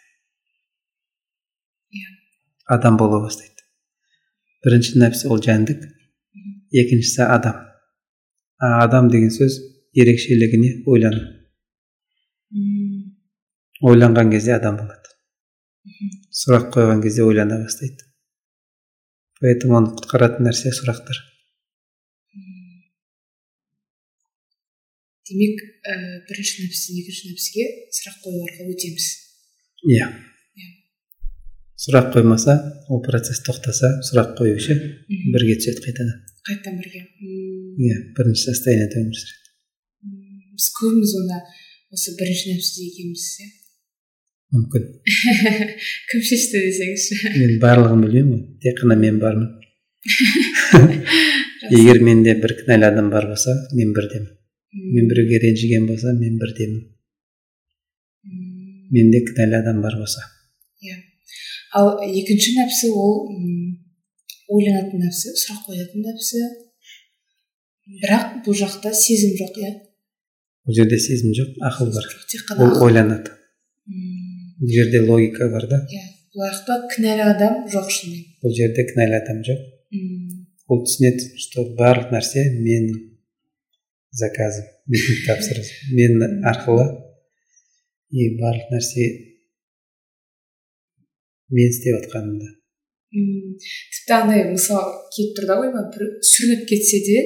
[2.77, 3.67] адам бола бастайды
[4.67, 5.85] бірінші нәпсі ол жәндік
[6.85, 7.57] екіншісі адам
[8.59, 9.59] а адам деген сөз
[10.05, 11.23] ерекшелігіне ойлану
[13.91, 15.00] ойланған кезде адам болады
[16.41, 18.05] сұрақ қойған кезде ойлана бастайды.
[19.41, 21.17] Поэтому оны құтқаратын нәрсе сұрақтар.
[25.31, 25.95] Демек ә,
[26.29, 27.67] бірінші нәпістен екінші нәпсіге
[27.97, 29.07] сұрақ қою арқылы өтеміз.
[29.89, 30.09] Иә.
[31.81, 32.59] Сұрақ қоймаса
[32.93, 34.77] ол процесс тоқтаса сұрақ қою ше
[35.33, 36.19] бірге түседі қайтадан.
[36.51, 37.07] Қайтадан бірге.
[37.81, 39.55] Иә бірінші состояниеде өмір сүреді.
[40.59, 41.41] Біз көбіміз онда
[41.95, 43.49] осы бірінші нәпсіде екенбіз иә?
[44.55, 44.87] Мүмкін.
[46.11, 47.21] Кім шешті десеңізші.
[47.39, 48.45] Мен барлығын білмеймін ғой.
[48.65, 49.51] Тек қана мен бармын.
[51.71, 54.31] Егер менде бір кінәлі адам бар болса мен бірдемін
[54.95, 56.81] мен біреуге ренжіген болса мен бірдемін
[58.97, 60.25] менде кінәлі адам бар болса.
[60.81, 60.97] Иә.
[61.77, 63.29] Ал екінші нәпсі ол
[64.51, 66.41] ойланатын нәпсі сұрақ қоятын нәпсі.
[68.01, 69.75] Бірақ бұл жақта сезім жоқ иә.
[70.67, 72.09] Бұл жерде сезім жоқ ақыл бар.
[72.33, 73.37] Тек қана ол ойланады.
[74.61, 76.03] Бұл жерде логика бар да иә
[76.35, 79.63] бұл жақта кінәлі адам жоқ шынымен бұл жерде кінәлі адам жоқ
[80.71, 83.01] ол түсінеді что барлық нәрсе менің
[84.21, 86.87] заказым менің тапсырысым мен арқылы
[88.13, 89.09] и барлық нәрсе
[91.57, 92.53] мен істеп жатқанымда
[93.11, 97.19] тіпті андай мысал келіп тұр да ойыма бір сүрініп кетсе де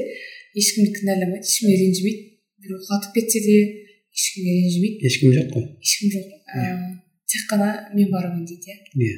[0.57, 2.27] ешкімді кінәламайды ешкімге ренжімейді
[2.65, 3.57] біреу құлатып кетсе де
[4.17, 6.94] ешкімге ренжімейді ешкім жоқ қой ешкім жоқ
[7.35, 8.79] тек қана мен бармын дейді.
[8.95, 9.15] Иә.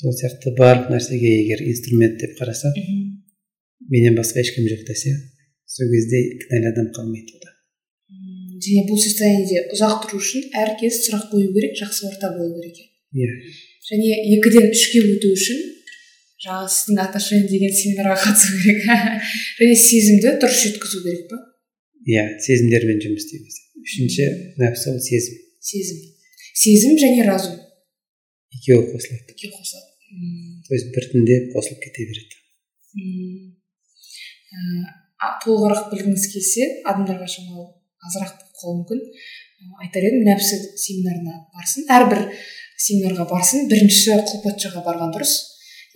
[0.00, 2.72] Сол сияқты барлық нәрсеге егер инструмент деп қараса
[3.92, 5.12] менен басқа ешкім жоқ десе
[5.66, 7.52] сол кезде кінәлі адам қалмайды ода
[8.66, 12.78] және бұл состояниеде ұзақ тұру үшін әркез сұрақ қою керек жақсы орта болу керек
[13.12, 13.34] иә.
[13.86, 15.60] Және екіден үшке өту үшін
[16.46, 18.82] жаңағы сіздің отношения деген семинарға қатысу керек.
[19.60, 21.40] Және сезімді дұрыс жеткізу керек па
[22.08, 23.60] иә сезімдермен жұмыс істейміз.
[23.84, 24.28] Үшінші
[24.62, 25.40] нәпсі ол сезім.
[25.60, 26.02] Сезім.
[26.56, 27.56] Сезім және разум
[28.56, 29.34] екеуі қосылады.
[29.34, 29.88] Екеуі қосылады.
[30.66, 32.34] То есть біртіндеп қосылып кете береді.
[35.44, 37.66] Толығырақ білгіңіз келсе адамдарға шамалы
[38.06, 39.02] азырақ болып қалуы мүмкін.
[39.82, 41.86] Айтар едім нәпсі семинарына барсын.
[41.90, 42.24] Әрбір
[42.80, 43.68] семинарға барсын.
[43.70, 45.36] Бірінші құлпатшаға барған дұрыс.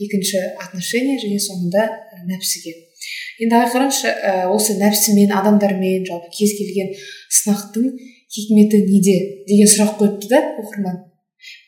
[0.00, 1.86] Екінші отношения және соңында
[2.28, 2.72] нәпсіге.
[3.40, 4.14] Енді ағай қараңызшы
[4.52, 6.94] осы нәпсімен адамдармен жалпы кез келген
[7.40, 7.90] сынақтың
[8.30, 9.16] хикметі неде
[9.48, 10.98] деген сұрақ қойыпты да оқырман.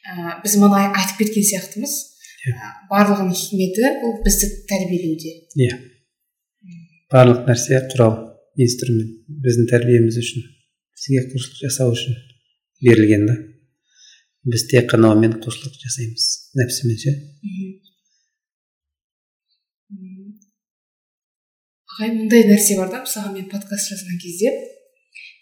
[0.07, 1.95] Ә, біз мана айтып кеткен сияқтымыз.
[2.47, 2.71] Иә.
[2.91, 5.33] Барлығының хикметі ол бізді тәрбиелеуде.
[5.59, 5.79] Иә.
[7.13, 8.19] Барлық нәрсе құрал
[8.61, 10.47] инструмент біздің тәрбиеміз үшін
[11.03, 12.19] бізге құлшылық жасау үшін
[12.83, 13.37] берілген да.
[14.47, 16.29] Біз тек қана онымен құлшылық жасаймыз
[16.59, 17.15] нәпсімен ше?
[21.93, 24.55] Ағай мындай нәрсе бар да мысалға мен подкаст жазған кезде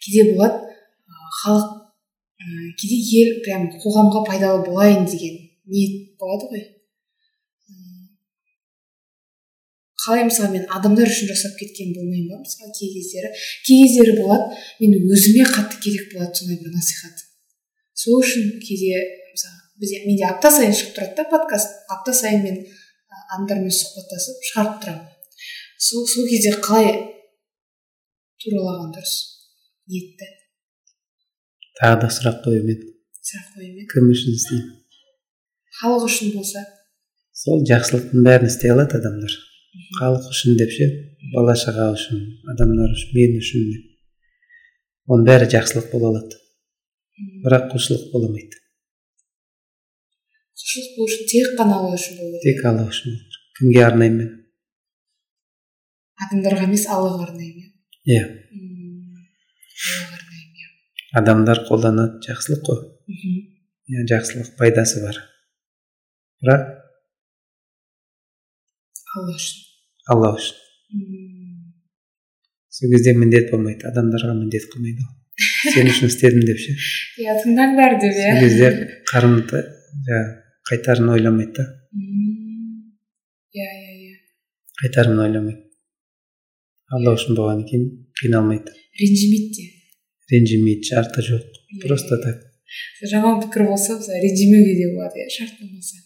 [0.05, 0.69] кейде болады
[1.40, 1.70] халық
[2.40, 2.44] ә,
[2.80, 5.38] кейде ел прям қоғамға пайдалы болайын деген
[5.70, 6.66] ниет болады ғой.
[10.00, 13.32] Қалай мысалы мен адамдар үшін жасап кеткен болмаймын ба мысалы кей кездері
[13.66, 17.26] кей кездері болады мен өзіме қатты керек болады сондай бір насихат.
[17.92, 18.96] Сол үшін кейде
[19.34, 22.58] мысалы бізде менде апта сайын шығып тұрады да подкаст апта сайын мен
[23.36, 25.06] адамдармен сұхбаттасып шығарып тұрамын.
[25.76, 26.94] Сол сол кезде қалай
[28.40, 29.16] туралаған дұрыс
[29.92, 30.39] ниетті.
[31.81, 32.78] Тағы да сұрақ қоюмен
[33.31, 34.69] сұрақ қоюмен кім үшін істеймін
[35.81, 36.61] халық үшін болса?
[37.40, 39.32] Сол жақсылықтың бәрін істей алады адамдар.
[39.97, 40.85] Халық үшін деп ше
[41.35, 42.19] бала шаға үшін
[42.52, 43.85] адамдар үшін мен үшін деп.
[45.09, 46.36] Оның бәрі жақсылық бола алады.
[47.47, 48.61] Бірақ құлшылық бола алмайды
[50.61, 52.44] құлшылық болу үшін тек қана алла үшін болу керек.
[52.44, 53.11] Тек алла үшін
[53.59, 54.31] кімге арнаймын мен?
[56.20, 57.69] Адамдарға емес аллаға арнаймын.
[58.07, 58.20] Иә.
[58.20, 58.24] Иә
[61.16, 62.80] адамдар қолданады жақсылық қой.
[63.90, 65.16] Иә жақсылық пайдасы бар.
[66.42, 66.66] Бірақ
[69.16, 69.64] алла үшін.
[70.10, 70.60] Алла үшін.
[72.70, 73.88] Сол кезде міндет болмайды.
[73.90, 75.16] Адамдарға міндет қылмайды ол.
[75.74, 76.76] Сен үшін істедім деп ше.
[77.20, 78.30] Иә тыңдаңдар деп иә.
[78.30, 78.70] сол кезде
[79.10, 79.64] қарымды
[80.06, 80.30] жаңағы
[80.70, 81.66] қайтарын ойламайды да.
[83.50, 84.14] Иә иә иә.
[84.84, 85.66] Қайтарымын ойламайды.
[86.94, 88.72] Алла үшін болғаннан кейін қиналмайды.
[89.00, 89.80] Ренжімейді де.
[90.31, 91.44] Ренжімейді шарты жоқ
[91.82, 92.36] просто так
[93.12, 95.97] жаман пікір болса мысалы ренжімеуге де болады иә шарт болмаса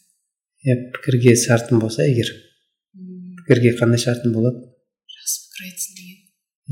[0.65, 2.31] иә пікірге шартым болса егер
[3.41, 4.63] пікірге қандай шартым болады
[5.17, 6.19] жақсы пікір айтсын деген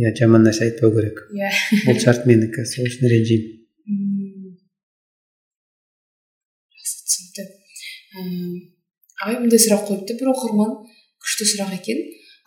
[0.00, 1.50] иә жаман нәрсе айтпау керек иә
[1.92, 4.56] ол шарт менікі сол үшін ренжимін
[6.80, 7.44] жақсы түсінікті
[9.22, 10.72] ағай мындай сұрақ қойыпты бір оқырман
[11.22, 12.00] күшті сұрақ екен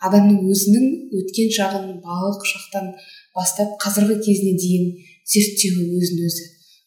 [0.06, 0.88] адамның өзінің
[1.20, 2.90] өткен шағын балалық шақтан
[3.36, 4.86] бастап қазіргі кезіне дейін
[5.32, 6.46] зерттеуі өзін өзі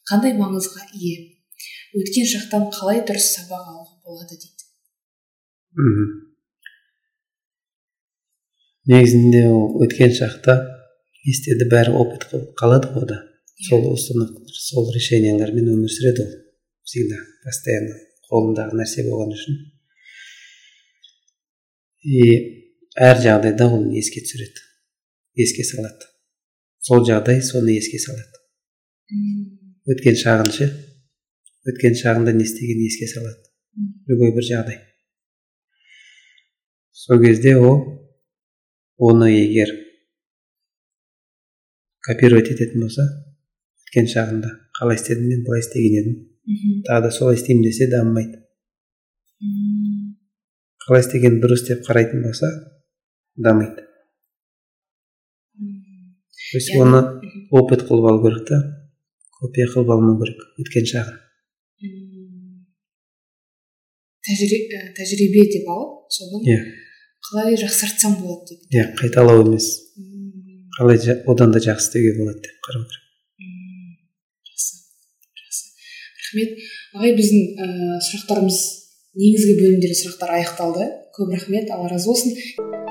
[0.09, 1.35] қандай маңызға ие?
[1.97, 4.65] Өткен шақтан қалай дұрыс сабақ алуға болады дейді.
[5.77, 6.09] Мхм.
[8.89, 10.55] Негізінде ол өткен шақта
[11.29, 13.17] естеді бәрі опыт қылып қалады ғой да.
[13.67, 16.31] Сол установка сол решениялармен өмір сүреді ол.
[16.85, 17.97] Всегда постоянно
[18.29, 19.59] қолындағы нәрсе болған үшін.
[22.05, 22.23] И
[22.95, 24.63] әр жағдайда оны еске түсіреді
[25.43, 26.07] еске салады.
[26.89, 28.39] Сол жағдай соны еске салады
[29.93, 30.67] өткен шағын ше
[31.69, 34.79] өткен шағында не істегенін еске салады любой бір жағдай
[37.03, 37.77] сол кезде ол
[39.09, 39.73] оны егер
[42.07, 43.05] копировать ететін болса
[43.85, 44.49] өткен шағында
[44.79, 48.41] қалай істедім мен былай істеген едім тағы да солай істеймін десе дамымайды
[50.87, 52.49] қалай істеген дұрыс деп қарайтын болса
[53.37, 53.88] дамиды
[56.51, 57.01] то есть оны
[57.51, 58.61] опыт қылып алу керек та.
[59.39, 60.45] Копия қылып алмау керек.
[60.59, 61.17] Өткен шағын
[64.29, 66.59] тәжірибе деп алып соны иә.
[67.29, 68.59] қалай жақсартсам болады деп.
[68.73, 69.67] Иә қайталау емес.
[70.77, 73.05] Қалай одан да жақсы істеуге болады деп қарау керек.
[74.51, 74.75] Жақсы
[75.41, 75.65] жақсы.
[76.21, 76.69] Рахмет.
[76.93, 78.61] Ағай біздің ә, сұрақтарымыз
[79.15, 80.87] негізгі бөлімдегі сұрақтар аяқталды.
[81.17, 81.69] Көп рахмет.
[81.71, 82.88] Алла разы болсын.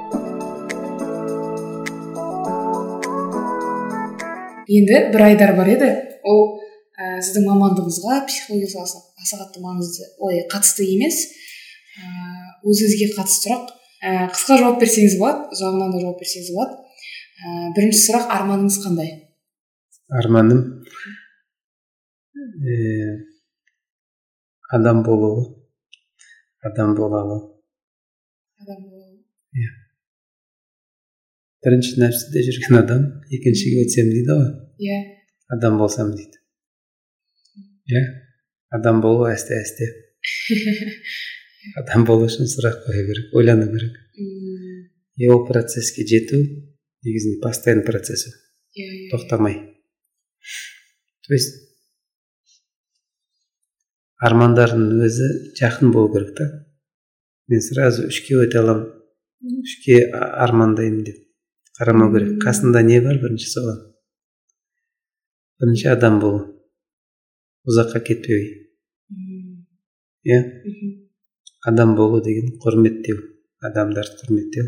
[4.68, 5.88] Енді бір айдар бар еді.
[6.28, 6.60] Ол
[6.98, 11.20] ә, сіздің мамандығыңызға психология саласы аса қатты маңызды ой қатысты емес.
[11.98, 12.06] Ә,
[12.68, 13.74] өзіңізге қатысты сұрақ.
[13.98, 16.78] Ә, қысқа жауап берсеңіз болады ұзағынан да жауап берсеңіз болады.
[17.38, 19.12] Ә, бірінші сұрақ арманыңыз қандай?
[20.22, 20.64] Арманым.
[22.38, 22.80] Ә,
[24.78, 25.54] адам болуы.
[26.62, 27.38] Адам бола алу
[28.58, 29.24] адам болу
[29.54, 29.70] иә.
[31.64, 33.04] Бірінші нәпсіде жүрген адам
[33.34, 34.50] екіншіге өтсем дейді ғой.
[34.78, 34.98] Иә.
[35.54, 36.38] Адам болсам дейді.
[37.88, 38.04] Иә.
[38.78, 39.88] Адам болу әсте әсте.
[41.80, 43.96] Адам болу үшін сұрақ қою керек ойлану керек
[45.18, 46.36] и ол процесске жету
[47.02, 48.34] негізінде постоянный процесс ол.
[48.78, 49.56] Иә иә тоқтамай.
[51.26, 51.56] То есть
[54.22, 55.28] армандардың өзі
[55.58, 56.46] жақын болу керек та.
[57.48, 58.86] Мен сразу үшке өте аламын.
[59.64, 61.18] Үшке армандаймын деп.
[61.78, 62.40] Қарамау керек.
[62.42, 63.20] Қасында не бар?
[63.22, 63.84] Бірінші соған
[65.58, 66.40] бірінші адам болу
[67.68, 68.38] ұзаққа кетпеу
[70.28, 70.38] иә?
[71.66, 73.18] Адам болу деген құрметтеу.
[73.66, 74.66] Адамдарды құрметтеу.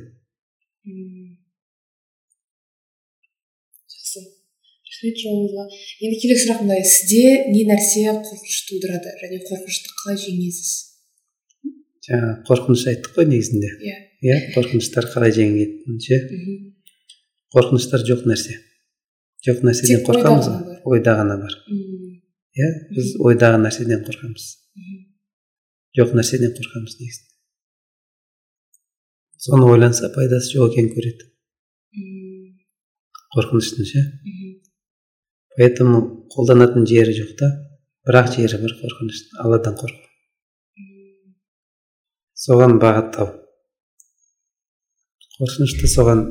[3.95, 4.25] Жақсы.
[4.91, 5.67] Рахмет жауабыңызға
[6.03, 6.83] енді келесі сұрақ мындай.
[6.83, 7.23] Сізде
[7.55, 9.15] не нәрсе қорқыныш тудырады?
[9.23, 10.73] Және қорқынышты қалай жеңесіз?
[12.09, 13.71] Жаңа қорқыныш айттық қой негізінде.
[13.79, 13.97] Иә.
[14.27, 16.19] Иә қорқыныштар қалай жеңетінін ше
[17.55, 18.59] қорқыныштар жоқ нәрсе.
[19.47, 20.51] Жоқ нәрседен қорқамыз
[20.85, 21.57] ойда ғана бар.
[22.59, 24.47] Иә біз ойдағы нәрседен қорқамыз.
[25.99, 27.31] Жоқ нәрседен қорқамыз негізінде
[29.41, 31.27] соны ойланса пайдасы жоқ екенін көреді.
[33.35, 34.51] Қорқыныштың ше мхм.
[35.57, 36.01] Поэтому
[36.35, 37.49] қолданатын жері жоқ та.
[38.09, 39.41] Бірақ жері бар қорқыныштың.
[39.45, 40.05] Алладан қорқу.
[42.45, 43.33] Соған бағыттау.
[45.39, 46.25] Қорқынышты соған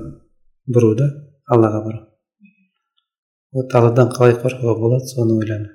[0.69, 1.09] бұру да
[1.49, 2.01] аллаға бұру
[3.55, 5.69] вот алладан қалай қорқуға болады соны ойлану.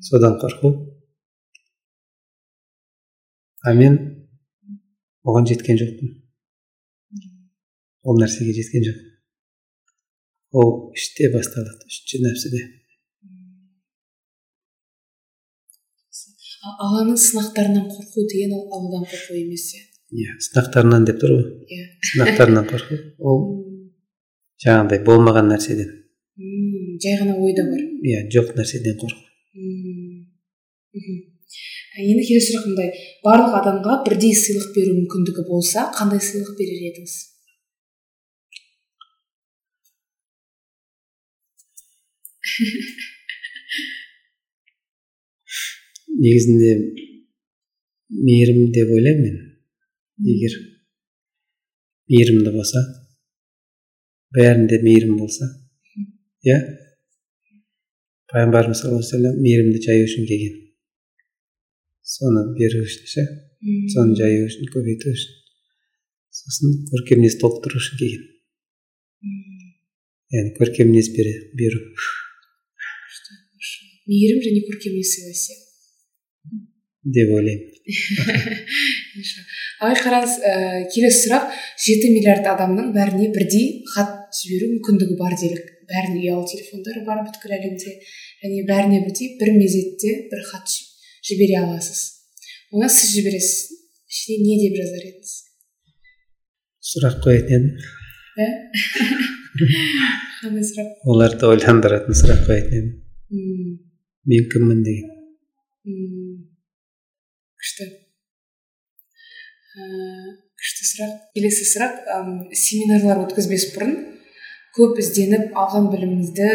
[0.00, 0.72] Содан қорқу.
[3.62, 3.98] А мен
[5.26, 6.14] оған жеткен жоқпын.
[8.06, 9.12] Ол нәрсеге жеткен жоқпын
[10.56, 12.62] ол іште басталады үшінші нәпсіде.
[16.82, 19.82] Алланың сынақтарынан қорқу деген ол алладан қорқу емес иә?
[20.16, 21.44] Иә сынақтарынан деп тұр ғой.
[21.68, 21.90] Иә.
[22.12, 22.98] Сынақтарынан қорқу.
[23.18, 23.65] Ол
[24.64, 25.90] жаңағыдай болмаған нәрседен.
[26.40, 27.80] Мм, жай ғана ойда бар.
[28.08, 29.20] Иә жоқ нәрседен қорқу.
[31.96, 32.88] Енді келесі сұрақ мындай.
[33.24, 37.14] Барлық адамға бірдей сыйлық беру мүмкіндігі болса қандай сыйлық берер едіңіз?
[46.16, 46.70] Негізінде
[48.26, 49.36] мейірім деп ойлаймын мен.
[50.32, 50.54] Егер
[52.12, 52.80] мейірімді болса.
[54.36, 55.48] Бәрінде мейірім болса
[56.46, 56.58] иә
[58.32, 60.56] пайғамбарымыз саллаллаху алейхи вассалам мейірімді жаю үшін келген
[62.14, 63.26] соны беру үшін ше
[63.94, 65.36] соны жаю үшін көбейту үшін
[66.40, 68.24] сосын көркем мінез толықтыру үшін келген
[70.36, 71.80] яғни көркем мінез беру
[74.06, 75.64] мейірім және көркемдік сыйлайсыз иә
[77.16, 77.72] деп ойлаймын
[79.86, 80.52] ағай қараңыз ә,
[80.92, 81.50] келесі сұрақ
[81.84, 87.54] жеті миллиард адамның бәріне бірдей хат жіберу мүмкіндігі бар делік бәрінің ұялы телефондары бар бүткіл
[87.56, 87.92] әлемде.
[88.42, 90.86] Және бәріне бірдей бір мезетте бір хат жі-
[91.30, 92.00] жібере аласыз.
[92.74, 93.60] Оны сіз жібересіз.
[94.10, 95.32] Ішіне не деп жазар едіңіз?
[96.90, 97.70] Сұрақ қоятын едім.
[98.36, 98.48] Иә
[100.40, 100.90] қандай сұрақ?
[101.10, 102.90] Оларды ойландыратын сұрақ қоятын едім.
[104.26, 105.12] Мен кіммін деген.
[107.62, 107.86] Күшті.
[109.76, 109.82] Ә,
[110.58, 111.14] күшті сұрақ.
[111.36, 111.94] Келесі сұрақ
[112.54, 113.96] семинарлар өткізбес бұрын
[114.76, 116.48] көп ізденіп алған біліміңізді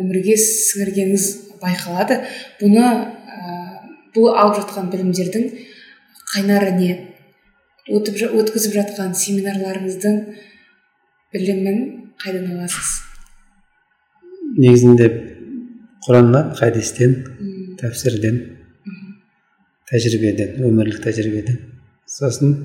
[0.00, 1.26] өмірге сіңіргеніңіз
[1.60, 2.22] байқалады.
[2.60, 3.50] Бұны ә,
[4.16, 5.46] бұл алып жатқан білімдердің
[6.32, 6.90] қайнары не
[7.92, 10.18] өтіп, өткізіп жатқан семинарларыңыздың
[11.36, 11.80] білімін
[12.22, 12.92] қайдан аласыз?
[14.56, 15.10] Негізінде
[16.06, 17.16] құраннан хадистен
[17.80, 18.40] тәпсірден
[19.90, 21.60] тәжірибеден өмірлік тәжірибеден.
[22.08, 22.56] Сосын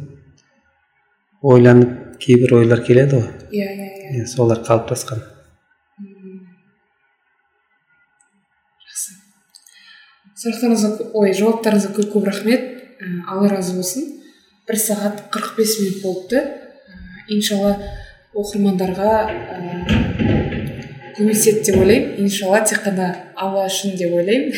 [1.42, 3.28] ойланып кейбір ойлар келеді ғой.
[3.52, 3.91] Иә иә.
[4.28, 5.22] Солар қалыптасқан.
[8.88, 9.16] Жақсы.
[10.42, 12.68] Сұрақтарыңызға ой жауаптарыңызға көп көп рахмет.
[13.30, 14.08] Алла разы болсын.
[14.68, 16.44] Бір сағат 45 минут болыпты.
[17.32, 17.78] Иншалла
[18.36, 19.14] оқырмандарға
[21.18, 22.14] көмектеседі деп ойлаймын.
[22.26, 24.54] Иншалла тек қана алла үшін деп ойлаймын.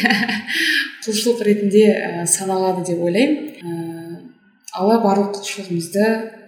[1.03, 4.29] Құлшылық ретінде ә, саналады деп ойлаймын.
[4.73, 6.05] Алла барлық құлшылығымызды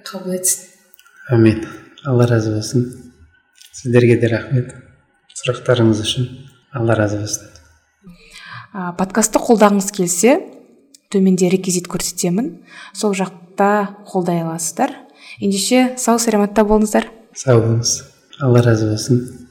[0.07, 0.71] қабыл етсін.
[1.35, 2.85] Әмин алла разы болсын.
[3.73, 4.73] Сіздерге де рахмет.
[5.35, 6.27] Сұрақтарыңыз үшін
[6.73, 7.49] алла разы болсын.
[8.99, 10.35] Подкастты қолдағыңыз келсе
[11.13, 12.61] төменде реквизит көрсетемін.
[12.93, 14.93] Сол жақта қолдай аласыздар.
[15.39, 17.09] Ендеше сау саламатта болыңыздар.
[17.35, 17.97] Сау болыңыз.
[18.41, 19.44] Алла разы болсын.